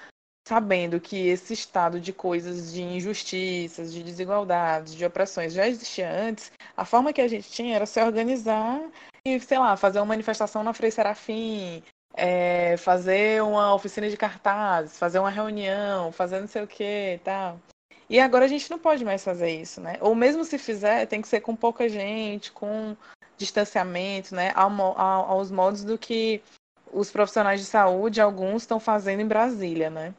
sabendo 0.47 1.01
que 1.01 1.29
esse 1.29 1.55
estado 1.55 1.99
de 1.99 2.13
coisas, 2.13 2.73
de 2.73 2.83
injustiças, 2.83 3.91
de 3.91 4.03
desigualdades, 4.03 4.95
de 4.95 5.05
opressões 5.05 5.55
já 5.55 5.67
existia 5.67 6.11
antes, 6.11 6.53
a 6.77 6.85
forma 6.85 7.13
que 7.13 7.23
a 7.23 7.29
gente 7.29 7.51
tinha 7.51 7.77
era 7.77 7.87
se 7.87 8.03
organizar 8.03 8.83
e, 9.25 9.41
sei 9.41 9.59
lá, 9.59 9.77
fazer 9.79 9.99
uma 10.01 10.07
manifestação 10.07 10.63
na 10.63 10.75
Frei 10.75 10.91
Serafim, 10.91 11.83
é, 12.15 12.77
fazer 12.77 13.43
uma 13.43 13.75
oficina 13.75 14.11
de 14.11 14.17
cartazes, 14.17 14.99
fazer 14.99 15.21
uma 15.21 15.31
reunião, 15.31 16.13
fazer 16.13 16.41
não 16.41 16.49
sei 16.49 16.65
o 16.65 16.67
que 16.67 17.19
tal. 17.25 17.59
E 18.11 18.21
agora 18.21 18.45
a 18.45 18.49
gente 18.49 18.71
não 18.71 18.79
pode 18.79 19.05
mais 19.05 19.25
fazer 19.25 19.51
isso, 19.51 19.81
né? 19.81 19.97
Ou 20.01 20.15
mesmo 20.15 20.45
se 20.45 20.59
fizer, 20.59 21.07
tem 21.07 21.23
que 21.23 21.29
ser 21.29 21.41
com 21.41 21.57
pouca 21.57 21.89
gente, 21.89 22.53
com 22.53 22.95
distanciamento, 23.39 24.35
né? 24.35 24.53
aos 24.55 25.51
modos 25.51 25.85
do 25.85 25.97
que 25.97 26.43
os 26.93 27.11
profissionais 27.11 27.61
de 27.61 27.67
saúde, 27.67 28.21
alguns 28.21 28.63
estão 28.63 28.79
fazendo 28.79 29.21
em 29.21 29.27
Brasília, 29.27 29.89
né? 29.89 30.13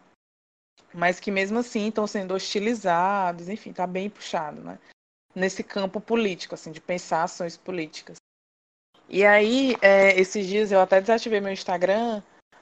mas 0.94 1.20
que 1.20 1.32
mesmo 1.32 1.60
assim 1.60 1.88
estão 1.88 2.06
sendo 2.06 2.34
hostilizados, 2.34 3.50
enfim, 3.50 3.72
está 3.72 3.88
bem 3.88 4.10
puxado, 4.10 4.62
né? 4.62 4.78
Nesse 5.34 5.64
campo 5.64 6.02
político, 6.02 6.56
assim, 6.56 6.72
de 6.72 6.82
pensar 6.82 7.24
ações 7.24 7.56
políticas. 7.56 8.18
E 9.08 9.26
aí, 9.26 9.76
é, 9.82 10.20
esses 10.20 10.46
dias 10.46 10.72
eu 10.72 10.82
até 10.82 11.00
desativei 11.00 11.39
meu 11.39 11.54
Instagram, 11.54 12.22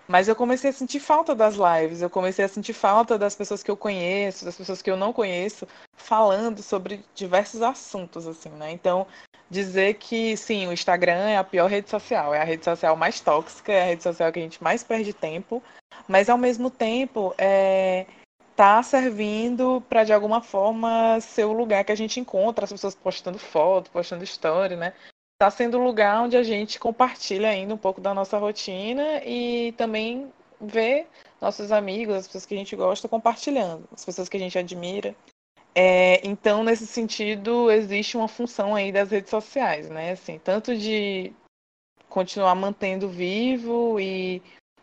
mas 0.10 0.28
eu 0.28 0.36
comecei 0.36 0.72
a 0.72 0.74
sentir 0.74 0.99
falta 0.99 1.36
das 1.36 1.55
lives, 1.55 2.01
eu 2.01 2.10
comecei 2.10 2.43
a 2.43 2.47
sentir 2.47 2.74
falta 2.74 3.16
das 3.16 3.36
pessoas 3.36 3.62
que 3.62 3.70
eu 3.70 3.78
conheço, 3.78 4.43
das 4.43 4.57
pessoas 4.57 4.82
que 4.82 4.89
eu 4.89 4.97
não 4.97 5.14
conheço, 5.14 5.68
falando 5.95 6.64
sobre 6.64 7.05
diversos 7.14 7.62
assuntos, 7.62 8.26
assim, 8.26 8.49
né? 8.49 8.72
Então, 8.72 9.05
dizer 9.47 9.93
que 9.95 10.36
sim, 10.36 10.66
o 10.66 10.74
Instagram 10.74 11.30
é 11.30 11.38
a 11.38 11.43
pior 11.43 11.70
rede 11.70 11.91
social, 11.91 12.34
é 12.34 12.41
a 12.41 12.43
rede 12.43 12.66
social 12.66 12.95
mais 12.95 13.20
tóxica, 13.20 13.72
é 13.72 13.84
a 13.84 13.86
rede 13.86 14.01
social 14.01 14.32
que 14.32 14.39
a 14.39 14.41
gente 14.41 14.64
mais 14.64 14.84
perde 14.84 15.14
tempo, 15.14 15.62
mas 16.07 16.28
ao 16.28 16.39
mesmo 16.39 16.72
tempo 16.72 17.36
é 17.38 18.07
tá 18.55 18.84
servindo 18.84 19.82
para 19.88 20.03
de 20.03 20.12
alguma 20.12 20.41
forma 20.41 21.22
ser 21.22 21.45
o 21.45 21.53
lugar 21.53 21.86
que 21.86 21.93
a 21.93 21.95
gente 21.95 22.20
encontra 22.20 22.66
as 22.66 22.72
pessoas 22.72 22.93
postando 22.93 23.38
foto, 23.38 23.89
postando 23.91 24.24
story, 24.24 24.76
né? 24.76 24.91
Tá 25.40 25.50
sendo 25.50 25.78
o 25.78 25.84
lugar 25.84 26.22
onde 26.22 26.36
a 26.36 26.44
gente 26.44 26.78
compartilha 26.78 27.48
ainda 27.48 27.74
um 27.74 27.78
pouco 27.78 28.02
da 28.02 28.14
nossa 28.14 28.38
rotina 28.38 29.24
e 29.24 29.72
também 29.78 30.34
vê 30.60 31.08
nossos 31.40 31.72
amigos, 31.72 32.14
as 32.14 32.28
pessoas 32.28 32.46
que 32.46 32.54
a 32.54 32.58
gente 32.58 32.76
gosta 32.76 33.08
compartilhando, 33.08 33.88
as 33.94 34.04
pessoas 34.04 34.28
que 34.28 34.36
a 34.36 34.40
gente 34.40 34.60
admira. 34.60 35.16
É, 35.74 36.20
então, 36.28 36.62
nesse 36.62 36.86
sentido, 36.86 37.72
existe 37.72 38.18
uma 38.18 38.28
função 38.28 38.76
aí 38.76 38.92
das 38.92 39.12
redes 39.12 39.30
sociais, 39.30 39.90
né? 39.90 40.12
Assim, 40.12 40.38
tanto 40.40 40.76
de 40.76 41.32
continuar 42.10 42.54
mantendo 42.56 43.08
vivo 43.08 43.98
e 43.98 44.42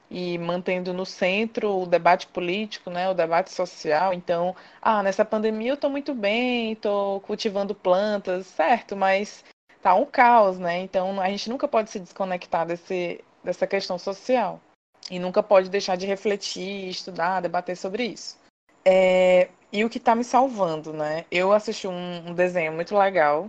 e 0.08 0.38
mantendo 0.38 0.92
no 0.92 1.04
centro 1.04 1.82
o 1.82 1.86
debate 1.86 2.28
político, 2.28 2.90
né, 2.90 3.10
o 3.10 3.14
debate 3.14 3.52
social. 3.52 4.14
Então, 4.14 4.54
ah, 4.80 5.02
nessa 5.02 5.24
pandemia 5.24 5.70
eu 5.70 5.74
estou 5.74 5.90
muito 5.90 6.14
bem, 6.14 6.72
estou 6.72 7.20
cultivando 7.22 7.74
plantas, 7.74 8.46
certo, 8.46 8.96
mas 8.96 9.44
tá 9.86 9.94
um 9.94 10.04
caos, 10.04 10.58
né? 10.58 10.80
Então 10.80 11.20
a 11.20 11.28
gente 11.28 11.48
nunca 11.48 11.68
pode 11.68 11.90
se 11.90 12.00
desconectar 12.00 12.66
desse, 12.66 13.24
dessa 13.44 13.68
questão 13.68 13.96
social 13.96 14.60
e 15.08 15.16
nunca 15.16 15.44
pode 15.44 15.70
deixar 15.70 15.94
de 15.94 16.04
refletir, 16.04 16.88
estudar, 16.88 17.40
debater 17.40 17.76
sobre 17.76 18.04
isso. 18.04 18.36
É, 18.84 19.48
e 19.72 19.84
o 19.84 19.90
que 19.90 19.98
está 19.98 20.16
me 20.16 20.24
salvando, 20.24 20.92
né? 20.92 21.24
Eu 21.30 21.52
assisti 21.52 21.86
um, 21.86 22.30
um 22.30 22.34
desenho 22.34 22.72
muito 22.72 22.96
legal 22.96 23.48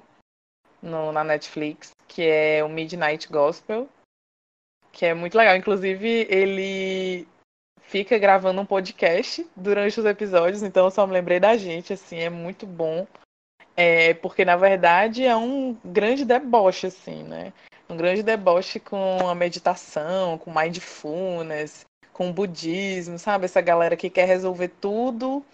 no, 0.80 1.12
na 1.12 1.24
Netflix, 1.24 1.90
que 2.08 2.22
é 2.22 2.64
o 2.64 2.70
Midnight 2.70 3.28
Gospel, 3.30 3.90
que 4.92 5.08
é 5.08 5.16
muito 5.16 5.36
legal. 5.36 5.56
Inclusive, 5.56 6.28
ele 6.30 7.28
fica 7.82 8.16
gravando 8.20 8.62
um 8.62 8.66
podcast 8.66 9.44
durante 9.56 10.00
os 10.00 10.06
episódios, 10.06 10.62
então 10.62 10.86
eu 10.86 10.92
só 10.92 11.08
me 11.08 11.14
lembrei 11.14 11.40
da 11.40 11.58
gente, 11.58 11.94
assim, 11.94 12.20
é 12.20 12.30
muito 12.30 12.68
bom. 12.68 13.08
É, 13.80 14.16
porque, 14.16 14.44
na 14.44 14.56
verdade, 14.56 15.24
é 15.24 15.36
um 15.36 15.78
grande 15.86 16.26
deboche, 16.26 16.88
assim, 16.88 17.22
né? 17.22 17.54
Um 17.88 17.96
grande 17.96 18.24
deboche 18.24 18.80
com 18.80 19.30
a 19.30 19.36
meditação, 19.36 20.40
com 20.40 20.52
mindfulness, 20.52 21.86
com 22.12 22.32
o 22.32 22.34
budismo, 22.34 23.20
sabe? 23.20 23.46
Essa 23.46 23.62
galera 23.62 23.96
que 23.96 24.10
quer 24.10 24.26
resolver 24.26 24.70
tudo 24.82 25.46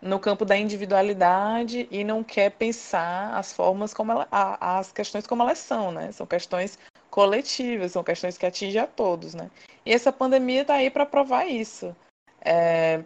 no 0.00 0.20
campo 0.20 0.44
da 0.44 0.56
individualidade 0.56 1.88
e 1.90 2.04
não 2.04 2.22
quer 2.22 2.50
pensar 2.52 3.36
as 3.36 3.52
formas 3.52 3.92
como 3.92 4.12
ela, 4.12 4.28
as 4.30 4.92
questões 4.92 5.26
como 5.26 5.42
elas 5.42 5.58
são, 5.58 5.90
né? 5.90 6.12
São 6.12 6.26
questões 6.26 6.78
coletivas, 7.10 7.90
são 7.90 8.04
questões 8.04 8.38
que 8.38 8.46
atingem 8.46 8.80
a 8.80 8.86
todos, 8.86 9.34
né? 9.34 9.50
E 9.84 9.92
essa 9.92 10.12
pandemia 10.12 10.62
está 10.62 10.74
aí 10.74 10.90
para 10.90 11.04
provar 11.04 11.46
isso. 11.46 11.94
É, 12.40 13.02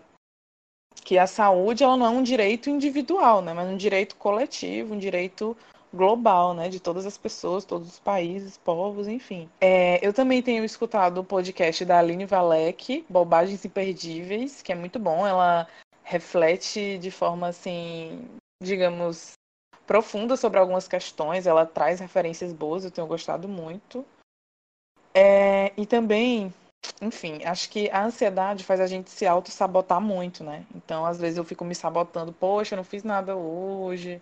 que 1.09 1.16
a 1.16 1.26
saúde 1.26 1.82
ela 1.82 1.96
não 1.96 2.04
é 2.04 2.11
um 2.11 2.22
direito 2.22 2.68
individual, 2.68 3.40
né? 3.40 3.54
Mas 3.54 3.66
um 3.66 3.78
direito 3.78 4.14
coletivo, 4.16 4.92
um 4.92 4.98
direito 4.98 5.56
global, 5.90 6.52
né? 6.52 6.68
De 6.68 6.78
todas 6.78 7.06
as 7.06 7.16
pessoas, 7.16 7.64
todos 7.64 7.88
os 7.88 7.98
países, 7.98 8.59
povos, 8.59 9.09
enfim. 9.09 9.48
É, 9.59 10.06
eu 10.06 10.12
também 10.12 10.42
tenho 10.42 10.62
escutado 10.66 11.16
o 11.16 11.24
podcast 11.24 11.82
da 11.86 11.98
Aline 11.98 12.26
Valek, 12.26 13.06
Bobagens 13.09 13.64
Imperdíveis, 13.64 14.61
que 14.61 14.70
é 14.70 14.74
muito 14.74 14.98
bom. 14.98 15.26
Ela 15.26 15.66
reflete 16.04 16.98
de 16.98 17.11
forma 17.11 17.48
assim, 17.48 18.28
digamos, 18.62 19.32
profunda 19.86 20.36
sobre 20.36 20.59
algumas 20.59 20.86
questões, 20.86 21.46
ela 21.46 21.64
traz 21.64 22.00
referências 22.00 22.52
boas, 22.52 22.84
eu 22.84 22.90
tenho 22.90 23.06
gostado 23.06 23.48
muito. 23.48 24.04
É, 25.14 25.72
e 25.74 25.86
também, 25.86 26.52
enfim, 27.01 27.45
acho 27.45 27.70
que 27.70 27.91
a 27.91 28.05
ansiedade 28.05 28.64
faz 28.64 28.81
a 28.81 28.87
gente 28.87 29.11
se 29.11 29.26
auto-sabotar 29.26 30.01
muito, 30.01 30.43
né? 30.43 30.66
Então, 30.74 31.07
às 31.07 31.18
vezes 31.18 31.39
eu 31.39 31.45
fico 31.45 31.64
me 31.64 31.74
sabotando, 31.74 32.33
poxa, 32.33 32.74
eu 32.74 32.76
não 32.76 32.85
fiz 32.85 33.05
nada 33.05 33.37
hoje, 33.37 34.20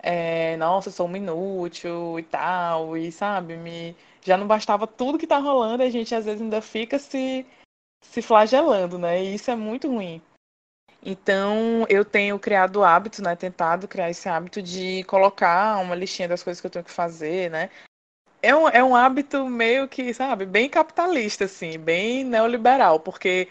é, 0.00 0.56
nossa, 0.56 0.90
sou 0.90 1.08
um 1.08 1.16
inútil 1.16 2.18
e 2.18 2.22
tal, 2.22 2.96
e 2.96 3.12
sabe, 3.12 3.56
me, 3.56 3.96
já 4.22 4.36
não 4.36 4.46
bastava 4.46 4.86
tudo 4.86 5.18
que 5.18 5.26
tá 5.26 5.38
rolando, 5.38 5.82
a 5.82 5.90
gente 5.90 6.14
às 6.14 6.24
vezes 6.24 6.40
ainda 6.40 6.60
fica 6.60 6.98
se, 6.98 7.46
se 8.02 8.22
flagelando, 8.22 8.98
né? 8.98 9.22
E 9.22 9.34
isso 9.34 9.50
é 9.50 9.56
muito 9.56 9.88
ruim. 9.88 10.20
Então, 11.02 11.86
eu 11.88 12.04
tenho 12.04 12.38
criado 12.38 12.76
o 12.76 12.84
hábito, 12.84 13.22
né? 13.22 13.36
Tentado 13.36 13.86
criar 13.86 14.10
esse 14.10 14.28
hábito 14.28 14.60
de 14.60 15.04
colocar 15.04 15.78
uma 15.78 15.94
listinha 15.94 16.28
das 16.28 16.42
coisas 16.42 16.60
que 16.60 16.66
eu 16.66 16.70
tenho 16.70 16.84
que 16.84 16.90
fazer, 16.90 17.50
né? 17.50 17.70
É 18.40 18.54
um, 18.54 18.68
é 18.68 18.82
um 18.84 18.94
hábito 18.94 19.44
meio 19.46 19.88
que, 19.88 20.14
sabe, 20.14 20.46
bem 20.46 20.68
capitalista, 20.68 21.44
assim, 21.44 21.78
bem 21.78 22.22
neoliberal, 22.22 23.00
porque 23.00 23.48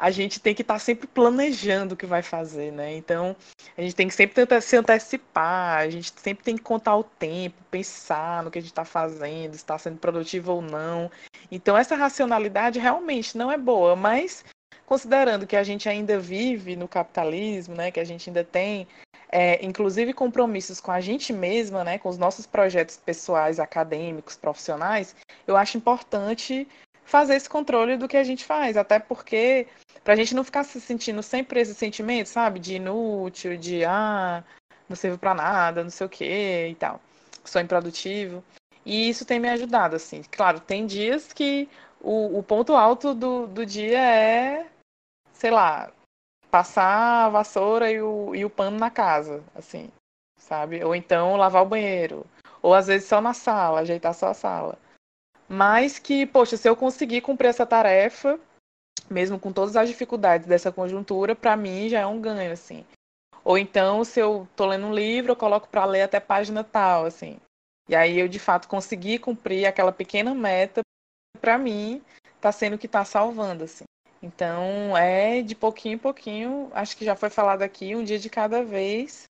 a 0.00 0.10
gente 0.10 0.40
tem 0.40 0.54
que 0.54 0.62
estar 0.62 0.74
tá 0.74 0.80
sempre 0.80 1.06
planejando 1.06 1.92
o 1.92 1.96
que 1.96 2.06
vai 2.06 2.22
fazer, 2.22 2.72
né? 2.72 2.96
Então, 2.96 3.36
a 3.76 3.82
gente 3.82 3.94
tem 3.94 4.08
que 4.08 4.14
sempre 4.14 4.34
tentar 4.34 4.62
se 4.62 4.74
antecipar, 4.74 5.78
a 5.80 5.90
gente 5.90 6.10
sempre 6.16 6.42
tem 6.42 6.56
que 6.56 6.62
contar 6.62 6.96
o 6.96 7.04
tempo, 7.04 7.56
pensar 7.70 8.42
no 8.42 8.50
que 8.50 8.58
a 8.58 8.62
gente 8.62 8.72
está 8.72 8.84
fazendo, 8.84 9.52
se 9.52 9.58
está 9.58 9.76
sendo 9.76 9.98
produtivo 9.98 10.54
ou 10.54 10.62
não. 10.62 11.10
Então, 11.50 11.76
essa 11.76 11.94
racionalidade 11.94 12.78
realmente 12.78 13.36
não 13.36 13.52
é 13.52 13.58
boa, 13.58 13.94
mas 13.94 14.42
considerando 14.86 15.46
que 15.46 15.54
a 15.54 15.62
gente 15.62 15.86
ainda 15.86 16.18
vive 16.18 16.76
no 16.76 16.88
capitalismo, 16.88 17.74
né, 17.74 17.90
que 17.90 18.00
a 18.00 18.04
gente 18.04 18.30
ainda 18.30 18.42
tem, 18.42 18.88
é, 19.30 19.64
inclusive 19.64 20.12
compromissos 20.12 20.80
com 20.80 20.90
a 20.90 21.00
gente 21.00 21.32
mesma, 21.32 21.84
né, 21.84 21.98
com 21.98 22.08
os 22.08 22.18
nossos 22.18 22.46
projetos 22.46 22.96
pessoais, 22.96 23.60
acadêmicos, 23.60 24.36
profissionais, 24.36 25.14
eu 25.46 25.56
acho 25.56 25.76
importante 25.76 26.66
fazer 27.04 27.34
esse 27.34 27.48
controle 27.48 27.96
do 27.96 28.08
que 28.08 28.16
a 28.16 28.24
gente 28.24 28.44
faz, 28.44 28.76
até 28.76 28.98
porque 28.98 29.66
para 30.02 30.14
a 30.14 30.16
gente 30.16 30.34
não 30.34 30.44
ficar 30.44 30.64
se 30.64 30.80
sentindo 30.80 31.22
sempre 31.22 31.60
esse 31.60 31.74
sentimento, 31.74 32.28
sabe, 32.28 32.58
de 32.58 32.76
inútil, 32.76 33.56
de 33.56 33.84
ah, 33.84 34.44
não 34.88 34.96
serve 34.96 35.18
para 35.18 35.34
nada, 35.34 35.82
não 35.82 35.90
sei 35.90 36.06
o 36.06 36.10
que 36.10 36.68
e 36.68 36.74
tal, 36.74 37.00
sou 37.44 37.60
improdutivo. 37.60 38.42
E 38.84 39.08
isso 39.10 39.26
tem 39.26 39.38
me 39.38 39.48
ajudado, 39.48 39.94
assim. 39.94 40.22
Claro, 40.30 40.58
tem 40.58 40.86
dias 40.86 41.32
que 41.32 41.68
o, 42.00 42.38
o 42.38 42.42
ponto 42.42 42.74
alto 42.74 43.14
do, 43.14 43.46
do 43.46 43.66
dia 43.66 44.00
é 44.00 44.66
sei 45.40 45.50
lá, 45.50 45.90
passar 46.50 47.26
a 47.26 47.28
vassoura 47.28 47.90
e 47.90 48.00
o, 48.00 48.34
e 48.34 48.44
o 48.44 48.50
pano 48.50 48.78
na 48.78 48.90
casa, 48.90 49.42
assim, 49.54 49.90
sabe? 50.36 50.82
Ou 50.84 50.94
então 50.94 51.36
lavar 51.36 51.62
o 51.62 51.68
banheiro. 51.68 52.26
Ou 52.62 52.74
às 52.74 52.86
vezes 52.88 53.08
só 53.08 53.20
na 53.20 53.32
sala, 53.32 53.80
ajeitar 53.80 54.14
só 54.14 54.28
a 54.28 54.34
sala. 54.34 54.78
Mas 55.48 55.98
que, 55.98 56.26
poxa, 56.26 56.56
se 56.56 56.68
eu 56.68 56.76
conseguir 56.76 57.22
cumprir 57.22 57.48
essa 57.48 57.66
tarefa, 57.66 58.38
mesmo 59.08 59.38
com 59.38 59.52
todas 59.52 59.76
as 59.76 59.88
dificuldades 59.88 60.46
dessa 60.46 60.70
conjuntura, 60.70 61.34
para 61.34 61.56
mim 61.56 61.88
já 61.88 62.00
é 62.00 62.06
um 62.06 62.20
ganho, 62.20 62.52
assim. 62.52 62.84
Ou 63.42 63.58
então, 63.58 64.04
se 64.04 64.20
eu 64.20 64.46
tô 64.54 64.66
lendo 64.66 64.86
um 64.86 64.94
livro, 64.94 65.32
eu 65.32 65.36
coloco 65.36 65.68
para 65.68 65.84
ler 65.84 66.02
até 66.02 66.20
página 66.20 66.62
tal, 66.62 67.06
assim. 67.06 67.38
E 67.88 67.96
aí 67.96 68.18
eu 68.18 68.28
de 68.28 68.38
fato 68.38 68.68
consegui 68.68 69.18
cumprir 69.18 69.66
aquela 69.66 69.90
pequena 69.90 70.34
meta, 70.34 70.82
para 71.40 71.58
mim, 71.58 72.02
tá 72.40 72.52
sendo 72.52 72.76
o 72.76 72.78
que 72.78 72.86
tá 72.86 73.04
salvando, 73.04 73.64
assim. 73.64 73.84
Então, 74.22 74.96
é 74.96 75.40
de 75.40 75.54
pouquinho 75.54 75.94
em 75.94 75.98
pouquinho, 75.98 76.70
acho 76.74 76.96
que 76.96 77.04
já 77.04 77.16
foi 77.16 77.30
falado 77.30 77.62
aqui, 77.62 77.96
um 77.96 78.04
dia 78.04 78.18
de 78.18 78.28
cada 78.28 78.62
vez, 78.62 79.24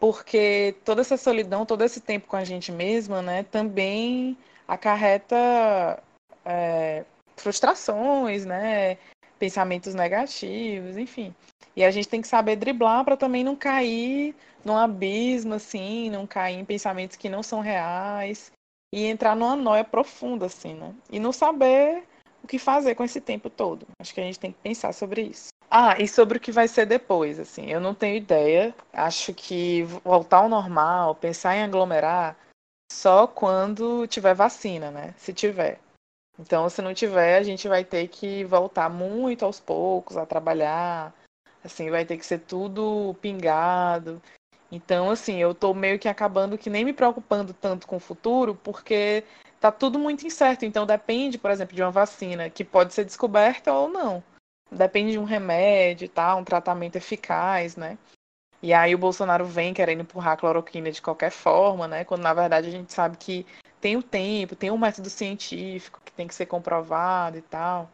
porque 0.00 0.74
toda 0.84 1.02
essa 1.02 1.16
solidão, 1.16 1.66
todo 1.66 1.84
esse 1.84 2.00
tempo 2.00 2.26
com 2.26 2.36
a 2.36 2.44
gente 2.44 2.72
mesma, 2.72 3.20
né, 3.20 3.42
também 3.42 4.36
acarreta 4.66 6.02
é, 6.44 7.04
frustrações, 7.36 8.46
né, 8.46 8.96
pensamentos 9.38 9.94
negativos, 9.94 10.96
enfim. 10.96 11.34
E 11.74 11.84
a 11.84 11.90
gente 11.90 12.08
tem 12.08 12.22
que 12.22 12.28
saber 12.28 12.56
driblar 12.56 13.04
para 13.04 13.16
também 13.16 13.44
não 13.44 13.54
cair 13.54 14.34
num 14.64 14.76
abismo, 14.76 15.54
assim, 15.54 16.08
não 16.10 16.26
cair 16.26 16.58
em 16.58 16.64
pensamentos 16.64 17.16
que 17.16 17.28
não 17.28 17.42
são 17.42 17.60
reais 17.60 18.50
e 18.92 19.04
entrar 19.04 19.36
numa 19.36 19.54
noia 19.54 19.84
profunda, 19.84 20.46
assim, 20.46 20.74
né? 20.74 20.94
E 21.10 21.20
não 21.20 21.32
saber 21.32 22.04
o 22.46 22.48
que 22.48 22.58
fazer 22.58 22.94
com 22.94 23.04
esse 23.04 23.20
tempo 23.20 23.50
todo. 23.50 23.86
Acho 24.00 24.14
que 24.14 24.20
a 24.20 24.24
gente 24.24 24.38
tem 24.38 24.52
que 24.52 24.58
pensar 24.62 24.94
sobre 24.94 25.22
isso. 25.22 25.48
Ah, 25.68 26.00
e 26.00 26.06
sobre 26.06 26.38
o 26.38 26.40
que 26.40 26.52
vai 26.52 26.68
ser 26.68 26.86
depois, 26.86 27.40
assim, 27.40 27.66
eu 27.66 27.80
não 27.80 27.92
tenho 27.92 28.16
ideia. 28.16 28.74
Acho 28.92 29.34
que 29.34 29.82
voltar 29.82 30.38
ao 30.38 30.48
normal, 30.48 31.16
pensar 31.16 31.56
em 31.56 31.64
aglomerar, 31.64 32.36
só 32.90 33.26
quando 33.26 34.06
tiver 34.06 34.32
vacina, 34.32 34.92
né? 34.92 35.12
Se 35.18 35.32
tiver. 35.32 35.80
Então, 36.38 36.68
se 36.68 36.80
não 36.80 36.94
tiver, 36.94 37.36
a 37.36 37.42
gente 37.42 37.66
vai 37.66 37.84
ter 37.84 38.06
que 38.08 38.44
voltar 38.44 38.88
muito 38.88 39.44
aos 39.44 39.58
poucos 39.58 40.16
a 40.16 40.24
trabalhar. 40.24 41.12
Assim, 41.64 41.90
vai 41.90 42.04
ter 42.04 42.16
que 42.16 42.24
ser 42.24 42.38
tudo 42.40 43.16
pingado. 43.20 44.22
Então, 44.70 45.10
assim, 45.10 45.38
eu 45.38 45.54
tô 45.54 45.74
meio 45.74 45.98
que 45.98 46.08
acabando 46.08 46.58
que 46.58 46.70
nem 46.70 46.84
me 46.84 46.92
preocupando 46.92 47.52
tanto 47.52 47.86
com 47.86 47.96
o 47.96 48.00
futuro, 48.00 48.54
porque 48.54 49.24
tá 49.60 49.72
tudo 49.72 49.98
muito 49.98 50.26
incerto. 50.26 50.64
Então 50.64 50.86
depende, 50.86 51.38
por 51.38 51.50
exemplo, 51.50 51.74
de 51.74 51.82
uma 51.82 51.90
vacina 51.90 52.50
que 52.50 52.64
pode 52.64 52.94
ser 52.94 53.04
descoberta 53.04 53.72
ou 53.72 53.88
não. 53.88 54.22
Depende 54.70 55.12
de 55.12 55.18
um 55.18 55.24
remédio, 55.24 56.08
tá? 56.08 56.34
Um 56.34 56.44
tratamento 56.44 56.96
eficaz, 56.96 57.76
né? 57.76 57.98
E 58.62 58.72
aí 58.72 58.94
o 58.94 58.98
Bolsonaro 58.98 59.44
vem 59.44 59.74
querendo 59.74 60.00
empurrar 60.00 60.32
a 60.32 60.36
cloroquina 60.36 60.90
de 60.90 61.02
qualquer 61.02 61.30
forma, 61.30 61.86
né? 61.86 62.04
Quando 62.04 62.22
na 62.22 62.34
verdade 62.34 62.68
a 62.68 62.70
gente 62.70 62.92
sabe 62.92 63.16
que 63.16 63.46
tem 63.80 63.96
o 63.96 64.02
tempo, 64.02 64.56
tem 64.56 64.70
um 64.70 64.78
método 64.78 65.08
científico 65.08 66.00
que 66.04 66.12
tem 66.12 66.26
que 66.26 66.34
ser 66.34 66.46
comprovado 66.46 67.38
e 67.38 67.42
tal. 67.42 67.90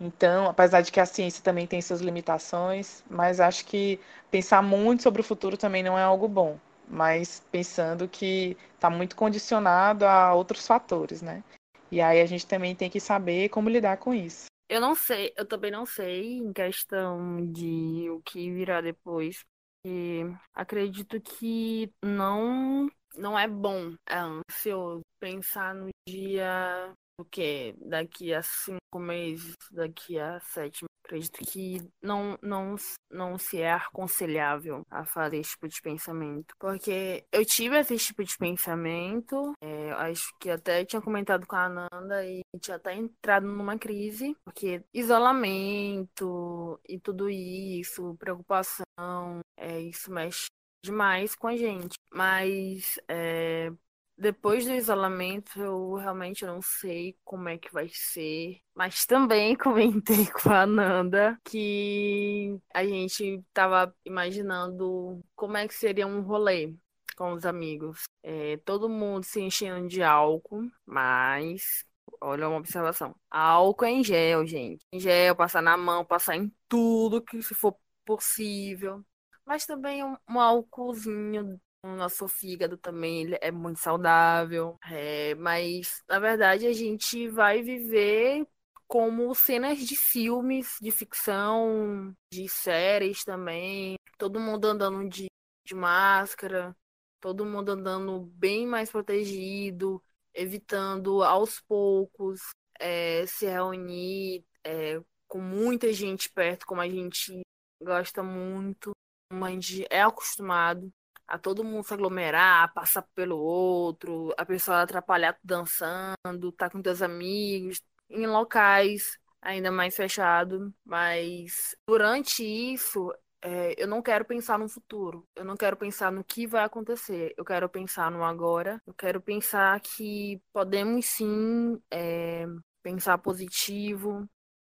Então, 0.00 0.48
apesar 0.48 0.80
de 0.82 0.92
que 0.92 1.00
a 1.00 1.06
ciência 1.06 1.42
também 1.42 1.66
tem 1.66 1.82
suas 1.82 2.00
limitações, 2.00 3.02
mas 3.10 3.40
acho 3.40 3.64
que 3.64 3.98
pensar 4.30 4.62
muito 4.62 5.02
sobre 5.02 5.20
o 5.20 5.24
futuro 5.24 5.56
também 5.56 5.82
não 5.82 5.98
é 5.98 6.02
algo 6.02 6.28
bom. 6.28 6.56
Mas 6.90 7.42
pensando 7.52 8.08
que 8.08 8.56
está 8.74 8.88
muito 8.88 9.14
condicionado 9.14 10.06
a 10.06 10.32
outros 10.34 10.66
fatores, 10.66 11.20
né? 11.22 11.42
E 11.90 12.00
aí 12.00 12.20
a 12.20 12.26
gente 12.26 12.46
também 12.46 12.74
tem 12.74 12.90
que 12.90 13.00
saber 13.00 13.48
como 13.48 13.68
lidar 13.68 13.96
com 13.98 14.12
isso. 14.12 14.46
Eu 14.68 14.80
não 14.80 14.94
sei, 14.94 15.32
eu 15.36 15.46
também 15.46 15.70
não 15.70 15.86
sei 15.86 16.38
em 16.38 16.52
questão 16.52 17.50
de 17.50 18.08
o 18.10 18.20
que 18.22 18.52
virá 18.52 18.80
depois. 18.80 19.42
E 19.86 20.22
acredito 20.54 21.20
que 21.20 21.90
não 22.02 22.88
não 23.16 23.38
é 23.38 23.48
bom, 23.48 23.94
é 24.06 24.18
ansioso 24.18 25.00
pensar 25.18 25.74
no 25.74 25.88
dia 26.06 26.92
o 27.18 27.24
que 27.24 27.74
daqui 27.78 28.32
a 28.32 28.42
cinco 28.42 28.98
meses, 28.98 29.54
daqui 29.72 30.18
a 30.18 30.40
sete 30.40 30.84
acredito 31.08 31.40
que 31.40 31.90
não, 32.02 32.38
não, 32.42 32.76
não 33.10 33.38
se 33.38 33.60
é 33.60 33.72
aconselhável 33.72 34.86
a 34.90 35.04
fazer 35.06 35.38
esse 35.38 35.52
tipo 35.52 35.68
de 35.68 35.80
pensamento. 35.80 36.54
Porque 36.58 37.24
eu 37.32 37.44
tive 37.44 37.78
esse 37.78 37.96
tipo 37.96 38.22
de 38.22 38.36
pensamento, 38.36 39.54
é, 39.60 39.90
acho 39.92 40.30
que 40.38 40.50
até 40.50 40.84
tinha 40.84 41.00
comentado 41.00 41.46
com 41.46 41.56
a 41.56 41.64
Ananda 41.64 42.24
e 42.24 42.42
tinha 42.60 42.76
até 42.76 42.94
entrado 42.94 43.46
numa 43.46 43.78
crise, 43.78 44.36
porque 44.44 44.84
isolamento 44.92 46.78
e 46.86 47.00
tudo 47.00 47.30
isso, 47.30 48.16
preocupação, 48.18 49.40
é, 49.56 49.80
isso 49.80 50.12
mexe 50.12 50.46
demais 50.84 51.34
com 51.34 51.48
a 51.48 51.56
gente. 51.56 51.96
Mas 52.12 52.98
é, 53.08 53.72
depois 54.18 54.66
do 54.66 54.72
isolamento, 54.72 55.60
eu 55.60 55.94
realmente 55.94 56.44
não 56.44 56.60
sei 56.60 57.16
como 57.24 57.48
é 57.48 57.56
que 57.56 57.72
vai 57.72 57.88
ser. 57.92 58.60
Mas 58.74 59.06
também 59.06 59.54
comentei 59.56 60.26
com 60.26 60.50
a 60.50 60.66
Nanda 60.66 61.38
que 61.44 62.58
a 62.74 62.84
gente 62.84 63.42
tava 63.54 63.94
imaginando 64.04 65.20
como 65.36 65.56
é 65.56 65.68
que 65.68 65.74
seria 65.74 66.06
um 66.06 66.20
rolê 66.22 66.74
com 67.16 67.32
os 67.32 67.46
amigos. 67.46 68.04
É, 68.22 68.56
todo 68.58 68.88
mundo 68.88 69.24
se 69.24 69.40
enchendo 69.40 69.88
de 69.88 70.02
álcool, 70.02 70.68
mas 70.84 71.86
Olha 72.20 72.48
uma 72.48 72.58
observação. 72.58 73.14
Álcool 73.30 73.86
em 73.86 74.02
gel, 74.02 74.46
gente. 74.46 74.84
Em 74.92 74.98
gel, 74.98 75.36
passar 75.36 75.62
na 75.62 75.76
mão, 75.76 76.04
passar 76.04 76.36
em 76.36 76.52
tudo 76.68 77.22
que 77.22 77.40
se 77.42 77.54
for 77.54 77.76
possível. 78.04 79.04
Mas 79.44 79.66
também 79.66 80.04
um, 80.04 80.16
um 80.28 80.40
álcoolzinho 80.40 81.60
o 81.82 81.88
nosso 81.88 82.26
fígado 82.28 82.76
também 82.76 83.36
é 83.40 83.50
muito 83.50 83.78
saudável. 83.78 84.78
É, 84.90 85.34
mas, 85.36 86.02
na 86.08 86.18
verdade, 86.18 86.66
a 86.66 86.72
gente 86.72 87.28
vai 87.28 87.62
viver 87.62 88.46
como 88.86 89.34
cenas 89.34 89.78
de 89.78 89.96
filmes, 89.96 90.76
de 90.80 90.90
ficção, 90.90 92.14
de 92.32 92.48
séries 92.48 93.24
também. 93.24 93.96
Todo 94.16 94.40
mundo 94.40 94.66
andando 94.66 95.08
de, 95.08 95.26
de 95.64 95.74
máscara, 95.74 96.76
todo 97.20 97.44
mundo 97.44 97.72
andando 97.72 98.20
bem 98.34 98.66
mais 98.66 98.90
protegido, 98.90 100.02
evitando 100.34 101.22
aos 101.22 101.60
poucos 101.60 102.40
é, 102.80 103.26
se 103.26 103.46
reunir 103.46 104.44
é, 104.64 105.00
com 105.26 105.40
muita 105.40 105.92
gente 105.92 106.30
perto, 106.30 106.66
como 106.66 106.80
a 106.80 106.88
gente 106.88 107.40
gosta 107.82 108.22
muito, 108.22 108.92
como 109.30 109.44
a 109.44 109.50
gente 109.50 109.86
é 109.90 110.02
acostumado 110.02 110.90
a 111.28 111.38
todo 111.38 111.64
mundo 111.64 111.84
se 111.86 111.94
aglomerar, 111.94 112.72
passar 112.74 113.02
pelo 113.14 113.38
outro, 113.38 114.34
a 114.38 114.46
pessoa 114.46 114.82
atrapalhar 114.82 115.38
dançando, 115.44 116.52
tá 116.56 116.70
com 116.70 116.82
teus 116.82 117.02
amigos, 117.02 117.80
em 118.08 118.26
locais 118.26 119.18
ainda 119.40 119.70
mais 119.70 119.94
fechados. 119.94 120.70
Mas 120.84 121.76
durante 121.86 122.42
isso, 122.44 123.12
é, 123.42 123.74
eu 123.82 123.86
não 123.86 124.02
quero 124.02 124.24
pensar 124.24 124.58
no 124.58 124.68
futuro. 124.68 125.26
Eu 125.34 125.44
não 125.44 125.56
quero 125.56 125.76
pensar 125.76 126.10
no 126.10 126.24
que 126.24 126.46
vai 126.46 126.64
acontecer. 126.64 127.34
Eu 127.36 127.44
quero 127.44 127.68
pensar 127.68 128.10
no 128.10 128.24
agora. 128.24 128.80
Eu 128.86 128.94
quero 128.94 129.20
pensar 129.20 129.80
que 129.80 130.40
podemos 130.52 131.06
sim 131.06 131.80
é, 131.90 132.46
pensar 132.82 133.18
positivo, 133.18 134.28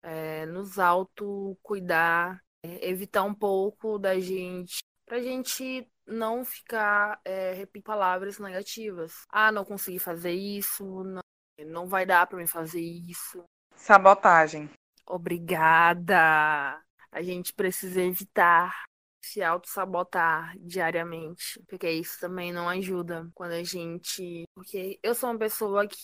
é, 0.02 0.46
nos 0.46 0.78
auto-cuidar, 0.78 2.42
é, 2.62 2.88
evitar 2.88 3.22
um 3.24 3.34
pouco 3.34 3.98
da 3.98 4.18
gente. 4.18 4.82
Pra 5.06 5.20
gente 5.20 5.88
não 6.10 6.44
ficar 6.44 7.20
é, 7.24 7.52
repetindo 7.52 7.84
palavras 7.84 8.38
negativas. 8.38 9.24
Ah, 9.28 9.52
não 9.52 9.64
consegui 9.64 9.98
fazer 9.98 10.32
isso, 10.32 10.84
não, 11.04 11.22
não 11.66 11.86
vai 11.86 12.04
dar 12.04 12.26
para 12.26 12.38
mim 12.38 12.46
fazer 12.46 12.80
isso. 12.80 13.44
Sabotagem. 13.74 14.68
Obrigada. 15.06 16.82
A 17.10 17.22
gente 17.22 17.52
precisa 17.52 18.02
evitar 18.02 18.84
se 19.22 19.42
auto-sabotar 19.42 20.56
diariamente, 20.58 21.62
porque 21.68 21.90
isso 21.90 22.18
também 22.20 22.52
não 22.52 22.68
ajuda 22.68 23.28
quando 23.34 23.52
a 23.52 23.62
gente. 23.62 24.44
Porque 24.54 24.98
eu 25.02 25.14
sou 25.14 25.30
uma 25.30 25.38
pessoa 25.38 25.86
que 25.86 25.96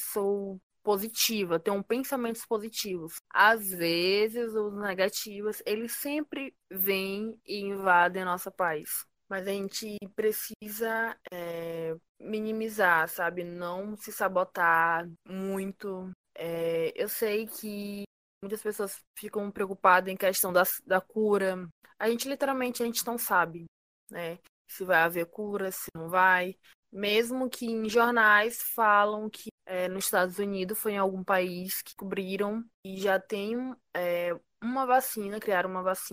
sou 0.00 0.60
positiva, 0.82 1.60
tenho 1.60 1.82
pensamentos 1.82 2.44
positivos. 2.44 3.14
Às 3.30 3.70
vezes, 3.70 4.54
os 4.54 4.74
negativos, 4.74 5.62
eles 5.64 5.92
sempre 5.92 6.54
vêm 6.70 7.40
e 7.46 7.60
invadem 7.60 8.22
a 8.22 8.26
nossa 8.26 8.50
paz 8.50 9.06
mas 9.32 9.48
a 9.48 9.50
gente 9.50 9.96
precisa 10.14 11.16
é, 11.32 11.96
minimizar, 12.20 13.08
sabe? 13.08 13.42
Não 13.42 13.96
se 13.96 14.12
sabotar 14.12 15.08
muito. 15.26 16.10
É, 16.36 16.92
eu 16.94 17.08
sei 17.08 17.46
que 17.46 18.02
muitas 18.44 18.62
pessoas 18.62 19.00
ficam 19.18 19.50
preocupadas 19.50 20.12
em 20.12 20.18
questão 20.18 20.52
da, 20.52 20.64
da 20.84 21.00
cura. 21.00 21.66
A 21.98 22.10
gente 22.10 22.28
literalmente 22.28 22.82
a 22.82 22.86
gente 22.86 23.06
não 23.06 23.16
sabe, 23.16 23.64
né? 24.10 24.38
Se 24.68 24.84
vai 24.84 24.98
haver 24.98 25.24
cura, 25.24 25.72
se 25.72 25.88
não 25.96 26.10
vai. 26.10 26.54
Mesmo 26.92 27.48
que 27.48 27.64
em 27.64 27.88
jornais 27.88 28.60
falam 28.60 29.30
que 29.30 29.48
é, 29.64 29.88
nos 29.88 30.04
Estados 30.04 30.38
Unidos 30.38 30.78
foi 30.78 30.92
em 30.92 30.98
algum 30.98 31.24
país 31.24 31.80
que 31.80 31.96
cobriram 31.96 32.62
e 32.84 32.98
já 32.98 33.18
tem 33.18 33.74
é, 33.96 34.38
uma 34.62 34.84
vacina, 34.84 35.40
criaram 35.40 35.70
uma 35.70 35.82
vacina 35.82 36.11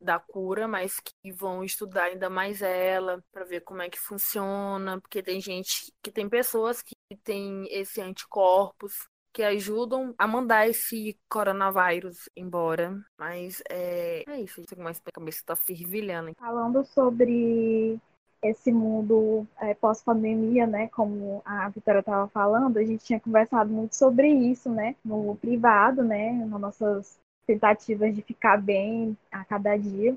da 0.00 0.18
cura, 0.18 0.66
mas 0.66 0.96
que 1.00 1.32
vão 1.32 1.62
estudar 1.62 2.04
ainda 2.04 2.30
mais 2.30 2.62
ela 2.62 3.22
para 3.32 3.44
ver 3.44 3.60
como 3.60 3.82
é 3.82 3.90
que 3.90 3.98
funciona, 3.98 5.00
porque 5.00 5.22
tem 5.22 5.40
gente 5.40 5.92
que 6.02 6.10
tem 6.10 6.28
pessoas 6.28 6.82
que 6.82 6.94
têm 7.22 7.66
esse 7.70 8.00
anticorpos 8.00 9.08
que 9.32 9.42
ajudam 9.42 10.14
a 10.18 10.26
mandar 10.26 10.68
esse 10.68 11.16
coronavírus 11.28 12.28
embora. 12.36 12.98
Mas 13.18 13.62
é, 13.70 14.24
é 14.26 14.40
isso, 14.40 14.60
a 14.60 15.12
cabeça 15.12 15.42
tá 15.46 15.54
fervilhando. 15.54 16.32
Falando 16.36 16.84
sobre 16.84 18.00
esse 18.42 18.72
mundo 18.72 19.46
é, 19.60 19.74
pós-pandemia, 19.74 20.66
né? 20.66 20.88
Como 20.88 21.42
a 21.44 21.68
Vitória 21.68 22.00
estava 22.00 22.26
falando, 22.28 22.78
a 22.78 22.84
gente 22.84 23.04
tinha 23.04 23.20
conversado 23.20 23.70
muito 23.70 23.94
sobre 23.94 24.28
isso, 24.28 24.70
né? 24.70 24.96
No 25.04 25.36
privado, 25.36 26.02
né? 26.02 26.32
Nas 26.46 26.60
nossas 26.60 27.18
tentativas 27.50 28.14
de 28.14 28.22
ficar 28.22 28.56
bem 28.56 29.16
a 29.30 29.44
cada 29.44 29.76
dia. 29.76 30.16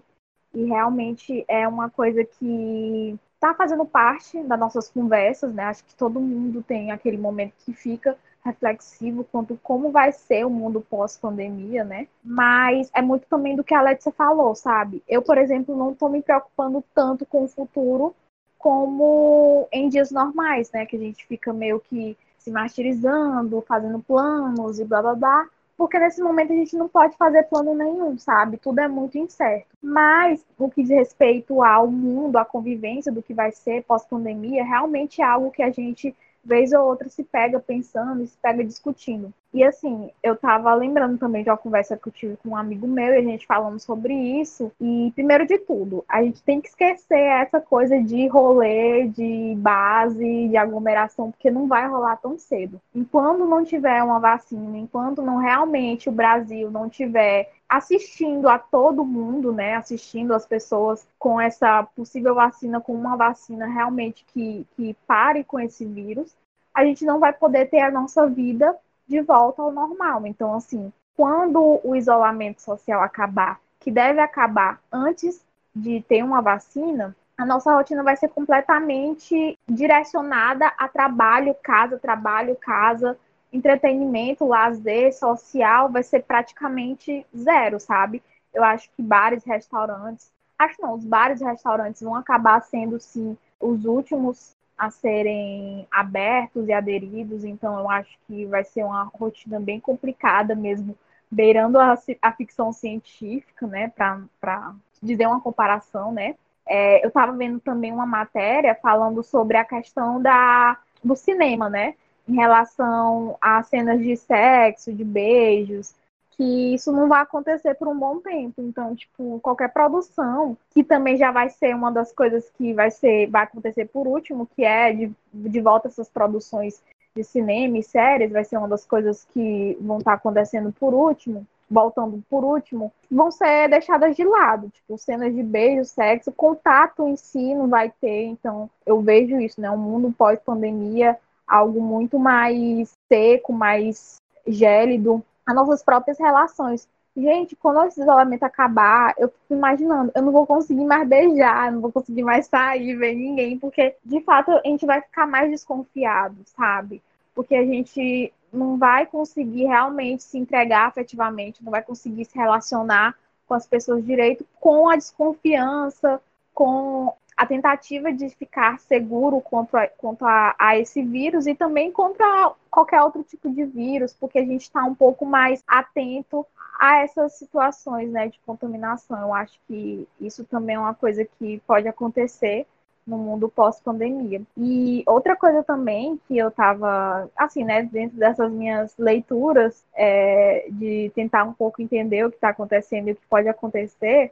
E 0.53 0.65
realmente 0.65 1.43
é 1.47 1.67
uma 1.67 1.89
coisa 1.89 2.23
que 2.23 3.17
está 3.33 3.55
fazendo 3.55 3.85
parte 3.85 4.41
das 4.43 4.59
nossas 4.59 4.89
conversas, 4.89 5.51
né? 5.51 5.63
Acho 5.63 5.83
que 5.83 5.95
todo 5.95 6.19
mundo 6.19 6.61
tem 6.61 6.91
aquele 6.91 7.17
momento 7.17 7.55
que 7.65 7.73
fica 7.73 8.15
reflexivo 8.45 9.23
quanto 9.23 9.57
como 9.63 9.89
vai 9.89 10.11
ser 10.11 10.45
o 10.45 10.49
mundo 10.49 10.79
pós-pandemia, 10.81 11.83
né? 11.83 12.07
Mas 12.23 12.91
é 12.93 13.01
muito 13.01 13.25
também 13.27 13.55
do 13.55 13.63
que 13.63 13.73
a 13.73 13.81
Letícia 13.81 14.11
falou, 14.11 14.53
sabe? 14.53 15.01
Eu, 15.07 15.23
por 15.23 15.37
exemplo, 15.37 15.75
não 15.75 15.93
estou 15.93 16.09
me 16.09 16.21
preocupando 16.21 16.83
tanto 16.93 17.25
com 17.25 17.45
o 17.45 17.47
futuro 17.47 18.15
como 18.59 19.67
em 19.71 19.89
dias 19.89 20.11
normais, 20.11 20.71
né? 20.71 20.85
Que 20.85 20.97
a 20.97 20.99
gente 20.99 21.25
fica 21.25 21.51
meio 21.51 21.79
que 21.79 22.15
se 22.37 22.51
martirizando, 22.51 23.63
fazendo 23.67 23.99
planos 24.03 24.79
e 24.79 24.85
blá 24.85 25.01
blá 25.01 25.15
blá. 25.15 25.49
Porque 25.77 25.97
nesse 25.97 26.21
momento 26.21 26.53
a 26.53 26.55
gente 26.55 26.75
não 26.77 26.87
pode 26.87 27.17
fazer 27.17 27.43
plano 27.43 27.73
nenhum, 27.73 28.17
sabe? 28.17 28.57
Tudo 28.57 28.79
é 28.79 28.87
muito 28.87 29.17
incerto. 29.17 29.75
Mas, 29.81 30.45
no 30.57 30.69
que 30.69 30.83
diz 30.83 30.91
respeito 30.91 31.63
ao 31.63 31.87
mundo, 31.87 32.37
à 32.37 32.45
convivência 32.45 33.11
do 33.11 33.23
que 33.23 33.33
vai 33.33 33.51
ser 33.51 33.83
pós-pandemia, 33.83 34.63
realmente 34.63 35.21
é 35.21 35.25
algo 35.25 35.51
que 35.51 35.63
a 35.63 35.71
gente 35.71 36.15
vez 36.43 36.73
ou 36.73 36.85
outra 36.85 37.09
se 37.09 37.23
pega 37.23 37.59
pensando 37.59 38.25
se 38.27 38.37
pega 38.37 38.63
discutindo. 38.63 39.33
E 39.53 39.63
assim, 39.63 40.09
eu 40.23 40.35
tava 40.35 40.73
lembrando 40.73 41.19
também 41.19 41.43
de 41.43 41.49
uma 41.49 41.57
conversa 41.57 41.95
que 41.95 42.07
eu 42.07 42.11
tive 42.11 42.37
com 42.37 42.49
um 42.49 42.57
amigo 42.57 42.87
meu 42.87 43.13
e 43.13 43.17
a 43.17 43.21
gente 43.21 43.45
falando 43.45 43.79
sobre 43.79 44.11
isso. 44.11 44.71
E 44.81 45.11
primeiro 45.13 45.45
de 45.45 45.59
tudo, 45.59 46.03
a 46.09 46.23
gente 46.23 46.41
tem 46.41 46.59
que 46.59 46.69
esquecer 46.69 47.19
essa 47.19 47.61
coisa 47.61 48.01
de 48.01 48.27
rolê, 48.27 49.07
de 49.07 49.53
base, 49.57 50.47
de 50.47 50.57
aglomeração, 50.57 51.29
porque 51.29 51.51
não 51.51 51.67
vai 51.67 51.87
rolar 51.87 52.15
tão 52.17 52.37
cedo. 52.39 52.81
Enquanto 52.95 53.45
não 53.45 53.63
tiver 53.63 54.01
uma 54.01 54.19
vacina, 54.19 54.75
enquanto 54.75 55.21
não 55.21 55.37
realmente 55.37 56.09
o 56.09 56.11
Brasil 56.11 56.71
não 56.71 56.89
tiver 56.89 57.51
assistindo 57.69 58.49
a 58.49 58.57
todo 58.57 59.05
mundo, 59.05 59.51
né, 59.51 59.75
assistindo 59.75 60.33
as 60.33 60.45
pessoas 60.45 61.07
com 61.19 61.39
essa 61.39 61.83
possível 61.95 62.35
vacina, 62.35 62.81
com 62.81 62.93
uma 62.93 63.15
vacina 63.15 63.67
realmente 63.67 64.25
que, 64.33 64.65
que 64.75 64.95
pare 65.07 65.43
com 65.43 65.59
esse 65.59 65.85
vírus, 65.85 66.35
a 66.73 66.83
gente 66.83 67.05
não 67.05 67.19
vai 67.19 67.33
poder 67.33 67.69
ter 67.69 67.81
a 67.81 67.91
nossa 67.91 68.27
vida 68.27 68.75
de 69.07 69.21
volta 69.21 69.61
ao 69.61 69.71
normal. 69.71 70.25
Então, 70.25 70.55
assim, 70.55 70.91
quando 71.15 71.79
o 71.83 71.95
isolamento 71.95 72.61
social 72.61 73.01
acabar, 73.01 73.59
que 73.79 73.91
deve 73.91 74.19
acabar 74.19 74.79
antes 74.91 75.43
de 75.75 76.01
ter 76.01 76.23
uma 76.23 76.41
vacina, 76.41 77.15
a 77.37 77.45
nossa 77.45 77.73
rotina 77.73 78.03
vai 78.03 78.15
ser 78.15 78.29
completamente 78.29 79.57
direcionada 79.67 80.67
a 80.77 80.87
trabalho, 80.87 81.55
casa, 81.63 81.97
trabalho, 81.97 82.55
casa, 82.55 83.17
entretenimento, 83.51 84.47
lazer, 84.47 85.13
social, 85.13 85.89
vai 85.89 86.03
ser 86.03 86.23
praticamente 86.23 87.25
zero, 87.35 87.79
sabe? 87.79 88.21
Eu 88.53 88.63
acho 88.63 88.89
que 88.95 89.01
bares, 89.01 89.43
restaurantes, 89.43 90.31
acho 90.57 90.81
não, 90.81 90.93
os 90.93 91.05
bares 91.05 91.41
e 91.41 91.43
restaurantes 91.43 92.01
vão 92.01 92.15
acabar 92.15 92.61
sendo, 92.61 92.99
sim, 92.99 93.37
os 93.59 93.85
últimos 93.85 94.55
a 94.77 94.89
serem 94.89 95.87
abertos 95.91 96.67
e 96.67 96.73
aderidos, 96.73 97.43
então 97.43 97.77
eu 97.77 97.89
acho 97.89 98.17
que 98.27 98.45
vai 98.45 98.63
ser 98.63 98.83
uma 98.83 99.03
rotina 99.03 99.59
bem 99.59 99.79
complicada 99.79 100.55
mesmo, 100.55 100.97
beirando 101.29 101.79
a, 101.79 101.97
a 102.21 102.31
ficção 102.31 102.71
científica, 102.71 103.67
né, 103.67 103.91
para 103.95 104.75
dizer 105.01 105.27
uma 105.27 105.41
comparação, 105.41 106.11
né. 106.11 106.35
É, 106.65 107.03
eu 107.03 107.09
estava 107.09 107.33
vendo 107.33 107.59
também 107.59 107.91
uma 107.91 108.05
matéria 108.05 108.73
falando 108.81 109.21
sobre 109.21 109.57
a 109.57 109.65
questão 109.65 110.21
da, 110.21 110.77
do 111.03 111.15
cinema, 111.15 111.69
né, 111.69 111.95
em 112.27 112.35
relação 112.35 113.37
a 113.41 113.61
cenas 113.63 113.99
de 113.99 114.15
sexo, 114.15 114.93
de 114.93 115.03
beijos, 115.03 115.93
que 116.35 116.73
isso 116.73 116.91
não 116.91 117.07
vai 117.07 117.21
acontecer 117.21 117.75
por 117.75 117.87
um 117.87 117.97
bom 117.97 118.19
tempo. 118.19 118.61
Então, 118.61 118.95
tipo, 118.95 119.39
qualquer 119.41 119.71
produção, 119.71 120.57
que 120.71 120.83
também 120.83 121.17
já 121.17 121.31
vai 121.31 121.49
ser 121.49 121.75
uma 121.75 121.91
das 121.91 122.11
coisas 122.11 122.49
que 122.57 122.73
vai 122.73 122.91
ser, 122.91 123.27
vai 123.27 123.43
acontecer 123.43 123.85
por 123.85 124.07
último, 124.07 124.47
que 124.55 124.63
é 124.63 124.91
de, 124.93 125.11
de 125.33 125.61
volta 125.61 125.87
essas 125.87 126.09
produções 126.09 126.81
de 127.15 127.23
cinema 127.23 127.77
e 127.77 127.83
séries, 127.83 128.31
vai 128.31 128.43
ser 128.43 128.57
uma 128.57 128.67
das 128.67 128.85
coisas 128.85 129.25
que 129.33 129.77
vão 129.79 129.99
estar 129.99 130.13
acontecendo 130.13 130.73
por 130.79 130.93
último, 130.93 131.45
voltando 131.69 132.23
por 132.29 132.43
último, 132.43 132.91
vão 133.09 133.31
ser 133.31 133.69
deixadas 133.69 134.15
de 134.15 134.23
lado, 134.23 134.69
tipo, 134.69 134.97
cenas 134.97 135.33
de 135.33 135.43
beijo, 135.43 135.85
sexo, 135.85 136.31
contato 136.31 137.07
em 137.07 137.15
si 137.15 137.53
não 137.53 137.67
vai 137.67 137.91
ter, 138.01 138.25
então 138.25 138.69
eu 138.85 138.99
vejo 139.01 139.39
isso, 139.39 139.61
né, 139.61 139.69
um 139.69 139.77
mundo 139.77 140.13
pós-pandemia, 140.17 141.17
algo 141.47 141.81
muito 141.81 142.17
mais 142.17 142.91
seco, 143.11 143.53
mais 143.53 144.15
gélido, 144.47 145.23
as 145.45 145.55
nossas 145.55 145.83
próprias 145.83 146.19
relações. 146.19 146.87
Gente, 147.15 147.55
quando 147.55 147.85
esse 147.85 148.01
isolamento 148.01 148.43
acabar, 148.43 149.13
eu 149.17 149.29
fico 149.29 149.53
imaginando, 149.53 150.11
eu 150.15 150.21
não 150.23 150.31
vou 150.31 150.47
conseguir 150.47 150.83
mais 150.83 151.07
beijar, 151.07 151.71
não 151.71 151.79
vou 151.79 151.91
conseguir 151.91 152.23
mais 152.23 152.47
sair, 152.47 152.95
ver 152.95 153.13
ninguém, 153.13 153.59
porque 153.59 153.95
de 154.03 154.19
fato 154.21 154.51
a 154.51 154.61
gente 154.65 154.85
vai 154.85 154.99
ficar 154.99 155.27
mais 155.27 155.51
desconfiado, 155.51 156.37
sabe? 156.45 157.03
Porque 157.35 157.55
a 157.55 157.63
gente 157.63 158.33
não 158.51 158.77
vai 158.77 159.05
conseguir 159.05 159.65
realmente 159.65 160.23
se 160.23 160.39
entregar 160.39 160.87
afetivamente, 160.87 161.63
não 161.63 161.71
vai 161.71 161.83
conseguir 161.83 162.25
se 162.25 162.35
relacionar 162.37 163.15
com 163.47 163.53
as 163.53 163.67
pessoas 163.67 164.03
direito, 164.03 164.45
com 164.59 164.89
a 164.89 164.95
desconfiança, 164.95 166.19
com 166.53 167.13
a 167.35 167.45
tentativa 167.45 168.11
de 168.11 168.29
ficar 168.29 168.79
seguro 168.79 169.41
contra, 169.41 169.87
contra 169.97 170.27
a, 170.27 170.55
a, 170.59 170.77
esse 170.77 171.01
vírus 171.01 171.47
e 171.47 171.55
também 171.55 171.91
contra 171.91 172.53
qualquer 172.69 173.01
outro 173.01 173.23
tipo 173.23 173.49
de 173.49 173.65
vírus, 173.65 174.13
porque 174.13 174.39
a 174.39 174.45
gente 174.45 174.61
está 174.61 174.83
um 174.83 174.95
pouco 174.95 175.25
mais 175.25 175.63
atento 175.67 176.45
a 176.79 176.97
essas 176.97 177.33
situações 177.33 178.11
né, 178.11 178.27
de 178.27 178.39
contaminação. 178.45 179.19
Eu 179.19 179.33
acho 179.33 179.59
que 179.67 180.07
isso 180.19 180.43
também 180.43 180.75
é 180.75 180.79
uma 180.79 180.93
coisa 180.93 181.25
que 181.25 181.61
pode 181.65 181.87
acontecer 181.87 182.67
no 183.05 183.17
mundo 183.17 183.49
pós-pandemia. 183.49 184.41
E 184.57 185.03
outra 185.05 185.35
coisa 185.35 185.63
também 185.63 186.19
que 186.27 186.37
eu 186.37 186.47
estava, 186.47 187.29
assim, 187.35 187.63
né, 187.63 187.83
dentro 187.83 188.17
dessas 188.17 188.51
minhas 188.51 188.95
leituras, 188.97 189.83
é, 189.93 190.67
de 190.69 191.11
tentar 191.13 191.43
um 191.43 191.53
pouco 191.53 191.81
entender 191.81 192.25
o 192.25 192.29
que 192.29 192.37
está 192.37 192.49
acontecendo 192.49 193.09
e 193.09 193.11
o 193.11 193.15
que 193.15 193.27
pode 193.27 193.47
acontecer, 193.49 194.31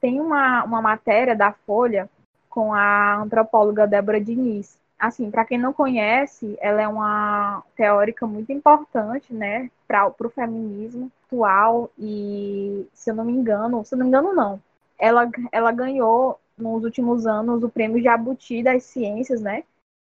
tem 0.00 0.20
uma, 0.20 0.64
uma 0.64 0.80
matéria 0.80 1.34
da 1.34 1.52
Folha 1.52 2.08
com 2.56 2.72
a 2.72 3.16
antropóloga 3.16 3.86
Débora 3.86 4.18
Diniz. 4.18 4.78
Assim, 4.98 5.30
para 5.30 5.44
quem 5.44 5.58
não 5.58 5.74
conhece, 5.74 6.56
ela 6.58 6.80
é 6.80 6.88
uma 6.88 7.62
teórica 7.76 8.26
muito 8.26 8.50
importante, 8.50 9.34
né, 9.34 9.70
para 9.86 10.08
o 10.08 10.30
feminismo 10.30 11.12
atual 11.26 11.90
e, 11.98 12.88
se 12.94 13.10
eu 13.10 13.14
não 13.14 13.26
me 13.26 13.32
engano, 13.32 13.84
se 13.84 13.94
eu 13.94 13.98
não 13.98 14.06
me 14.06 14.08
engano 14.08 14.32
não, 14.32 14.58
ela, 14.98 15.28
ela 15.52 15.70
ganhou 15.70 16.40
nos 16.56 16.82
últimos 16.82 17.26
anos 17.26 17.62
o 17.62 17.68
prêmio 17.68 18.02
Jabuti 18.02 18.62
das 18.62 18.84
Ciências, 18.84 19.42
né, 19.42 19.62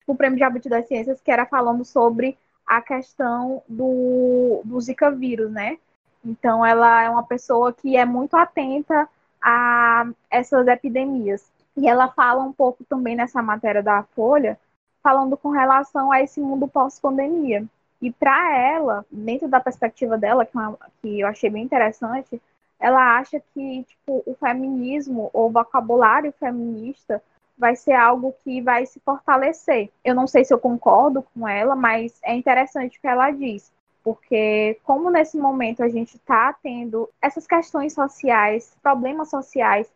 o 0.07 0.15
prêmio 0.15 0.39
Jabuti 0.39 0.69
das 0.69 0.87
Ciências 0.87 1.21
que 1.21 1.33
era 1.33 1.45
falando 1.45 1.85
sobre 1.85 2.39
a 2.65 2.81
questão 2.81 3.65
do, 3.69 4.61
do 4.65 4.81
Zika 4.81 5.11
vírus, 5.11 5.51
né, 5.51 5.77
então 6.25 6.65
ela 6.65 7.03
é 7.03 7.11
uma 7.11 7.25
pessoa 7.25 7.73
que 7.73 7.97
é 7.97 8.05
muito 8.05 8.37
atenta 8.37 9.09
a 9.43 10.09
essas 10.31 10.69
epidemias. 10.69 11.58
E 11.79 11.87
ela 11.89 12.09
fala 12.09 12.43
um 12.43 12.53
pouco 12.53 12.83
também 12.85 13.15
nessa 13.15 13.41
matéria 13.41 13.83
da 13.83 14.03
Folha, 14.03 14.59
falando 15.01 15.37
com 15.37 15.51
relação 15.51 16.11
a 16.11 16.21
esse 16.21 16.41
mundo 16.41 16.67
pós-pandemia. 16.67 17.65
E 18.03 18.11
para 18.11 18.57
ela, 18.57 19.07
dentro 19.11 19.49
da 19.49 19.61
perspectiva 19.61 20.19
dela, 20.19 20.45
que, 20.45 20.59
é 20.59 20.73
que 21.01 21.21
eu 21.21 21.29
achei 21.29 21.49
bem 21.49 21.63
interessante, 21.63 22.43
ela 22.81 23.17
acha 23.17 23.41
que 23.55 23.85
tipo, 23.85 24.25
o 24.27 24.35
feminismo 24.35 25.31
ou 25.33 25.47
o 25.49 25.53
vocabulário 25.53 26.33
feminista 26.33 27.23
vai 27.57 27.77
ser 27.77 27.93
algo 27.93 28.35
que 28.43 28.61
vai 28.61 28.85
se 28.85 28.99
fortalecer. 29.01 29.91
Eu 30.05 30.17
não 30.17 30.27
sei 30.27 30.45
se 30.45 30.53
eu 30.53 30.59
concordo 30.59 31.25
com 31.33 31.47
ela, 31.47 31.77
mas 31.77 32.19
é 32.25 32.35
interessante 32.35 32.99
o 32.99 33.01
que 33.01 33.07
ela 33.07 33.31
diz, 33.31 33.71
porque 34.03 34.79
como 34.83 35.11
nesse 35.11 35.37
momento 35.37 35.83
a 35.83 35.89
gente 35.89 36.17
está 36.17 36.53
tendo 36.61 37.09
essas 37.23 37.47
questões 37.47 37.93
sociais, 37.93 38.77
problemas 38.83 39.31
sociais 39.31 39.89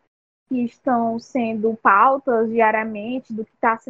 que 0.52 0.64
estão 0.66 1.18
sendo 1.18 1.74
pautas 1.82 2.50
diariamente 2.50 3.32
do 3.32 3.42
que 3.42 3.54
está 3.54 3.80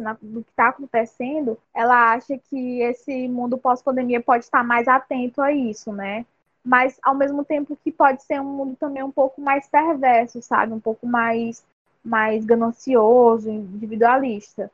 tá 0.55 0.69
acontecendo, 0.69 1.57
ela 1.75 2.13
acha 2.13 2.37
que 2.37 2.79
esse 2.79 3.27
mundo 3.27 3.57
pós-pandemia 3.57 4.21
pode 4.21 4.45
estar 4.45 4.63
mais 4.63 4.87
atento 4.87 5.41
a 5.41 5.51
isso, 5.51 5.91
né? 5.91 6.25
Mas 6.63 6.97
ao 7.03 7.13
mesmo 7.13 7.43
tempo 7.43 7.77
que 7.83 7.91
pode 7.91 8.23
ser 8.23 8.39
um 8.39 8.45
mundo 8.45 8.77
também 8.79 9.03
um 9.03 9.11
pouco 9.11 9.41
mais 9.41 9.67
perverso, 9.67 10.41
sabe? 10.41 10.71
Um 10.71 10.79
pouco 10.79 11.05
mais, 11.05 11.65
mais 12.01 12.45
ganancioso, 12.45 13.49
individualista. 13.49 14.71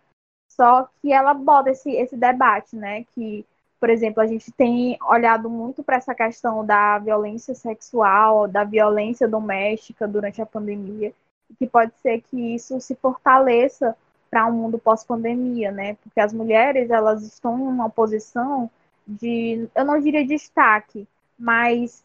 Só 0.48 0.88
que 1.02 1.12
ela 1.12 1.34
bota 1.34 1.72
esse, 1.72 1.90
esse 1.90 2.16
debate, 2.16 2.76
né? 2.76 3.04
Que, 3.16 3.44
por 3.80 3.90
exemplo, 3.90 4.22
a 4.22 4.28
gente 4.28 4.52
tem 4.52 4.96
olhado 5.10 5.50
muito 5.50 5.82
para 5.82 5.96
essa 5.96 6.14
questão 6.14 6.64
da 6.64 7.00
violência 7.00 7.56
sexual, 7.56 8.48
da 8.48 8.64
violência 8.64 9.28
doméstica 9.28 10.08
durante 10.08 10.40
a 10.40 10.46
pandemia 10.46 11.12
que 11.58 11.68
pode 11.68 11.94
ser 12.02 12.22
que 12.22 12.56
isso 12.56 12.80
se 12.80 12.96
fortaleça 12.96 13.96
para 14.30 14.46
um 14.46 14.54
mundo 14.54 14.78
pós-pandemia, 14.78 15.72
né? 15.72 15.96
Porque 15.96 16.20
as 16.20 16.32
mulheres 16.32 16.90
elas 16.90 17.24
estão 17.24 17.58
em 17.58 17.64
uma 17.64 17.90
posição 17.90 18.70
de, 19.08 19.68
eu 19.74 19.86
não 19.86 20.00
diria 20.00 20.26
destaque, 20.26 21.08
mas 21.38 22.04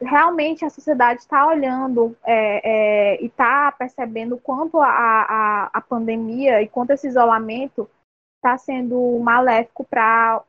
realmente 0.00 0.64
a 0.64 0.70
sociedade 0.70 1.20
está 1.20 1.46
olhando 1.46 2.16
é, 2.24 3.16
é, 3.16 3.22
e 3.22 3.26
está 3.26 3.72
percebendo 3.72 4.36
quanto 4.36 4.78
a, 4.78 4.88
a, 4.88 5.70
a 5.72 5.80
pandemia 5.80 6.62
e 6.62 6.68
quanto 6.68 6.90
esse 6.90 7.08
isolamento 7.08 7.88
está 8.36 8.56
sendo 8.56 9.18
maléfico 9.18 9.84
para 9.84 10.42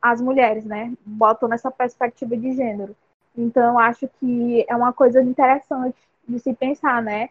as 0.00 0.20
mulheres, 0.20 0.64
né? 0.64 0.92
Botam 1.04 1.48
nessa 1.48 1.70
perspectiva 1.70 2.36
de 2.36 2.52
gênero. 2.52 2.96
Então, 3.36 3.78
acho 3.78 4.08
que 4.20 4.64
é 4.68 4.74
uma 4.74 4.92
coisa 4.92 5.22
interessante 5.22 5.96
de 6.26 6.38
se 6.38 6.54
pensar, 6.54 7.02
né? 7.02 7.28